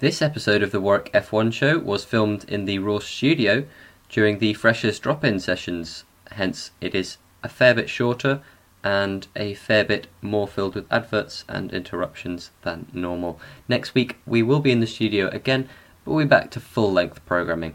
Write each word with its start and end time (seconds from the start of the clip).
This 0.00 0.22
episode 0.22 0.62
of 0.62 0.70
the 0.70 0.80
Warwick 0.80 1.10
F1 1.12 1.52
show 1.52 1.80
was 1.80 2.04
filmed 2.04 2.44
in 2.44 2.66
the 2.66 2.78
Raw 2.78 3.00
studio 3.00 3.64
during 4.08 4.38
the 4.38 4.54
freshers 4.54 5.00
drop 5.00 5.24
in 5.24 5.40
sessions, 5.40 6.04
hence, 6.30 6.70
it 6.80 6.94
is 6.94 7.16
a 7.42 7.48
fair 7.48 7.74
bit 7.74 7.90
shorter 7.90 8.40
and 8.84 9.26
a 9.34 9.54
fair 9.54 9.84
bit 9.84 10.06
more 10.22 10.46
filled 10.46 10.76
with 10.76 10.86
adverts 10.88 11.44
and 11.48 11.72
interruptions 11.72 12.52
than 12.62 12.86
normal. 12.92 13.40
Next 13.66 13.96
week, 13.96 14.18
we 14.24 14.40
will 14.40 14.60
be 14.60 14.70
in 14.70 14.78
the 14.78 14.86
studio 14.86 15.30
again, 15.30 15.68
but 16.04 16.12
we'll 16.12 16.24
be 16.24 16.28
back 16.28 16.52
to 16.52 16.60
full 16.60 16.92
length 16.92 17.26
programming. 17.26 17.74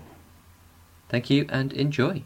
Thank 1.09 1.29
you 1.29 1.45
and 1.49 1.73
enjoy. 1.73 2.23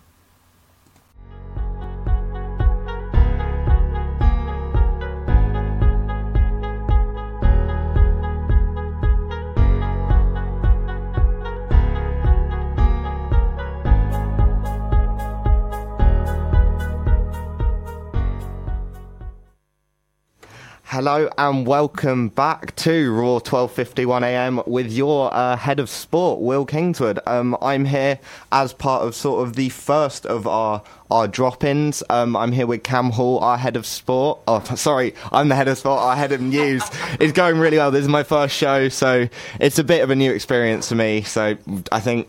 Hello 20.97 21.29
and 21.37 21.67
welcome 21.67 22.29
back 22.29 22.75
to 22.77 23.13
Raw 23.13 23.37
12:51 23.37 24.23
a.m. 24.23 24.63
with 24.65 24.91
your 24.91 25.31
uh, 25.31 25.55
head 25.55 25.79
of 25.79 25.91
sport, 25.91 26.41
Will 26.41 26.65
Kingswood. 26.65 27.19
Um, 27.27 27.55
I'm 27.61 27.85
here 27.85 28.17
as 28.51 28.73
part 28.73 29.03
of 29.03 29.13
sort 29.13 29.47
of 29.47 29.55
the 29.55 29.69
first 29.69 30.25
of 30.25 30.47
our 30.47 30.81
our 31.11 31.27
drop-ins. 31.27 32.01
Um, 32.09 32.35
I'm 32.35 32.51
here 32.51 32.65
with 32.65 32.81
Cam 32.81 33.11
Hall, 33.11 33.37
our 33.41 33.59
head 33.59 33.75
of 33.75 33.85
sport. 33.85 34.39
Oh, 34.47 34.59
sorry, 34.75 35.13
I'm 35.31 35.49
the 35.49 35.55
head 35.55 35.67
of 35.67 35.77
sport. 35.77 35.99
Our 35.99 36.15
head 36.15 36.31
of 36.31 36.41
news 36.41 36.83
is 37.19 37.31
going 37.31 37.59
really 37.59 37.77
well. 37.77 37.91
This 37.91 38.01
is 38.01 38.07
my 38.07 38.23
first 38.23 38.55
show, 38.55 38.89
so 38.89 39.29
it's 39.59 39.77
a 39.77 39.83
bit 39.83 40.01
of 40.03 40.09
a 40.09 40.15
new 40.15 40.31
experience 40.31 40.89
for 40.89 40.95
me. 40.95 41.21
So 41.21 41.57
I 41.91 41.99
think 41.99 42.27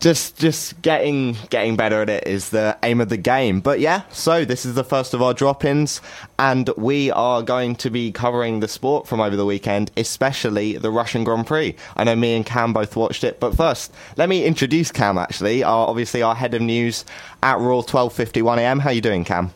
just 0.00 0.38
just 0.38 0.80
getting 0.82 1.36
getting 1.50 1.76
better 1.76 2.02
at 2.02 2.08
it 2.08 2.26
is 2.26 2.50
the 2.50 2.76
aim 2.82 3.00
of 3.00 3.08
the 3.08 3.16
game. 3.16 3.60
But 3.60 3.80
yeah, 3.80 4.02
so 4.10 4.44
this 4.44 4.64
is 4.64 4.74
the 4.74 4.84
first 4.84 5.14
of 5.14 5.22
our 5.22 5.34
drop-ins, 5.34 6.00
and 6.38 6.68
we 6.76 7.10
are 7.10 7.42
going 7.42 7.76
to 7.76 7.90
be 7.90 8.12
covering 8.12 8.60
the 8.60 8.68
sport 8.68 9.06
from 9.06 9.20
over 9.20 9.36
the 9.36 9.44
weekend, 9.44 9.90
especially 9.96 10.76
the 10.76 10.90
Russian 10.90 11.24
Grand 11.24 11.46
Prix. 11.46 11.74
I 11.96 12.04
know 12.04 12.16
me 12.16 12.34
and 12.34 12.46
Cam 12.46 12.72
both 12.72 12.96
watched 12.96 13.24
it, 13.24 13.40
but 13.40 13.56
first, 13.56 13.92
let 14.16 14.28
me 14.28 14.44
introduce 14.44 14.92
Cam. 14.92 15.18
Actually, 15.18 15.62
our, 15.62 15.88
obviously 15.88 16.22
our 16.22 16.34
head 16.34 16.54
of 16.54 16.62
news 16.62 17.04
at 17.42 17.58
Raw 17.58 17.82
12:51 17.82 18.58
a.m. 18.58 18.78
How 18.78 18.90
are 18.90 18.92
you 18.92 19.00
doing, 19.00 19.24
Cam? 19.24 19.50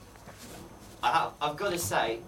I, 1.02 1.30
I've 1.40 1.56
got 1.56 1.70
to 1.70 1.78
say, 1.78 2.18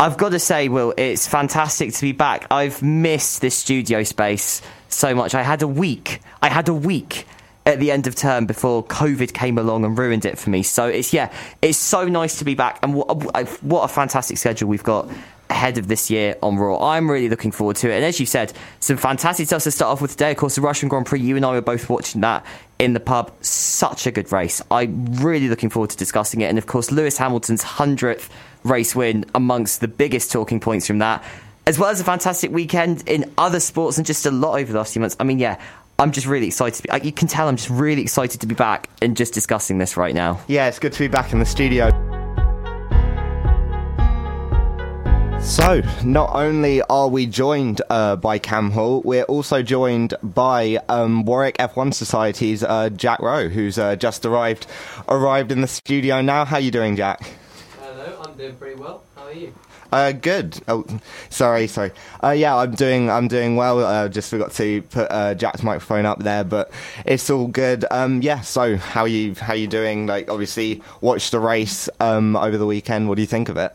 I've 0.00 0.16
got 0.16 0.30
to 0.30 0.38
say, 0.38 0.68
Will, 0.68 0.94
it's 0.96 1.26
fantastic 1.26 1.92
to 1.92 2.02
be 2.02 2.12
back. 2.12 2.46
I've 2.50 2.82
missed 2.82 3.40
this 3.40 3.56
studio 3.56 4.02
space 4.04 4.62
so 4.88 5.14
much. 5.14 5.34
I 5.34 5.42
had 5.42 5.62
a 5.62 5.68
week. 5.68 6.20
I 6.42 6.48
had 6.48 6.68
a 6.68 6.74
week 6.74 7.26
at 7.66 7.80
the 7.80 7.90
end 7.90 8.06
of 8.06 8.14
term 8.14 8.46
before 8.46 8.82
COVID 8.84 9.34
came 9.34 9.58
along 9.58 9.84
and 9.84 9.96
ruined 9.98 10.24
it 10.24 10.38
for 10.38 10.48
me. 10.48 10.62
So 10.62 10.86
it's 10.88 11.12
yeah, 11.12 11.32
it's 11.60 11.78
so 11.78 12.08
nice 12.08 12.38
to 12.38 12.44
be 12.44 12.54
back, 12.54 12.78
and 12.82 12.94
what 12.94 13.06
a, 13.34 13.44
what 13.60 13.82
a 13.82 13.88
fantastic 13.88 14.38
schedule 14.38 14.68
we've 14.68 14.82
got 14.82 15.08
ahead 15.50 15.78
of 15.78 15.88
this 15.88 16.10
year 16.10 16.36
on 16.42 16.56
Raw. 16.56 16.78
I'm 16.78 17.10
really 17.10 17.28
looking 17.28 17.52
forward 17.52 17.76
to 17.76 17.90
it. 17.90 17.96
And 17.96 18.04
as 18.04 18.20
you 18.20 18.26
said, 18.26 18.52
some 18.80 18.96
fantastic 18.96 19.46
stuff 19.46 19.62
to 19.62 19.70
start 19.70 19.92
off 19.92 20.02
with 20.02 20.12
today. 20.12 20.30
Of 20.30 20.36
course, 20.36 20.56
the 20.56 20.60
Russian 20.60 20.88
Grand 20.88 21.06
Prix. 21.06 21.20
You 21.20 21.36
and 21.36 21.44
I 21.44 21.52
were 21.52 21.62
both 21.62 21.88
watching 21.88 22.20
that 22.20 22.44
in 22.78 22.92
the 22.92 23.00
pub. 23.00 23.32
Such 23.42 24.06
a 24.06 24.10
good 24.10 24.30
race. 24.30 24.62
I'm 24.70 25.06
really 25.16 25.48
looking 25.48 25.70
forward 25.70 25.90
to 25.90 25.96
discussing 25.96 26.42
it. 26.42 26.46
And 26.46 26.58
of 26.58 26.66
course, 26.66 26.90
Lewis 26.90 27.16
Hamilton's 27.18 27.62
hundredth 27.62 28.30
race 28.64 28.94
win 28.94 29.24
amongst 29.34 29.80
the 29.80 29.88
biggest 29.88 30.32
talking 30.32 30.60
points 30.60 30.86
from 30.86 30.98
that 30.98 31.24
as 31.68 31.78
well 31.78 31.90
as 31.90 32.00
a 32.00 32.04
fantastic 32.04 32.50
weekend 32.50 33.06
in 33.06 33.30
other 33.36 33.60
sports 33.60 33.98
and 33.98 34.06
just 34.06 34.24
a 34.24 34.30
lot 34.30 34.58
over 34.58 34.72
the 34.72 34.78
last 34.78 34.94
few 34.94 35.00
months. 35.00 35.14
I 35.20 35.24
mean, 35.24 35.38
yeah, 35.38 35.60
I'm 35.98 36.12
just 36.12 36.26
really 36.26 36.46
excited. 36.46 36.82
Be, 36.90 37.06
you 37.06 37.12
can 37.12 37.28
tell 37.28 37.46
I'm 37.46 37.56
just 37.56 37.68
really 37.68 38.00
excited 38.00 38.40
to 38.40 38.46
be 38.46 38.54
back 38.54 38.88
and 39.02 39.14
just 39.14 39.34
discussing 39.34 39.76
this 39.76 39.94
right 39.94 40.14
now. 40.14 40.40
Yeah, 40.48 40.68
it's 40.68 40.78
good 40.78 40.94
to 40.94 40.98
be 40.98 41.08
back 41.08 41.34
in 41.34 41.40
the 41.40 41.44
studio. 41.44 41.90
So, 45.42 45.82
not 46.04 46.34
only 46.34 46.80
are 46.82 47.08
we 47.08 47.26
joined 47.26 47.82
uh, 47.90 48.16
by 48.16 48.38
Cam 48.38 48.70
Hall, 48.70 49.02
we're 49.04 49.24
also 49.24 49.62
joined 49.62 50.14
by 50.22 50.78
um, 50.88 51.26
Warwick 51.26 51.58
F1 51.58 51.92
Society's 51.92 52.64
uh, 52.64 52.88
Jack 52.88 53.20
Rowe, 53.20 53.50
who's 53.50 53.78
uh, 53.78 53.94
just 53.94 54.24
arrived 54.24 54.66
arrived 55.06 55.52
in 55.52 55.60
the 55.60 55.68
studio 55.68 56.22
now. 56.22 56.46
How 56.46 56.56
are 56.56 56.60
you 56.60 56.70
doing, 56.70 56.96
Jack? 56.96 57.30
Hello, 57.78 58.22
I'm 58.24 58.38
doing 58.38 58.56
pretty 58.56 58.80
well. 58.80 59.04
How 59.14 59.24
are 59.24 59.32
you? 59.32 59.52
Uh, 59.90 60.12
good. 60.12 60.60
Oh, 60.68 60.84
sorry, 61.30 61.66
sorry. 61.66 61.92
Uh, 62.22 62.30
yeah, 62.30 62.56
I'm 62.56 62.74
doing, 62.74 63.10
I'm 63.10 63.28
doing 63.28 63.56
well. 63.56 63.84
Uh, 63.84 64.08
just 64.08 64.30
forgot 64.30 64.52
to 64.52 64.82
put 64.82 65.10
uh, 65.10 65.34
Jack's 65.34 65.62
microphone 65.62 66.04
up 66.04 66.18
there, 66.18 66.44
but 66.44 66.70
it's 67.06 67.30
all 67.30 67.46
good. 67.46 67.84
Um, 67.90 68.20
yeah. 68.22 68.42
So, 68.42 68.76
how 68.76 69.02
are 69.02 69.08
you, 69.08 69.34
how 69.34 69.54
are 69.54 69.56
you 69.56 69.66
doing? 69.66 70.06
Like, 70.06 70.30
obviously, 70.30 70.82
watched 71.00 71.30
the 71.30 71.40
race 71.40 71.88
um, 72.00 72.36
over 72.36 72.58
the 72.58 72.66
weekend. 72.66 73.08
What 73.08 73.16
do 73.16 73.22
you 73.22 73.26
think 73.26 73.48
of 73.48 73.56
it? 73.56 73.74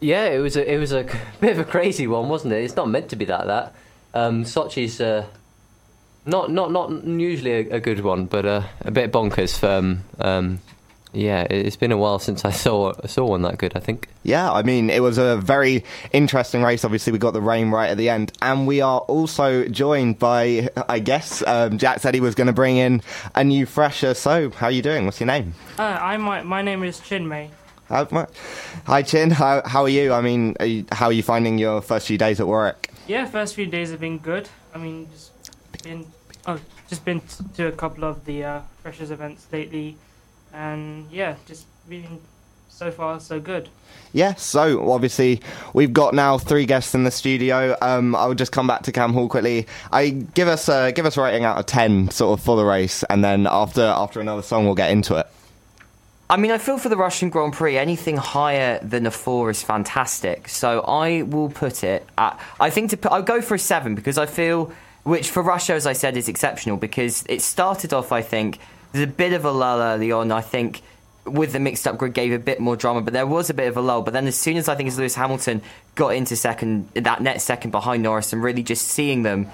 Yeah, 0.00 0.26
it 0.26 0.38
was 0.38 0.56
a, 0.56 0.72
it 0.72 0.78
was 0.78 0.92
a 0.92 1.04
bit 1.40 1.52
of 1.52 1.58
a 1.58 1.64
crazy 1.64 2.06
one, 2.06 2.28
wasn't 2.28 2.54
it? 2.54 2.64
It's 2.64 2.76
not 2.76 2.88
meant 2.88 3.08
to 3.10 3.16
be 3.16 3.24
that 3.26 3.46
that. 3.46 3.74
Um, 4.14 4.44
Sochi's 4.44 5.00
uh, 5.00 5.26
not 6.24 6.50
not 6.50 6.72
not 6.72 6.90
usually 7.04 7.52
a, 7.52 7.76
a 7.76 7.80
good 7.80 8.00
one, 8.00 8.26
but 8.26 8.44
uh, 8.44 8.62
a 8.80 8.90
bit 8.90 9.12
bonkers 9.12 9.58
for 9.58 9.68
um, 9.68 10.04
um 10.18 10.60
yeah, 11.12 11.42
it's 11.48 11.76
been 11.76 11.92
a 11.92 11.96
while 11.96 12.18
since 12.18 12.44
I 12.44 12.50
saw 12.50 12.92
saw 13.06 13.26
one 13.26 13.42
that 13.42 13.58
good. 13.58 13.76
I 13.76 13.80
think. 13.80 14.08
Yeah, 14.22 14.50
I 14.50 14.62
mean, 14.62 14.90
it 14.90 15.00
was 15.00 15.18
a 15.18 15.36
very 15.36 15.84
interesting 16.12 16.62
race. 16.62 16.84
Obviously, 16.84 17.12
we 17.12 17.18
got 17.18 17.32
the 17.32 17.40
rain 17.40 17.70
right 17.70 17.90
at 17.90 17.96
the 17.96 18.08
end, 18.10 18.32
and 18.42 18.66
we 18.66 18.80
are 18.80 19.00
also 19.00 19.66
joined 19.68 20.18
by, 20.18 20.68
I 20.88 20.98
guess, 20.98 21.42
um, 21.46 21.78
Jack 21.78 22.00
said 22.00 22.14
he 22.14 22.20
was 22.20 22.34
going 22.34 22.48
to 22.48 22.52
bring 22.52 22.76
in 22.76 23.02
a 23.34 23.42
new 23.42 23.64
fresher. 23.64 24.14
So, 24.14 24.50
how 24.50 24.66
are 24.66 24.72
you 24.72 24.82
doing? 24.82 25.06
What's 25.06 25.20
your 25.20 25.28
name? 25.28 25.54
Uh, 25.78 25.98
I'm 26.00 26.20
my, 26.20 26.42
my 26.42 26.62
name 26.62 26.84
is 26.84 27.00
Chin 27.00 27.26
Mei. 27.26 27.50
Hi, 27.88 29.02
Chin. 29.02 29.30
How 29.30 29.62
how 29.66 29.82
are 29.84 29.88
you? 29.88 30.12
I 30.12 30.20
mean, 30.20 30.56
are 30.60 30.66
you, 30.66 30.84
how 30.92 31.06
are 31.06 31.12
you 31.12 31.22
finding 31.22 31.56
your 31.56 31.80
first 31.80 32.06
few 32.06 32.18
days 32.18 32.38
at 32.38 32.46
work? 32.46 32.90
Yeah, 33.06 33.24
first 33.24 33.54
few 33.54 33.64
days 33.64 33.90
have 33.90 34.00
been 34.00 34.18
good. 34.18 34.48
I 34.74 34.78
mean, 34.78 35.08
just 35.10 35.32
been 35.82 36.04
oh, 36.46 36.60
just 36.90 37.06
been 37.06 37.22
to 37.56 37.68
a 37.68 37.72
couple 37.72 38.04
of 38.04 38.26
the 38.26 38.44
uh, 38.44 38.60
freshers 38.82 39.10
events 39.10 39.46
lately 39.50 39.96
and 40.52 41.10
yeah, 41.10 41.36
just 41.46 41.66
being 41.88 42.20
so 42.68 42.90
far 42.90 43.18
so 43.18 43.40
good. 43.40 43.68
Yeah, 44.12 44.34
so 44.34 44.90
obviously 44.90 45.40
we've 45.74 45.92
got 45.92 46.14
now 46.14 46.38
three 46.38 46.64
guests 46.64 46.94
in 46.94 47.04
the 47.04 47.10
studio. 47.10 47.76
Um, 47.82 48.14
I'll 48.14 48.34
just 48.34 48.52
come 48.52 48.66
back 48.66 48.82
to 48.84 48.92
Cam 48.92 49.12
Hall 49.12 49.28
quickly. 49.28 49.66
I 49.92 50.10
give 50.10 50.48
us 50.48 50.68
a, 50.68 50.92
give 50.92 51.04
us 51.04 51.16
a 51.16 51.22
rating 51.22 51.44
out 51.44 51.58
of 51.58 51.66
ten, 51.66 52.10
sort 52.10 52.38
of 52.38 52.44
for 52.44 52.56
the 52.56 52.64
race, 52.64 53.02
and 53.04 53.22
then 53.22 53.46
after 53.46 53.82
after 53.82 54.20
another 54.20 54.42
song, 54.42 54.64
we'll 54.64 54.74
get 54.74 54.90
into 54.90 55.16
it. 55.16 55.26
I 56.30 56.36
mean, 56.36 56.50
I 56.50 56.58
feel 56.58 56.76
for 56.76 56.90
the 56.90 56.96
Russian 56.96 57.30
Grand 57.30 57.54
Prix, 57.54 57.78
anything 57.78 58.18
higher 58.18 58.78
than 58.80 59.06
a 59.06 59.10
four 59.10 59.48
is 59.48 59.62
fantastic. 59.62 60.48
So 60.48 60.80
I 60.82 61.22
will 61.22 61.48
put 61.48 61.82
it 61.82 62.06
at. 62.18 62.38
I 62.60 62.68
think 62.68 62.90
to 62.90 62.98
put, 62.98 63.12
I'll 63.12 63.22
go 63.22 63.40
for 63.40 63.54
a 63.54 63.58
seven 63.58 63.94
because 63.94 64.18
I 64.18 64.26
feel, 64.26 64.70
which 65.04 65.30
for 65.30 65.42
Russia, 65.42 65.72
as 65.72 65.86
I 65.86 65.94
said, 65.94 66.18
is 66.18 66.28
exceptional 66.28 66.76
because 66.76 67.24
it 67.30 67.40
started 67.40 67.94
off, 67.94 68.12
I 68.12 68.20
think 68.20 68.58
there's 68.92 69.04
a 69.04 69.12
bit 69.12 69.32
of 69.32 69.44
a 69.44 69.50
lull 69.50 69.80
early 69.80 70.12
on. 70.12 70.32
I 70.32 70.40
think 70.40 70.82
with 71.24 71.52
the 71.52 71.60
mixed 71.60 71.86
up 71.86 71.98
grid 71.98 72.14
gave 72.14 72.32
a 72.32 72.38
bit 72.38 72.60
more 72.60 72.76
drama, 72.76 73.02
but 73.02 73.12
there 73.12 73.26
was 73.26 73.50
a 73.50 73.54
bit 73.54 73.68
of 73.68 73.76
a 73.76 73.80
lull. 73.80 74.02
But 74.02 74.14
then 74.14 74.26
as 74.26 74.36
soon 74.36 74.56
as 74.56 74.68
I 74.68 74.74
think 74.74 74.88
as 74.88 74.98
Lewis 74.98 75.14
Hamilton 75.14 75.62
got 75.94 76.10
into 76.10 76.36
second, 76.36 76.88
that 76.94 77.22
net 77.22 77.40
second 77.40 77.70
behind 77.70 78.02
Norris, 78.02 78.32
and 78.32 78.42
really 78.42 78.62
just 78.62 78.86
seeing 78.86 79.22
them, 79.22 79.48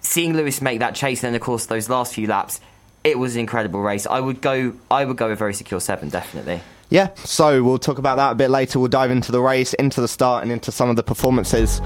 seeing 0.00 0.34
Lewis 0.34 0.60
make 0.60 0.80
that 0.80 0.94
chase, 0.94 1.22
and 1.22 1.28
then 1.28 1.34
of 1.34 1.42
course 1.42 1.66
those 1.66 1.88
last 1.88 2.14
few 2.14 2.26
laps, 2.26 2.60
it 3.04 3.18
was 3.18 3.34
an 3.34 3.40
incredible 3.40 3.80
race. 3.80 4.06
I 4.06 4.20
would 4.20 4.40
go, 4.40 4.74
I 4.90 5.04
would 5.04 5.16
go 5.16 5.30
a 5.30 5.36
very 5.36 5.54
secure 5.54 5.80
seven, 5.80 6.08
definitely. 6.08 6.60
Yeah, 6.90 7.14
so 7.16 7.62
we'll 7.62 7.78
talk 7.78 7.98
about 7.98 8.16
that 8.16 8.32
a 8.32 8.34
bit 8.34 8.50
later. 8.50 8.80
We'll 8.80 8.88
dive 8.88 9.10
into 9.10 9.30
the 9.30 9.40
race, 9.40 9.74
into 9.74 10.00
the 10.00 10.08
start, 10.08 10.42
and 10.42 10.50
into 10.50 10.72
some 10.72 10.90
of 10.90 10.96
the 10.96 11.04
performances. 11.04 11.80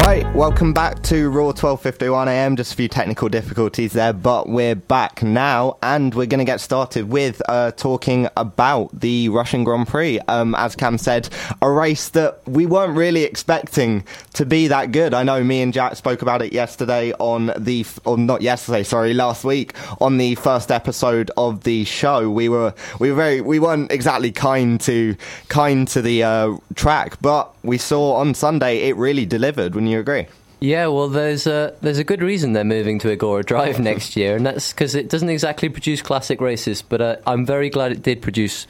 Right, 0.00 0.30
welcome 0.34 0.74
back 0.74 1.02
to 1.04 1.30
Raw 1.30 1.52
12:51 1.52 2.26
a.m. 2.26 2.54
Just 2.54 2.74
a 2.74 2.76
few 2.76 2.86
technical 2.86 3.30
difficulties 3.30 3.94
there, 3.94 4.12
but 4.12 4.46
we're 4.46 4.74
back 4.74 5.22
now, 5.22 5.78
and 5.82 6.14
we're 6.14 6.26
going 6.26 6.38
to 6.38 6.44
get 6.44 6.60
started 6.60 7.08
with 7.08 7.40
uh, 7.48 7.70
talking 7.72 8.28
about 8.36 8.90
the 9.00 9.30
Russian 9.30 9.64
Grand 9.64 9.88
Prix. 9.88 10.20
Um, 10.28 10.54
as 10.54 10.76
Cam 10.76 10.98
said, 10.98 11.30
a 11.62 11.70
race 11.70 12.10
that 12.10 12.46
we 12.46 12.66
weren't 12.66 12.94
really 12.94 13.22
expecting 13.24 14.04
to 14.34 14.44
be 14.44 14.68
that 14.68 14.92
good. 14.92 15.14
I 15.14 15.22
know 15.22 15.42
me 15.42 15.62
and 15.62 15.72
Jack 15.72 15.96
spoke 15.96 16.20
about 16.20 16.42
it 16.42 16.52
yesterday 16.52 17.14
on 17.14 17.52
the, 17.56 17.86
or 18.04 18.18
not 18.18 18.42
yesterday, 18.42 18.82
sorry, 18.82 19.14
last 19.14 19.44
week 19.44 19.72
on 20.00 20.18
the 20.18 20.34
first 20.34 20.70
episode 20.70 21.30
of 21.38 21.64
the 21.64 21.86
show. 21.86 22.30
We 22.30 22.50
were 22.50 22.74
we 23.00 23.10
were 23.10 23.16
very 23.16 23.40
we 23.40 23.58
weren't 23.58 23.90
exactly 23.90 24.30
kind 24.30 24.78
to 24.82 25.16
kind 25.48 25.88
to 25.88 26.02
the 26.02 26.22
uh, 26.22 26.56
track, 26.74 27.16
but 27.22 27.55
we 27.66 27.78
saw 27.78 28.14
on 28.14 28.34
Sunday 28.34 28.88
it 28.88 28.96
really 28.96 29.26
delivered. 29.26 29.74
Wouldn't 29.74 29.90
you 29.90 30.00
agree? 30.00 30.26
Yeah, 30.60 30.86
well, 30.86 31.08
there's 31.08 31.46
a 31.46 31.74
there's 31.82 31.98
a 31.98 32.04
good 32.04 32.22
reason 32.22 32.54
they're 32.54 32.64
moving 32.64 32.98
to 33.00 33.14
Igora 33.14 33.44
Drive 33.44 33.78
next 33.90 34.16
year, 34.16 34.36
and 34.36 34.46
that's 34.46 34.72
because 34.72 34.94
it 34.94 35.10
doesn't 35.10 35.28
exactly 35.28 35.68
produce 35.68 36.00
classic 36.00 36.40
races. 36.40 36.80
But 36.80 37.00
uh, 37.00 37.16
I'm 37.26 37.44
very 37.44 37.68
glad 37.68 37.92
it 37.92 38.02
did 38.02 38.22
produce 38.22 38.66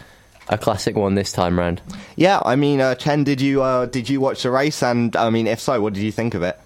a 0.49 0.59
classic 0.59 0.97
one 0.97 1.15
this 1.15 1.33
time 1.33 1.59
round. 1.59 1.81
Yeah, 2.17 2.41
I 2.45 2.57
mean, 2.57 2.81
uh, 2.81 2.95
Chen, 2.97 3.25
did 3.25 3.41
you 3.41 3.63
uh, 3.63 3.87
did 3.87 4.09
you 4.09 4.21
watch 4.21 4.43
the 4.43 4.51
race? 4.51 4.83
And 4.83 5.15
I 5.15 5.31
mean, 5.31 5.47
if 5.47 5.61
so, 5.61 5.81
what 5.81 5.93
did 5.93 6.03
you 6.03 6.13
think 6.13 6.35
of 6.35 6.43
it? 6.43 6.59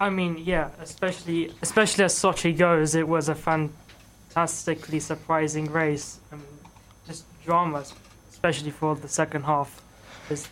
I 0.00 0.10
mean, 0.10 0.42
yeah, 0.44 0.70
especially 0.80 1.52
especially 1.62 2.04
as 2.04 2.14
Sochi 2.14 2.56
goes, 2.56 2.96
it 2.96 3.06
was 3.06 3.28
a 3.28 3.34
fantastically 3.36 4.98
surprising 4.98 5.70
race. 5.70 6.18
I 6.32 6.36
mean, 6.36 6.44
just 7.06 7.24
drama, 7.44 7.84
especially 8.30 8.72
for 8.72 8.96
the 8.96 9.08
second 9.08 9.44
half. 9.44 9.80
There's 10.28 10.48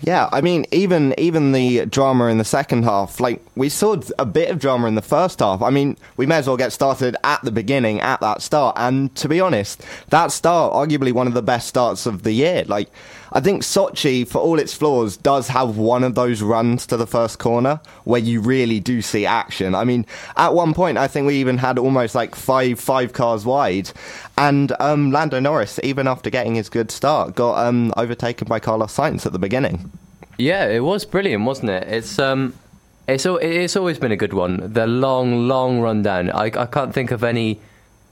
yeah, 0.00 0.28
I 0.30 0.40
mean, 0.40 0.64
even 0.70 1.12
even 1.18 1.50
the 1.52 1.86
drama 1.86 2.26
in 2.26 2.38
the 2.38 2.44
second 2.44 2.84
half, 2.84 3.18
like 3.18 3.42
we 3.56 3.68
saw 3.68 4.00
a 4.18 4.24
bit 4.24 4.48
of 4.48 4.60
drama 4.60 4.86
in 4.86 4.94
the 4.94 5.02
first 5.02 5.40
half. 5.40 5.60
I 5.60 5.70
mean, 5.70 5.96
we 6.16 6.24
may 6.24 6.36
as 6.36 6.46
well 6.46 6.56
get 6.56 6.72
started 6.72 7.16
at 7.24 7.42
the 7.42 7.50
beginning, 7.50 8.00
at 8.00 8.20
that 8.20 8.40
start. 8.40 8.76
And 8.78 9.12
to 9.16 9.28
be 9.28 9.40
honest, 9.40 9.82
that 10.10 10.30
start, 10.30 10.72
arguably 10.72 11.12
one 11.12 11.26
of 11.26 11.34
the 11.34 11.42
best 11.42 11.66
starts 11.66 12.06
of 12.06 12.22
the 12.22 12.32
year. 12.32 12.62
Like, 12.66 12.90
I 13.32 13.40
think 13.40 13.62
Sochi, 13.62 14.26
for 14.26 14.38
all 14.38 14.58
its 14.58 14.72
flaws, 14.72 15.16
does 15.16 15.48
have 15.48 15.76
one 15.76 16.02
of 16.02 16.14
those 16.14 16.42
runs 16.42 16.86
to 16.86 16.96
the 16.96 17.06
first 17.06 17.38
corner 17.38 17.80
where 18.04 18.20
you 18.20 18.40
really 18.40 18.80
do 18.80 19.02
see 19.02 19.26
action. 19.26 19.74
I 19.74 19.84
mean, 19.84 20.06
at 20.36 20.54
one 20.54 20.74
point, 20.74 20.96
I 20.96 21.08
think 21.08 21.26
we 21.26 21.34
even 21.36 21.58
had 21.58 21.78
almost 21.78 22.14
like 22.14 22.34
five 22.34 22.78
five 22.80 23.12
cars 23.12 23.44
wide, 23.44 23.90
and 24.38 24.72
um, 24.80 25.10
Lando 25.10 25.40
Norris, 25.40 25.80
even 25.82 26.06
after 26.06 26.30
getting 26.30 26.54
his 26.54 26.68
good 26.68 26.90
start, 26.90 27.34
got 27.34 27.66
um, 27.66 27.92
overtaken 27.96 28.46
by 28.48 28.60
Carlos 28.60 28.96
Sainz 28.96 29.26
at 29.26 29.32
the 29.32 29.38
beginning. 29.38 29.90
Yeah, 30.38 30.66
it 30.68 30.80
was 30.80 31.04
brilliant, 31.04 31.44
wasn't 31.44 31.70
it? 31.70 31.88
It's 31.88 32.18
um, 32.18 32.54
it's 33.08 33.26
it's 33.26 33.76
always 33.76 33.98
been 33.98 34.12
a 34.12 34.16
good 34.16 34.32
one. 34.32 34.72
The 34.72 34.86
long, 34.86 35.48
long 35.48 35.80
rundown. 35.80 36.30
I 36.30 36.44
I 36.44 36.66
can't 36.66 36.94
think 36.94 37.10
of 37.10 37.24
any 37.24 37.60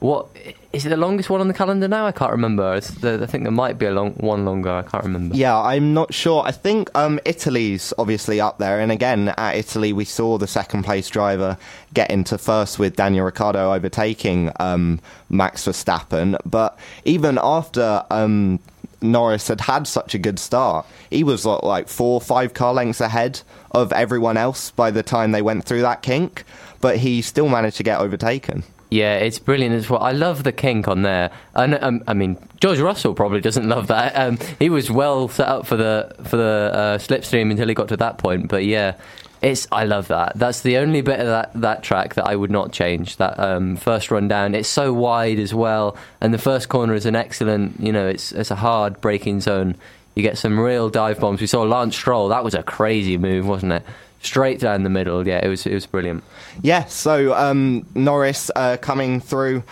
what 0.06 0.29
is 0.73 0.87
it 0.87 0.91
the 0.91 0.97
longest 0.97 1.29
one 1.31 1.41
on 1.41 1.49
the 1.49 1.55
calendar 1.55 1.88
now? 1.88 2.06
I 2.06 2.12
can't 2.12 2.31
remember. 2.31 2.79
The, 2.79 3.20
I 3.23 3.26
think 3.26 3.43
there 3.43 3.50
might 3.50 3.76
be 3.76 3.87
a 3.87 3.91
long 3.91 4.12
one 4.12 4.44
longer. 4.44 4.70
I 4.70 4.82
can't 4.82 5.03
remember. 5.03 5.35
Yeah, 5.35 5.58
I'm 5.58 5.94
not 5.94 6.14
sure. 6.14 6.44
I 6.44 6.53
think 6.53 6.91
um, 6.94 7.19
Italy's 7.25 7.93
obviously 7.99 8.41
up 8.41 8.58
there, 8.58 8.81
and 8.81 8.93
again 8.93 9.31
at 9.31 9.56
Italy 9.56 9.93
we 9.93 10.05
saw 10.05 10.38
the 10.38 10.47
second 10.47 10.85
place 10.85 11.08
driver 11.08 11.58
get 11.93 12.11
into 12.11 12.38
first 12.38 12.79
with 12.79 12.94
Daniel 12.94 13.25
Ricciardo 13.25 13.73
overtaking 13.73 14.53
um, 14.61 15.00
Max 15.29 15.64
Verstappen. 15.64 16.38
But 16.44 16.79
even 17.05 17.38
after 17.43 18.05
um, 18.11 18.61
Norris 19.03 19.49
had 19.49 19.62
had 19.62 19.88
such 19.88 20.14
a 20.14 20.19
good 20.19 20.38
start, 20.38 20.87
he 21.11 21.25
was 21.25 21.44
like 21.44 21.88
four, 21.88 22.20
five 22.20 22.55
car 22.55 22.73
lengths 22.73 23.00
ahead 23.00 23.41
of 23.73 23.93
everyone 23.93 24.37
else 24.37 24.70
by 24.70 24.93
the 24.93 25.03
time 25.03 25.32
they 25.32 25.43
went 25.43 25.64
through 25.64 25.82
that 25.82 26.03
kink. 26.03 26.44
But 26.81 26.99
he 26.99 27.23
still 27.23 27.49
managed 27.49 27.79
to 27.79 27.82
get 27.82 27.99
overtaken. 27.99 28.62
Yeah, 28.88 29.16
it's 29.16 29.38
brilliant 29.38 29.74
as 29.74 29.90
well. 29.90 30.00
I 30.00 30.12
love 30.12 30.44
the 30.44 30.52
kink 30.52 30.86
on 30.86 31.02
there. 31.02 31.32
And 31.54 31.74
um, 31.82 32.04
I 32.06 32.14
mean, 32.14 32.36
George 32.60 32.78
Russell 32.78 33.14
probably 33.14 33.40
doesn't 33.40 33.68
love 33.68 33.88
that. 33.88 34.12
Um, 34.14 34.38
he 34.58 34.70
was 34.70 34.90
well 34.90 35.28
set 35.28 35.48
up 35.48 35.66
for 35.66 35.76
the 35.76 36.14
for 36.22 36.36
the 36.36 36.70
uh, 36.72 36.98
slipstream 36.98 37.50
until 37.50 37.68
he 37.68 37.74
got 37.74 37.88
to 37.88 37.96
that 37.96 38.18
point. 38.18 38.48
But 38.48 38.64
yeah, 38.64 38.94
it's 39.42 39.66
I 39.72 39.84
love 39.84 40.08
that. 40.08 40.32
That's 40.36 40.60
the 40.60 40.76
only 40.78 41.00
bit 41.00 41.18
of 41.18 41.26
that, 41.26 41.50
that 41.54 41.82
track 41.82 42.14
that 42.14 42.26
I 42.26 42.36
would 42.36 42.50
not 42.50 42.72
change. 42.72 43.16
That 43.16 43.38
um, 43.40 43.76
first 43.76 44.10
run 44.10 44.28
down. 44.28 44.54
It's 44.54 44.68
so 44.68 44.92
wide 44.92 45.38
as 45.40 45.52
well, 45.52 45.96
and 46.20 46.32
the 46.32 46.38
first 46.38 46.68
corner 46.68 46.94
is 46.94 47.06
an 47.06 47.16
excellent. 47.16 47.80
You 47.80 47.92
know, 47.92 48.06
it's 48.06 48.32
it's 48.32 48.50
a 48.52 48.56
hard 48.56 49.00
braking 49.00 49.40
zone. 49.40 49.74
You 50.14 50.22
get 50.22 50.38
some 50.38 50.58
real 50.58 50.88
dive 50.88 51.20
bombs. 51.20 51.40
We 51.40 51.46
saw 51.46 51.62
Lance 51.62 51.94
Stroll. 51.94 52.28
That 52.28 52.42
was 52.44 52.54
a 52.54 52.62
crazy 52.62 53.18
move, 53.18 53.46
wasn't 53.46 53.72
it? 53.72 53.84
Straight 54.26 54.61
down 54.61 54.82
the 54.82 54.90
middle. 54.90 55.26
Yeah, 55.26 55.44
it 55.44 55.49
was 55.49 55.67
it 55.67 55.75
was 55.75 55.87
brilliant. 55.87 56.25
Yeah, 56.62 56.84
so 56.87 57.34
um, 57.34 57.87
Norris 57.94 58.50
uh, 58.56 58.76
coming 58.76 59.20
through 59.20 59.62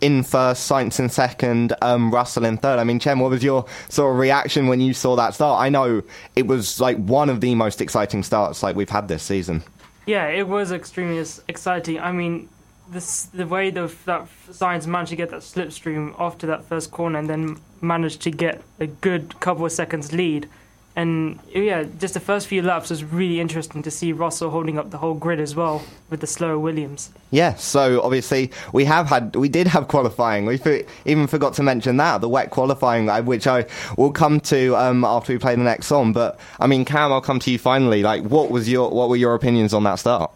in 0.00 0.22
first, 0.22 0.70
Sainz 0.70 1.00
in 1.00 1.08
second, 1.08 1.74
um, 1.82 2.12
Russell 2.12 2.44
in 2.44 2.58
third. 2.58 2.78
I 2.78 2.84
mean, 2.84 2.98
Chen, 2.98 3.18
what 3.18 3.30
was 3.30 3.42
your 3.42 3.64
sort 3.88 4.12
of 4.12 4.18
reaction 4.18 4.66
when 4.66 4.80
you 4.80 4.92
saw 4.92 5.16
that 5.16 5.34
start? 5.34 5.60
I 5.60 5.68
know 5.68 6.02
it 6.36 6.46
was 6.46 6.80
like 6.80 6.96
one 6.98 7.30
of 7.30 7.40
the 7.40 7.54
most 7.54 7.80
exciting 7.80 8.22
starts 8.22 8.62
like 8.62 8.76
we've 8.76 8.90
had 8.90 9.08
this 9.08 9.22
season. 9.22 9.62
Yeah, 10.06 10.28
it 10.28 10.48
was 10.48 10.72
extremely 10.72 11.24
exciting. 11.48 12.00
I 12.00 12.12
mean, 12.12 12.48
this, 12.90 13.24
the 13.26 13.46
way 13.46 13.70
the, 13.70 13.92
that 14.06 14.26
Sainz 14.50 14.86
managed 14.86 15.10
to 15.10 15.16
get 15.16 15.30
that 15.30 15.40
slipstream 15.40 16.14
after 16.18 16.46
that 16.48 16.64
first 16.64 16.90
corner 16.90 17.18
and 17.18 17.28
then 17.30 17.58
managed 17.80 18.20
to 18.22 18.30
get 18.30 18.62
a 18.78 18.86
good 18.86 19.38
couple 19.40 19.64
of 19.64 19.72
seconds 19.72 20.12
lead 20.12 20.48
and 20.96 21.38
yeah, 21.54 21.84
just 21.98 22.14
the 22.14 22.20
first 22.20 22.48
few 22.48 22.62
laps 22.62 22.90
was 22.90 23.04
really 23.04 23.40
interesting 23.40 23.82
to 23.84 23.90
see 23.90 24.12
Russell 24.12 24.50
holding 24.50 24.78
up 24.78 24.90
the 24.90 24.98
whole 24.98 25.14
grid 25.14 25.38
as 25.38 25.54
well 25.54 25.82
with 26.10 26.20
the 26.20 26.26
slower 26.26 26.58
Williams. 26.58 27.10
Yeah, 27.30 27.54
so 27.54 28.02
obviously 28.02 28.50
we 28.72 28.84
have 28.86 29.06
had, 29.06 29.36
we 29.36 29.48
did 29.48 29.68
have 29.68 29.86
qualifying. 29.86 30.46
We 30.46 30.60
even 31.04 31.28
forgot 31.28 31.54
to 31.54 31.62
mention 31.62 31.96
that 31.98 32.20
the 32.20 32.28
wet 32.28 32.50
qualifying, 32.50 33.08
uh, 33.08 33.22
which 33.22 33.46
I 33.46 33.66
will 33.96 34.10
come 34.10 34.40
to 34.40 34.74
um, 34.76 35.04
after 35.04 35.32
we 35.32 35.38
play 35.38 35.54
the 35.54 35.62
next 35.62 35.86
song. 35.86 36.12
But 36.12 36.40
I 36.58 36.66
mean, 36.66 36.84
Cam, 36.84 37.12
I'll 37.12 37.20
come 37.20 37.38
to 37.40 37.50
you 37.50 37.58
finally. 37.58 38.02
Like, 38.02 38.24
what 38.24 38.50
was 38.50 38.68
your, 38.68 38.90
what 38.90 39.08
were 39.08 39.16
your 39.16 39.34
opinions 39.34 39.72
on 39.72 39.84
that 39.84 40.00
start? 40.00 40.32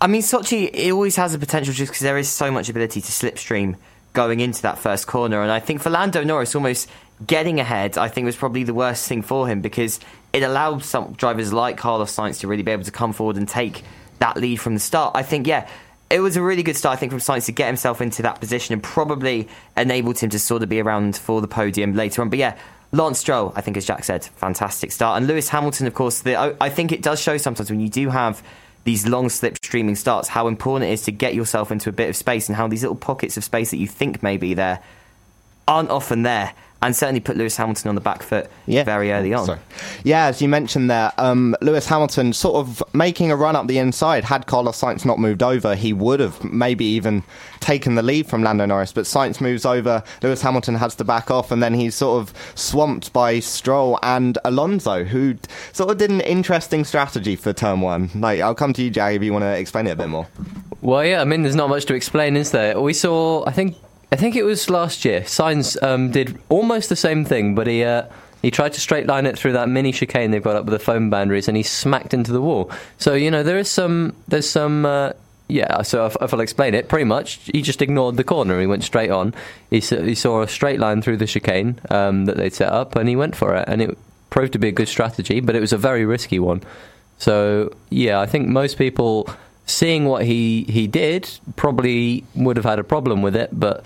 I 0.00 0.06
mean, 0.06 0.22
Sochi 0.22 0.70
it 0.72 0.92
always 0.92 1.16
has 1.16 1.32
the 1.32 1.38
potential 1.38 1.74
just 1.74 1.92
because 1.92 2.02
there 2.02 2.18
is 2.18 2.28
so 2.28 2.50
much 2.50 2.68
ability 2.68 3.00
to 3.00 3.12
slipstream 3.12 3.76
going 4.12 4.40
into 4.40 4.62
that 4.62 4.78
first 4.78 5.06
corner, 5.06 5.42
and 5.42 5.50
I 5.50 5.58
think 5.60 5.80
for 5.80 5.90
Lando 5.90 6.22
Norris 6.22 6.54
almost 6.54 6.88
getting 7.26 7.60
ahead, 7.60 7.98
I 7.98 8.08
think 8.08 8.24
was 8.24 8.36
probably 8.36 8.64
the 8.64 8.74
worst 8.74 9.08
thing 9.08 9.22
for 9.22 9.46
him 9.46 9.60
because 9.60 10.00
it 10.32 10.42
allowed 10.42 10.84
some 10.84 11.12
drivers 11.12 11.52
like 11.52 11.76
Carlos 11.76 12.14
Sainz 12.14 12.40
to 12.40 12.48
really 12.48 12.62
be 12.62 12.70
able 12.70 12.84
to 12.84 12.90
come 12.90 13.12
forward 13.12 13.36
and 13.36 13.48
take 13.48 13.84
that 14.18 14.36
lead 14.36 14.56
from 14.56 14.74
the 14.74 14.80
start. 14.80 15.14
I 15.14 15.22
think, 15.22 15.46
yeah, 15.46 15.68
it 16.10 16.20
was 16.20 16.36
a 16.36 16.42
really 16.42 16.62
good 16.62 16.76
start, 16.76 16.96
I 16.96 17.00
think, 17.00 17.10
from 17.10 17.20
Sainz 17.20 17.46
to 17.46 17.52
get 17.52 17.66
himself 17.66 18.00
into 18.00 18.22
that 18.22 18.40
position 18.40 18.72
and 18.72 18.82
probably 18.82 19.48
enabled 19.76 20.18
him 20.18 20.30
to 20.30 20.38
sort 20.38 20.62
of 20.62 20.68
be 20.68 20.80
around 20.80 21.16
for 21.16 21.40
the 21.40 21.48
podium 21.48 21.94
later 21.94 22.22
on. 22.22 22.28
But 22.28 22.38
yeah, 22.38 22.56
Lance 22.92 23.18
Stroll, 23.18 23.52
I 23.56 23.62
think, 23.62 23.76
as 23.76 23.86
Jack 23.86 24.04
said, 24.04 24.24
fantastic 24.24 24.92
start. 24.92 25.16
And 25.16 25.26
Lewis 25.26 25.48
Hamilton, 25.48 25.86
of 25.86 25.94
course, 25.94 26.20
the, 26.20 26.56
I 26.60 26.68
think 26.68 26.92
it 26.92 27.02
does 27.02 27.20
show 27.20 27.36
sometimes 27.38 27.70
when 27.70 27.80
you 27.80 27.88
do 27.88 28.10
have 28.10 28.42
these 28.84 29.06
long 29.06 29.28
slip 29.28 29.56
streaming 29.56 29.94
starts 29.94 30.28
how 30.28 30.48
important 30.48 30.90
it 30.90 30.92
is 30.92 31.02
to 31.02 31.12
get 31.12 31.34
yourself 31.34 31.70
into 31.70 31.88
a 31.88 31.92
bit 31.92 32.08
of 32.08 32.16
space 32.16 32.48
and 32.48 32.56
how 32.56 32.66
these 32.66 32.82
little 32.82 32.96
pockets 32.96 33.36
of 33.36 33.44
space 33.44 33.70
that 33.70 33.76
you 33.76 33.86
think 33.86 34.22
may 34.22 34.36
be 34.36 34.54
there 34.54 34.80
aren't 35.68 35.90
often 35.90 36.22
there 36.22 36.52
and 36.82 36.94
certainly 36.96 37.20
put 37.20 37.36
Lewis 37.36 37.56
Hamilton 37.56 37.88
on 37.88 37.94
the 37.94 38.00
back 38.00 38.22
foot 38.22 38.50
yeah. 38.66 38.82
very 38.82 39.12
early 39.12 39.32
on. 39.32 39.46
Sorry. 39.46 39.60
Yeah, 40.02 40.26
as 40.26 40.42
you 40.42 40.48
mentioned 40.48 40.90
there, 40.90 41.12
um, 41.16 41.56
Lewis 41.62 41.86
Hamilton 41.86 42.32
sort 42.32 42.56
of 42.56 42.82
making 42.92 43.30
a 43.30 43.36
run 43.36 43.54
up 43.54 43.68
the 43.68 43.78
inside. 43.78 44.24
Had 44.24 44.46
Carlos 44.46 44.80
Sainz 44.80 45.04
not 45.04 45.18
moved 45.18 45.42
over, 45.42 45.76
he 45.76 45.92
would 45.92 46.18
have 46.18 46.42
maybe 46.42 46.84
even 46.84 47.22
taken 47.60 47.94
the 47.94 48.02
lead 48.02 48.26
from 48.26 48.42
Lando 48.42 48.66
Norris. 48.66 48.92
But 48.92 49.04
Sainz 49.04 49.40
moves 49.40 49.64
over, 49.64 50.02
Lewis 50.22 50.42
Hamilton 50.42 50.74
has 50.74 50.96
to 50.96 51.04
back 51.04 51.30
off, 51.30 51.52
and 51.52 51.62
then 51.62 51.74
he's 51.74 51.94
sort 51.94 52.20
of 52.20 52.34
swamped 52.56 53.12
by 53.12 53.38
Stroll 53.38 53.98
and 54.02 54.36
Alonso, 54.44 55.04
who 55.04 55.36
sort 55.72 55.90
of 55.90 55.98
did 55.98 56.10
an 56.10 56.20
interesting 56.20 56.84
strategy 56.84 57.36
for 57.36 57.52
turn 57.52 57.80
one. 57.80 58.10
Like, 58.14 58.40
I'll 58.40 58.56
come 58.56 58.72
to 58.72 58.82
you, 58.82 58.90
Jack, 58.90 59.14
if 59.14 59.22
you 59.22 59.32
want 59.32 59.44
to 59.44 59.56
explain 59.56 59.86
it 59.86 59.92
a 59.92 59.96
bit 59.96 60.08
more. 60.08 60.26
Well, 60.80 61.04
yeah, 61.04 61.20
I 61.20 61.24
mean, 61.24 61.42
there's 61.42 61.54
not 61.54 61.68
much 61.68 61.84
to 61.86 61.94
explain, 61.94 62.36
is 62.36 62.50
there? 62.50 62.80
We 62.80 62.92
saw, 62.92 63.44
I 63.46 63.52
think 63.52 63.76
I 64.12 64.16
think 64.16 64.36
it 64.36 64.42
was 64.42 64.68
last 64.68 65.06
year. 65.06 65.22
Sainz 65.22 65.82
um, 65.82 66.10
did 66.10 66.38
almost 66.50 66.90
the 66.90 66.96
same 66.96 67.24
thing, 67.24 67.54
but 67.54 67.66
he 67.66 67.82
uh, 67.82 68.04
he 68.42 68.50
tried 68.50 68.74
to 68.74 68.80
straight 68.80 69.06
line 69.06 69.24
it 69.24 69.38
through 69.38 69.52
that 69.52 69.70
mini 69.70 69.90
chicane 69.90 70.30
they've 70.30 70.42
got 70.42 70.54
up 70.54 70.66
with 70.66 70.72
the 70.72 70.78
foam 70.78 71.08
boundaries, 71.08 71.48
and 71.48 71.56
he 71.56 71.62
smacked 71.62 72.12
into 72.12 72.30
the 72.30 72.42
wall. 72.42 72.70
So 72.98 73.14
you 73.14 73.30
know 73.30 73.42
there 73.42 73.58
is 73.58 73.70
some 73.70 74.14
there's 74.28 74.48
some. 74.48 74.84
Uh, 74.84 75.12
yeah, 75.48 75.82
so 75.82 76.06
if, 76.06 76.16
if, 76.20 76.32
I'll 76.32 76.40
explain 76.40 76.72
it, 76.72 76.88
pretty 76.88 77.04
much 77.04 77.40
he 77.52 77.60
just 77.60 77.82
ignored 77.82 78.16
the 78.16 78.24
corner. 78.24 78.58
He 78.58 78.66
went 78.66 78.84
straight 78.84 79.10
on. 79.10 79.34
He, 79.68 79.80
he 79.80 80.14
saw 80.14 80.40
a 80.40 80.48
straight 80.48 80.80
line 80.80 81.02
through 81.02 81.18
the 81.18 81.26
chicane 81.26 81.78
um, 81.90 82.24
that 82.24 82.38
they'd 82.38 82.54
set 82.54 82.72
up, 82.72 82.96
and 82.96 83.06
he 83.06 83.16
went 83.16 83.36
for 83.36 83.54
it. 83.56 83.64
And 83.68 83.82
it 83.82 83.98
proved 84.30 84.54
to 84.54 84.58
be 84.58 84.68
a 84.68 84.72
good 84.72 84.88
strategy, 84.88 85.40
but 85.40 85.54
it 85.54 85.60
was 85.60 85.74
a 85.74 85.76
very 85.76 86.06
risky 86.06 86.38
one. 86.38 86.62
So 87.18 87.74
yeah, 87.90 88.18
I 88.20 88.26
think 88.26 88.48
most 88.48 88.78
people 88.78 89.28
seeing 89.66 90.06
what 90.06 90.24
he, 90.24 90.64
he 90.64 90.86
did, 90.86 91.30
probably 91.56 92.24
would 92.34 92.56
have 92.56 92.64
had 92.64 92.78
a 92.78 92.84
problem 92.84 93.22
with 93.22 93.36
it, 93.36 93.50
but 93.52 93.84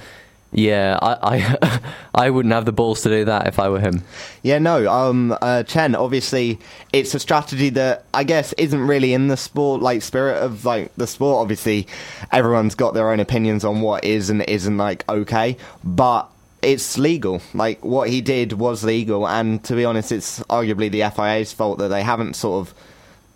yeah, 0.52 0.98
I, 1.02 1.18
I, 1.22 1.80
I 2.26 2.30
wouldn't 2.30 2.54
have 2.54 2.64
the 2.64 2.72
balls 2.72 3.02
to 3.02 3.08
do 3.08 3.24
that 3.26 3.46
if 3.46 3.58
I 3.58 3.68
were 3.68 3.80
him. 3.80 4.02
Yeah, 4.42 4.58
no, 4.58 4.90
um, 4.90 5.36
uh, 5.42 5.64
Chen. 5.64 5.94
Obviously, 5.94 6.58
it's 6.92 7.14
a 7.14 7.18
strategy 7.18 7.68
that 7.70 8.04
I 8.14 8.24
guess 8.24 8.52
isn't 8.54 8.86
really 8.86 9.12
in 9.12 9.28
the 9.28 9.36
sport 9.36 9.82
like 9.82 10.02
spirit 10.02 10.42
of 10.42 10.64
like 10.64 10.94
the 10.96 11.06
sport. 11.06 11.42
Obviously, 11.42 11.86
everyone's 12.32 12.74
got 12.74 12.94
their 12.94 13.10
own 13.10 13.20
opinions 13.20 13.64
on 13.64 13.80
what 13.80 14.04
is 14.04 14.30
and 14.30 14.42
isn't 14.42 14.78
like 14.78 15.06
okay, 15.08 15.56
but 15.84 16.30
it's 16.62 16.96
legal. 16.96 17.42
Like 17.52 17.84
what 17.84 18.08
he 18.08 18.20
did 18.20 18.54
was 18.54 18.82
legal, 18.82 19.28
and 19.28 19.62
to 19.64 19.74
be 19.74 19.84
honest, 19.84 20.10
it's 20.10 20.40
arguably 20.44 20.90
the 20.90 21.10
FIA's 21.14 21.52
fault 21.52 21.78
that 21.78 21.88
they 21.88 22.02
haven't 22.02 22.34
sort 22.34 22.66
of 22.66 22.74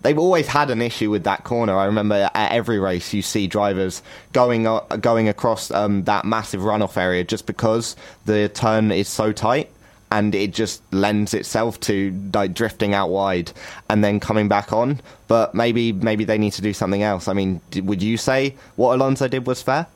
they've 0.02 0.19
always 0.19 0.47
had 0.47 0.71
an 0.71 0.83
issue 0.83 1.11
with 1.11 1.25
that 1.25 1.45
corner. 1.45 1.76
I 1.76 1.85
remember 1.87 2.30
at 2.35 2.52
every 2.52 2.78
race 2.78 3.12
you 3.12 3.23
see 3.23 3.47
drivers 3.47 4.02
going 4.33 4.66
uh, 4.66 4.80
going 5.00 5.28
across 5.28 5.71
um, 5.71 6.04
that 6.04 6.25
massive 6.25 6.61
runoff 6.61 6.97
area 6.97 7.25
just 7.25 7.47
because 7.47 7.97
the 8.26 8.49
turn 8.49 8.92
is 8.92 9.09
so 9.09 9.33
tight 9.33 9.71
and 10.12 10.35
it 10.35 10.52
just 10.52 10.83
lends 10.92 11.35
itself 11.35 11.78
to 11.80 12.12
like 12.35 12.52
drifting 12.52 12.95
out 12.95 13.11
wide 13.11 13.52
and 13.88 14.02
then 14.02 14.19
coming 14.19 14.49
back 14.49 14.73
on. 14.73 15.00
But 15.28 15.54
maybe 15.54 15.92
maybe 15.92 16.25
they 16.25 16.38
need 16.38 16.52
to 16.54 16.62
do 16.62 16.73
something 16.73 17.02
else. 17.02 17.28
I 17.28 17.33
mean, 17.33 17.61
would 17.76 18.02
you 18.02 18.16
say 18.16 18.57
what 18.76 18.95
Alonso 18.95 19.28
did 19.28 19.47
was 19.47 19.62
fair? 19.62 19.87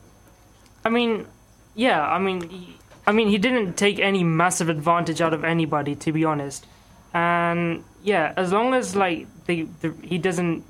I 0.85 0.89
mean, 0.89 1.25
yeah. 1.73 2.05
I 2.05 2.19
mean, 2.19 2.75
I 3.07 3.11
mean, 3.11 3.27
he 3.27 3.37
didn't 3.37 3.73
take 3.73 3.99
any 3.99 4.23
massive 4.23 4.69
advantage 4.69 5.19
out 5.19 5.33
of 5.33 5.43
anybody, 5.43 5.95
to 5.95 6.11
be 6.11 6.23
honest. 6.23 6.65
And 7.13 7.83
yeah, 8.05 8.33
as 8.37 8.51
long 8.51 8.73
as 8.73 8.95
like 8.95 9.27
the, 9.47 9.67
he 10.03 10.17
doesn't 10.17 10.63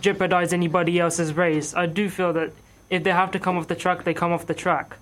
jeopardize 0.00 0.52
anybody 0.52 0.98
else's 0.98 1.32
race, 1.32 1.74
I 1.74 1.86
do 1.86 2.10
feel 2.10 2.32
that 2.32 2.52
if 2.90 3.04
they 3.04 3.12
have 3.12 3.30
to 3.30 3.38
come 3.38 3.56
off 3.56 3.68
the 3.68 3.76
track, 3.76 4.02
they 4.04 4.12
come 4.12 4.32
off 4.32 4.46
the 4.46 4.54
track. 4.54 4.96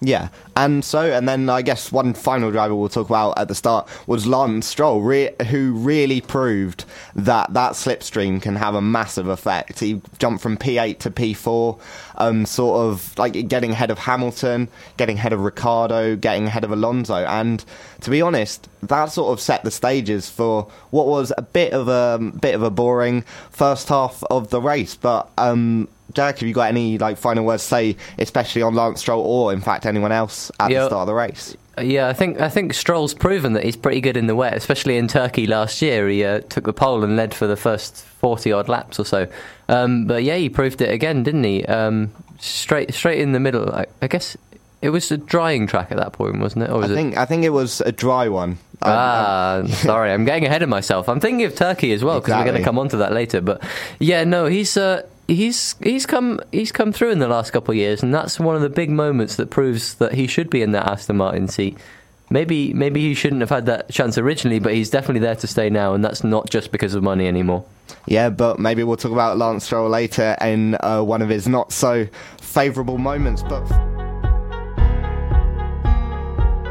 Yeah, 0.00 0.28
and 0.54 0.84
so, 0.84 1.10
and 1.10 1.26
then 1.26 1.48
I 1.48 1.62
guess 1.62 1.90
one 1.90 2.12
final 2.12 2.50
driver 2.50 2.74
we'll 2.74 2.90
talk 2.90 3.08
about 3.08 3.38
at 3.38 3.48
the 3.48 3.54
start 3.54 3.88
was 4.06 4.26
Lance 4.26 4.66
Stroll, 4.66 5.00
re- 5.00 5.34
who 5.48 5.72
really 5.72 6.20
proved 6.20 6.84
that 7.14 7.54
that 7.54 7.72
slipstream 7.72 8.42
can 8.42 8.56
have 8.56 8.74
a 8.74 8.82
massive 8.82 9.26
effect. 9.26 9.80
He 9.80 10.02
jumped 10.18 10.42
from 10.42 10.58
P8 10.58 10.98
to 10.98 11.10
P4, 11.10 11.80
um, 12.16 12.44
sort 12.44 12.78
of 12.78 13.16
like 13.18 13.48
getting 13.48 13.70
ahead 13.70 13.90
of 13.90 14.00
Hamilton, 14.00 14.68
getting 14.98 15.16
ahead 15.16 15.32
of 15.32 15.40
Ricciardo, 15.40 16.14
getting 16.14 16.46
ahead 16.46 16.64
of 16.64 16.72
Alonso, 16.72 17.24
and 17.24 17.64
to 18.02 18.10
be 18.10 18.20
honest, 18.20 18.68
that 18.82 19.06
sort 19.06 19.32
of 19.32 19.40
set 19.40 19.64
the 19.64 19.70
stages 19.70 20.28
for 20.28 20.70
what 20.90 21.06
was 21.06 21.32
a 21.38 21.42
bit 21.42 21.72
of 21.72 21.88
a 21.88 22.18
bit 22.18 22.54
of 22.54 22.62
a 22.62 22.70
boring 22.70 23.22
first 23.50 23.88
half 23.88 24.22
of 24.24 24.50
the 24.50 24.60
race, 24.60 24.94
but 24.94 25.30
um, 25.38 25.88
Jack, 26.14 26.38
have 26.38 26.48
you 26.48 26.54
got 26.54 26.68
any 26.68 26.98
like 26.98 27.18
final 27.18 27.44
words 27.44 27.62
to 27.64 27.68
say, 27.68 27.96
especially 28.18 28.62
on 28.62 28.74
Lance 28.74 29.00
Stroll 29.00 29.24
or 29.24 29.52
in 29.52 29.60
fact 29.60 29.86
anyone 29.86 30.12
else 30.12 30.50
at 30.60 30.70
yeah, 30.70 30.80
the 30.80 30.86
start 30.86 31.00
of 31.02 31.06
the 31.08 31.14
race? 31.14 31.56
Yeah, 31.78 32.08
I 32.08 32.14
think 32.14 32.40
I 32.40 32.48
think 32.48 32.72
Stroll's 32.72 33.12
proven 33.12 33.52
that 33.52 33.64
he's 33.64 33.76
pretty 33.76 34.00
good 34.00 34.16
in 34.16 34.26
the 34.26 34.34
wet, 34.34 34.54
especially 34.54 34.96
in 34.96 35.08
Turkey 35.08 35.46
last 35.46 35.82
year. 35.82 36.08
He 36.08 36.24
uh, 36.24 36.40
took 36.40 36.64
the 36.64 36.72
pole 36.72 37.04
and 37.04 37.16
led 37.16 37.34
for 37.34 37.46
the 37.46 37.56
first 37.56 37.96
forty 37.96 38.50
odd 38.50 38.68
laps 38.68 38.98
or 38.98 39.04
so. 39.04 39.28
Um, 39.68 40.06
but 40.06 40.22
yeah, 40.22 40.36
he 40.36 40.48
proved 40.48 40.80
it 40.80 40.90
again, 40.90 41.22
didn't 41.22 41.44
he? 41.44 41.66
Um, 41.66 42.12
straight 42.38 42.94
straight 42.94 43.20
in 43.20 43.32
the 43.32 43.40
middle. 43.40 43.70
I, 43.74 43.86
I, 44.00 44.06
guess 44.06 44.38
it 44.80 44.88
was 44.90 45.10
a 45.10 45.18
drying 45.18 45.66
track 45.66 45.90
at 45.90 45.98
that 45.98 46.12
point, 46.12 46.38
wasn't 46.38 46.64
it? 46.64 46.70
Or 46.70 46.78
was 46.78 46.90
I 46.90 46.94
think 46.94 47.12
it... 47.12 47.18
I 47.18 47.26
think 47.26 47.44
it 47.44 47.50
was 47.50 47.82
a 47.82 47.92
dry 47.92 48.28
one. 48.28 48.56
Ah, 48.80 49.56
I'm, 49.56 49.68
sorry, 49.68 50.12
I'm 50.12 50.24
getting 50.24 50.46
ahead 50.46 50.62
of 50.62 50.70
myself. 50.70 51.10
I'm 51.10 51.20
thinking 51.20 51.44
of 51.44 51.54
Turkey 51.54 51.92
as 51.92 52.02
well 52.02 52.20
because 52.20 52.28
exactly. 52.28 52.44
we're 52.44 52.52
going 52.52 52.62
to 52.62 52.64
come 52.64 52.78
on 52.78 52.88
to 52.90 52.96
that 52.98 53.12
later. 53.12 53.42
But 53.42 53.62
yeah, 53.98 54.24
no, 54.24 54.46
he's. 54.46 54.78
Uh, 54.78 55.02
he's 55.28 55.74
he's 55.82 56.06
come 56.06 56.40
he's 56.52 56.72
come 56.72 56.92
through 56.92 57.10
in 57.10 57.18
the 57.18 57.28
last 57.28 57.52
couple 57.52 57.72
of 57.72 57.76
years, 57.76 58.02
and 58.02 58.14
that's 58.14 58.38
one 58.38 58.56
of 58.56 58.62
the 58.62 58.68
big 58.68 58.90
moments 58.90 59.36
that 59.36 59.50
proves 59.50 59.94
that 59.94 60.14
he 60.14 60.26
should 60.26 60.50
be 60.50 60.62
in 60.62 60.72
that 60.72 60.86
Aston 60.86 61.16
Martin 61.16 61.48
seat. 61.48 61.76
Maybe 62.28 62.72
maybe 62.72 63.00
he 63.00 63.14
shouldn't 63.14 63.40
have 63.40 63.50
had 63.50 63.66
that 63.66 63.90
chance 63.90 64.18
originally, 64.18 64.58
but 64.58 64.74
he's 64.74 64.90
definitely 64.90 65.20
there 65.20 65.36
to 65.36 65.46
stay 65.46 65.70
now, 65.70 65.94
and 65.94 66.04
that's 66.04 66.24
not 66.24 66.50
just 66.50 66.72
because 66.72 66.94
of 66.94 67.02
money 67.02 67.28
anymore. 67.28 67.64
Yeah, 68.06 68.30
but 68.30 68.58
maybe 68.58 68.82
we'll 68.82 68.96
talk 68.96 69.12
about 69.12 69.38
Lance 69.38 69.64
Stroll 69.64 69.88
later 69.88 70.36
in 70.40 70.76
uh, 70.80 71.02
one 71.02 71.22
of 71.22 71.28
his 71.28 71.46
not 71.46 71.72
so 71.72 72.06
favourable 72.40 72.98
moments, 72.98 73.42
but. 73.42 73.66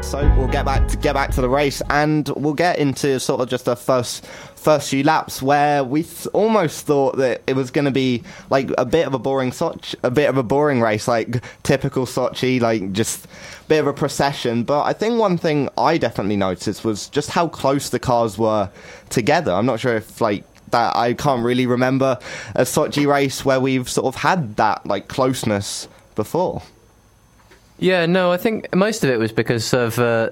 So 0.02 0.32
we'll 0.38 0.46
get 0.46 0.64
back 0.64 0.86
to 0.88 0.96
get 0.96 1.14
back 1.14 1.32
to 1.32 1.40
the 1.40 1.48
race, 1.48 1.82
and 1.90 2.28
we'll 2.36 2.54
get 2.54 2.78
into 2.78 3.18
sort 3.18 3.40
of 3.40 3.48
just 3.48 3.64
the 3.64 3.74
first 3.74 4.24
first 4.66 4.90
few 4.90 5.04
laps 5.04 5.40
where 5.40 5.84
we 5.84 6.04
almost 6.32 6.86
thought 6.86 7.16
that 7.18 7.40
it 7.46 7.54
was 7.54 7.70
going 7.70 7.84
to 7.84 7.92
be 7.92 8.20
like 8.50 8.68
a 8.76 8.84
bit 8.84 9.06
of 9.06 9.14
a 9.14 9.18
boring 9.18 9.52
Sochi, 9.52 9.94
a 10.02 10.10
bit 10.10 10.28
of 10.28 10.36
a 10.36 10.42
boring 10.42 10.80
race, 10.80 11.06
like 11.06 11.40
typical 11.62 12.04
Sochi, 12.04 12.60
like 12.60 12.90
just 12.90 13.26
a 13.26 13.28
bit 13.68 13.78
of 13.78 13.86
a 13.86 13.92
procession. 13.92 14.64
But 14.64 14.82
I 14.82 14.92
think 14.92 15.20
one 15.20 15.38
thing 15.38 15.68
I 15.78 15.98
definitely 15.98 16.34
noticed 16.34 16.84
was 16.84 17.08
just 17.08 17.30
how 17.30 17.46
close 17.46 17.90
the 17.90 18.00
cars 18.00 18.38
were 18.38 18.68
together. 19.08 19.52
I'm 19.52 19.66
not 19.66 19.78
sure 19.78 19.94
if 19.94 20.20
like 20.20 20.42
that 20.72 20.96
I 20.96 21.14
can't 21.14 21.44
really 21.44 21.66
remember 21.66 22.18
a 22.56 22.62
Sochi 22.62 23.06
race 23.06 23.44
where 23.44 23.60
we've 23.60 23.88
sort 23.88 24.08
of 24.12 24.20
had 24.20 24.56
that 24.56 24.84
like 24.84 25.06
closeness 25.06 25.86
before. 26.16 26.60
Yeah, 27.78 28.06
no, 28.06 28.32
I 28.32 28.36
think 28.36 28.74
most 28.74 29.04
of 29.04 29.10
it 29.10 29.20
was 29.20 29.30
because 29.30 29.72
of 29.72 30.00
uh, 30.00 30.30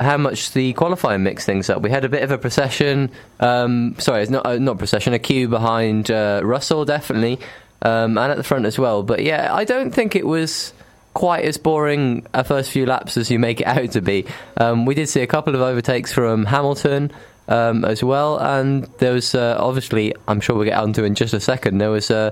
how 0.00 0.16
much 0.16 0.52
the 0.52 0.72
qualifying 0.72 1.22
mixed 1.22 1.46
things 1.46 1.70
up. 1.70 1.82
We 1.82 1.90
had 1.90 2.04
a 2.04 2.08
bit 2.08 2.22
of 2.22 2.30
a 2.30 2.38
procession. 2.38 3.10
Um, 3.40 3.94
sorry, 3.98 4.22
it's 4.22 4.30
not 4.30 4.46
uh, 4.46 4.58
not 4.58 4.78
procession. 4.78 5.12
A 5.12 5.18
queue 5.18 5.48
behind 5.48 6.10
uh, 6.10 6.40
Russell, 6.44 6.84
definitely, 6.84 7.38
um, 7.82 8.18
and 8.18 8.30
at 8.30 8.36
the 8.36 8.42
front 8.42 8.66
as 8.66 8.78
well. 8.78 9.02
But 9.02 9.22
yeah, 9.22 9.54
I 9.54 9.64
don't 9.64 9.92
think 9.92 10.16
it 10.16 10.26
was 10.26 10.72
quite 11.14 11.44
as 11.44 11.56
boring 11.58 12.26
a 12.34 12.42
first 12.42 12.72
few 12.72 12.86
laps 12.86 13.16
as 13.16 13.30
you 13.30 13.38
make 13.38 13.60
it 13.60 13.66
out 13.66 13.92
to 13.92 14.00
be. 14.00 14.26
Um, 14.56 14.84
we 14.84 14.94
did 14.94 15.08
see 15.08 15.20
a 15.20 15.26
couple 15.26 15.54
of 15.54 15.60
overtakes 15.60 16.12
from 16.12 16.46
Hamilton. 16.46 17.12
Um, 17.46 17.84
as 17.84 18.02
well, 18.02 18.38
and 18.38 18.84
there 19.00 19.12
was 19.12 19.34
uh, 19.34 19.58
obviously, 19.60 20.14
I'm 20.26 20.40
sure 20.40 20.56
we'll 20.56 20.64
get 20.64 20.78
onto 20.78 21.04
in 21.04 21.14
just 21.14 21.34
a 21.34 21.40
second. 21.40 21.76
There 21.76 21.90
was 21.90 22.10
uh, 22.10 22.30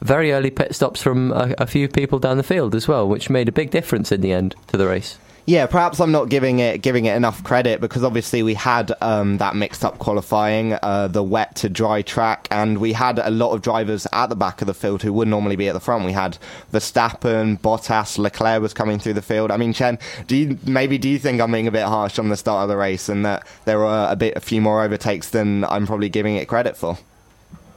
very 0.00 0.32
early 0.32 0.50
pit 0.50 0.74
stops 0.74 1.02
from 1.02 1.32
a, 1.32 1.54
a 1.58 1.66
few 1.66 1.86
people 1.86 2.18
down 2.18 2.38
the 2.38 2.42
field 2.42 2.74
as 2.74 2.88
well, 2.88 3.06
which 3.06 3.28
made 3.28 3.46
a 3.46 3.52
big 3.52 3.70
difference 3.70 4.10
in 4.10 4.22
the 4.22 4.32
end 4.32 4.54
to 4.68 4.78
the 4.78 4.86
race. 4.86 5.18
Yeah, 5.46 5.66
perhaps 5.66 6.00
I'm 6.00 6.10
not 6.10 6.30
giving 6.30 6.60
it 6.60 6.80
giving 6.80 7.04
it 7.04 7.14
enough 7.14 7.44
credit 7.44 7.82
because 7.82 8.02
obviously 8.02 8.42
we 8.42 8.54
had 8.54 8.94
um, 9.02 9.36
that 9.38 9.54
mixed 9.54 9.84
up 9.84 9.98
qualifying, 9.98 10.72
uh, 10.82 11.08
the 11.08 11.22
wet 11.22 11.54
to 11.56 11.68
dry 11.68 12.00
track, 12.00 12.48
and 12.50 12.78
we 12.78 12.94
had 12.94 13.18
a 13.18 13.28
lot 13.28 13.52
of 13.52 13.60
drivers 13.60 14.06
at 14.12 14.28
the 14.28 14.36
back 14.36 14.62
of 14.62 14.66
the 14.66 14.72
field 14.72 15.02
who 15.02 15.12
would 15.12 15.28
normally 15.28 15.56
be 15.56 15.68
at 15.68 15.74
the 15.74 15.80
front. 15.80 16.06
We 16.06 16.12
had 16.12 16.38
Verstappen, 16.72 17.60
Bottas, 17.60 18.16
Leclerc 18.16 18.62
was 18.62 18.72
coming 18.72 18.98
through 18.98 19.14
the 19.14 19.22
field. 19.22 19.50
I 19.50 19.58
mean, 19.58 19.74
Chen, 19.74 19.98
do 20.26 20.34
you 20.34 20.58
maybe 20.64 20.96
do 20.96 21.10
you 21.10 21.18
think 21.18 21.42
I'm 21.42 21.52
being 21.52 21.68
a 21.68 21.72
bit 21.72 21.84
harsh 21.84 22.18
on 22.18 22.30
the 22.30 22.38
start 22.38 22.62
of 22.62 22.70
the 22.70 22.76
race 22.78 23.10
and 23.10 23.26
that 23.26 23.46
there 23.66 23.78
were 23.78 24.08
a 24.10 24.16
bit 24.16 24.38
a 24.38 24.40
few 24.40 24.62
more 24.62 24.82
overtakes 24.82 25.28
than 25.28 25.64
I'm 25.64 25.86
probably 25.86 26.08
giving 26.08 26.36
it 26.36 26.48
credit 26.48 26.74
for? 26.74 26.96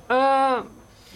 Uh 0.09 0.63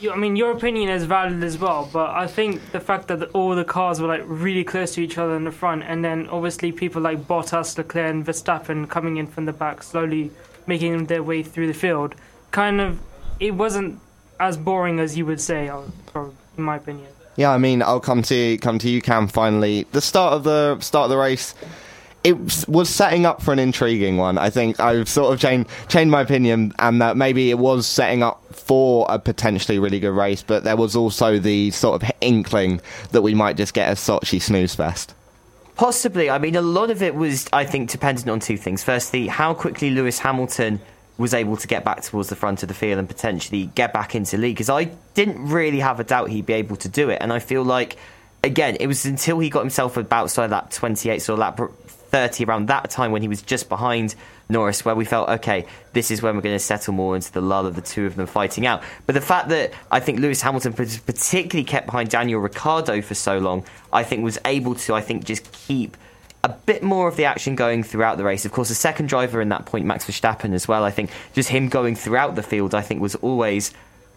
I 0.10 0.16
mean, 0.16 0.36
your 0.36 0.52
opinion 0.52 0.90
is 0.90 1.04
valid 1.04 1.44
as 1.44 1.58
well, 1.58 1.90
but 1.92 2.10
I 2.10 2.26
think 2.26 2.72
the 2.72 2.80
fact 2.80 3.08
that 3.10 3.30
all 3.32 3.56
the 3.56 3.64
cars 3.64 4.02
were 4.02 4.08
like 4.08 4.24
really 4.26 4.64
close 4.64 4.96
to 4.96 5.04
each 5.04 5.18
other 5.18 5.36
in 5.36 5.44
the 5.44 5.52
front, 5.52 5.84
and 5.84 6.04
then 6.04 6.28
obviously 6.30 6.72
people 6.72 7.02
like 7.02 7.28
Bottas, 7.28 7.78
Leclerc, 7.78 8.10
and 8.10 8.26
Verstappen 8.26 8.90
coming 8.90 9.18
in 9.18 9.28
from 9.28 9.46
the 9.46 9.54
back, 9.54 9.84
slowly 9.84 10.32
making 10.66 11.06
their 11.06 11.22
way 11.22 11.44
through 11.44 11.68
the 11.68 11.74
field, 11.74 12.16
kind 12.52 12.82
of, 12.82 13.00
it 13.40 13.52
wasn't 13.52 14.00
as 14.40 14.58
boring 14.58 15.00
as 15.00 15.18
you 15.18 15.26
would 15.26 15.42
say, 15.42 15.70
uh, 15.70 15.82
in 16.58 16.64
my 16.64 16.78
opinion. 16.78 17.08
Yeah, 17.36 17.52
I 17.52 17.58
mean, 17.58 17.82
I'll 17.82 18.00
come 18.00 18.24
to 18.24 18.58
come 18.58 18.78
to 18.80 18.90
you, 18.90 19.02
Cam. 19.02 19.28
Finally, 19.28 19.86
the 19.92 20.02
start 20.02 20.34
of 20.34 20.44
the 20.44 20.80
start 20.80 21.06
of 21.06 21.10
the 21.12 21.18
race 21.18 21.56
it 22.24 22.68
was 22.68 22.90
setting 22.90 23.26
up 23.26 23.42
for 23.42 23.52
an 23.52 23.60
intriguing 23.60 24.18
one. 24.18 24.38
I 24.38 24.50
think 24.50 24.80
I've 24.80 25.10
sort 25.10 25.34
of 25.34 25.40
changed 25.40 25.70
changed 25.90 26.12
my 26.12 26.22
opinion, 26.22 26.74
and 26.80 27.02
that 27.02 27.18
maybe 27.18 27.50
it 27.50 27.58
was 27.58 27.88
setting 27.88 28.22
up 28.22 28.44
for 28.54 29.06
a 29.10 29.18
potentially 29.18 29.80
really 29.80 30.00
good 30.00 30.12
race, 30.12 30.44
but 30.44 30.64
there 30.64 30.76
was 30.76 30.96
also 30.96 31.40
the 31.40 31.72
sort 31.72 32.02
of 32.02 32.12
inkling 32.22 32.82
that 33.12 33.22
we 33.22 33.34
might 33.34 33.58
just 33.58 33.74
get 33.74 33.92
a 33.92 33.96
Sochi 33.96 34.42
snooze 34.42 34.76
fest. 34.76 35.16
Possibly. 35.76 36.30
I 36.30 36.38
mean, 36.38 36.56
a 36.56 36.62
lot 36.62 36.92
of 36.92 37.02
it 37.02 37.16
was, 37.16 37.48
I 37.54 37.66
think, 37.66 37.90
dependent 37.90 38.30
on 38.30 38.40
two 38.40 38.58
things. 38.58 38.84
Firstly, 38.84 39.28
how 39.28 39.54
quickly 39.56 39.90
Lewis 39.90 40.20
Hamilton 40.20 40.80
was 41.18 41.34
able 41.34 41.58
to 41.58 41.68
get 41.68 41.84
back 41.84 42.02
towards 42.02 42.30
the 42.30 42.36
front 42.36 42.62
of 42.62 42.68
the 42.68 42.76
field 42.76 43.00
and 43.00 43.08
potentially 43.08 43.68
get 43.74 43.94
back 43.94 44.14
into 44.14 44.38
lead, 44.38 44.54
because 44.54 44.70
I 44.70 44.86
didn't 45.16 45.50
really 45.50 45.80
have 45.80 46.00
a 46.00 46.04
doubt 46.04 46.30
he'd 46.30 46.46
be 46.46 46.54
able 46.54 46.76
to 46.78 46.90
do 46.90 47.10
it, 47.10 47.18
and 47.22 47.34
I 47.34 47.40
feel 47.40 47.64
like 47.64 47.98
again, 48.44 48.78
it 48.80 48.88
was 48.88 49.06
until 49.06 49.40
he 49.40 49.50
got 49.50 49.62
himself 49.62 49.98
about 49.98 50.32
side 50.32 50.52
lap 50.52 50.72
28, 50.72 51.22
so 51.22 51.36
lap 51.36 51.60
30 52.12 52.46
around 52.46 52.68
that 52.68 52.90
time 52.90 53.12
when 53.12 53.22
he 53.22 53.28
was 53.28 53.42
just 53.42 53.70
behind 53.70 54.16
Norris, 54.50 54.84
where 54.86 54.96
we 54.96 55.06
felt, 55.06 55.30
okay, 55.30 55.66
this 55.94 56.12
is 56.12 56.22
when 56.22 56.36
we're 56.36 56.42
going 56.42 56.56
to 56.56 56.60
settle 56.60 56.94
more 56.94 57.16
into 57.16 57.32
the 57.32 57.42
lull 57.42 57.66
of 57.66 57.76
the 57.76 57.82
two 57.82 58.06
of 58.06 58.16
them 58.16 58.28
fighting 58.28 58.66
out. 58.66 58.84
But 59.06 59.16
the 59.16 59.22
fact 59.22 59.50
that 59.50 59.74
I 59.90 60.00
think 60.00 60.20
Lewis 60.20 60.42
Hamilton 60.42 60.74
particularly 60.74 61.64
kept 61.64 61.88
behind 61.88 62.10
Daniel 62.10 62.42
Ricciardo 62.42 63.02
for 63.02 63.16
so 63.16 63.38
long, 63.38 63.66
I 63.92 64.04
think 64.04 64.24
was 64.24 64.38
able 64.46 64.76
to, 64.76 64.94
I 64.94 65.02
think, 65.02 65.24
just 65.24 65.52
keep 65.52 65.98
a 66.44 66.50
bit 66.50 66.84
more 66.84 67.08
of 67.08 67.16
the 67.16 67.26
action 67.26 67.56
going 67.56 67.84
throughout 67.84 68.18
the 68.18 68.24
race. 68.24 68.46
Of 68.46 68.52
course, 68.52 68.70
the 68.70 68.76
second 68.76 69.08
driver 69.08 69.42
in 69.42 69.50
that 69.50 69.66
point, 69.66 69.86
Max 69.86 70.06
Verstappen, 70.06 70.54
as 70.54 70.68
well. 70.68 70.84
I 70.84 70.92
think 70.92 71.12
just 71.34 71.50
him 71.50 71.70
going 71.70 71.96
throughout 71.96 72.36
the 72.36 72.44
field, 72.44 72.74
I 72.74 72.82
think, 72.82 73.02
was 73.02 73.16
always 73.16 73.74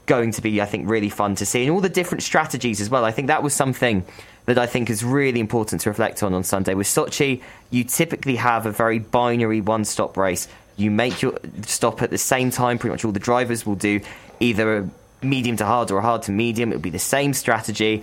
going 0.06 0.32
to 0.32 0.42
be, 0.42 0.60
I 0.60 0.66
think, 0.66 0.88
really 0.88 1.10
fun 1.10 1.34
to 1.36 1.46
see. 1.46 1.62
And 1.62 1.70
all 1.70 1.80
the 1.80 1.88
different 1.88 2.22
strategies 2.22 2.80
as 2.80 2.90
well. 2.90 3.04
I 3.04 3.10
think 3.10 3.28
that 3.28 3.42
was 3.42 3.54
something 3.54 4.04
that 4.46 4.58
I 4.58 4.66
think 4.66 4.90
is 4.90 5.02
really 5.02 5.40
important 5.40 5.80
to 5.82 5.90
reflect 5.90 6.22
on 6.22 6.34
on 6.34 6.44
Sunday. 6.44 6.74
With 6.74 6.86
Sochi, 6.86 7.42
you 7.70 7.84
typically 7.84 8.36
have 8.36 8.66
a 8.66 8.70
very 8.70 8.98
binary 8.98 9.60
one 9.60 9.84
stop 9.84 10.16
race. 10.16 10.48
You 10.76 10.90
make 10.90 11.22
your 11.22 11.38
stop 11.66 12.02
at 12.02 12.10
the 12.10 12.18
same 12.18 12.50
time, 12.50 12.78
pretty 12.78 12.92
much 12.92 13.04
all 13.04 13.12
the 13.12 13.20
drivers 13.20 13.64
will 13.64 13.76
do 13.76 14.00
either 14.40 14.78
a 14.78 14.90
medium 15.24 15.56
to 15.56 15.64
hard 15.64 15.90
or 15.90 15.98
a 15.98 16.02
hard 16.02 16.22
to 16.22 16.32
medium. 16.32 16.70
It'll 16.70 16.82
be 16.82 16.90
the 16.90 16.98
same 16.98 17.32
strategy. 17.32 18.02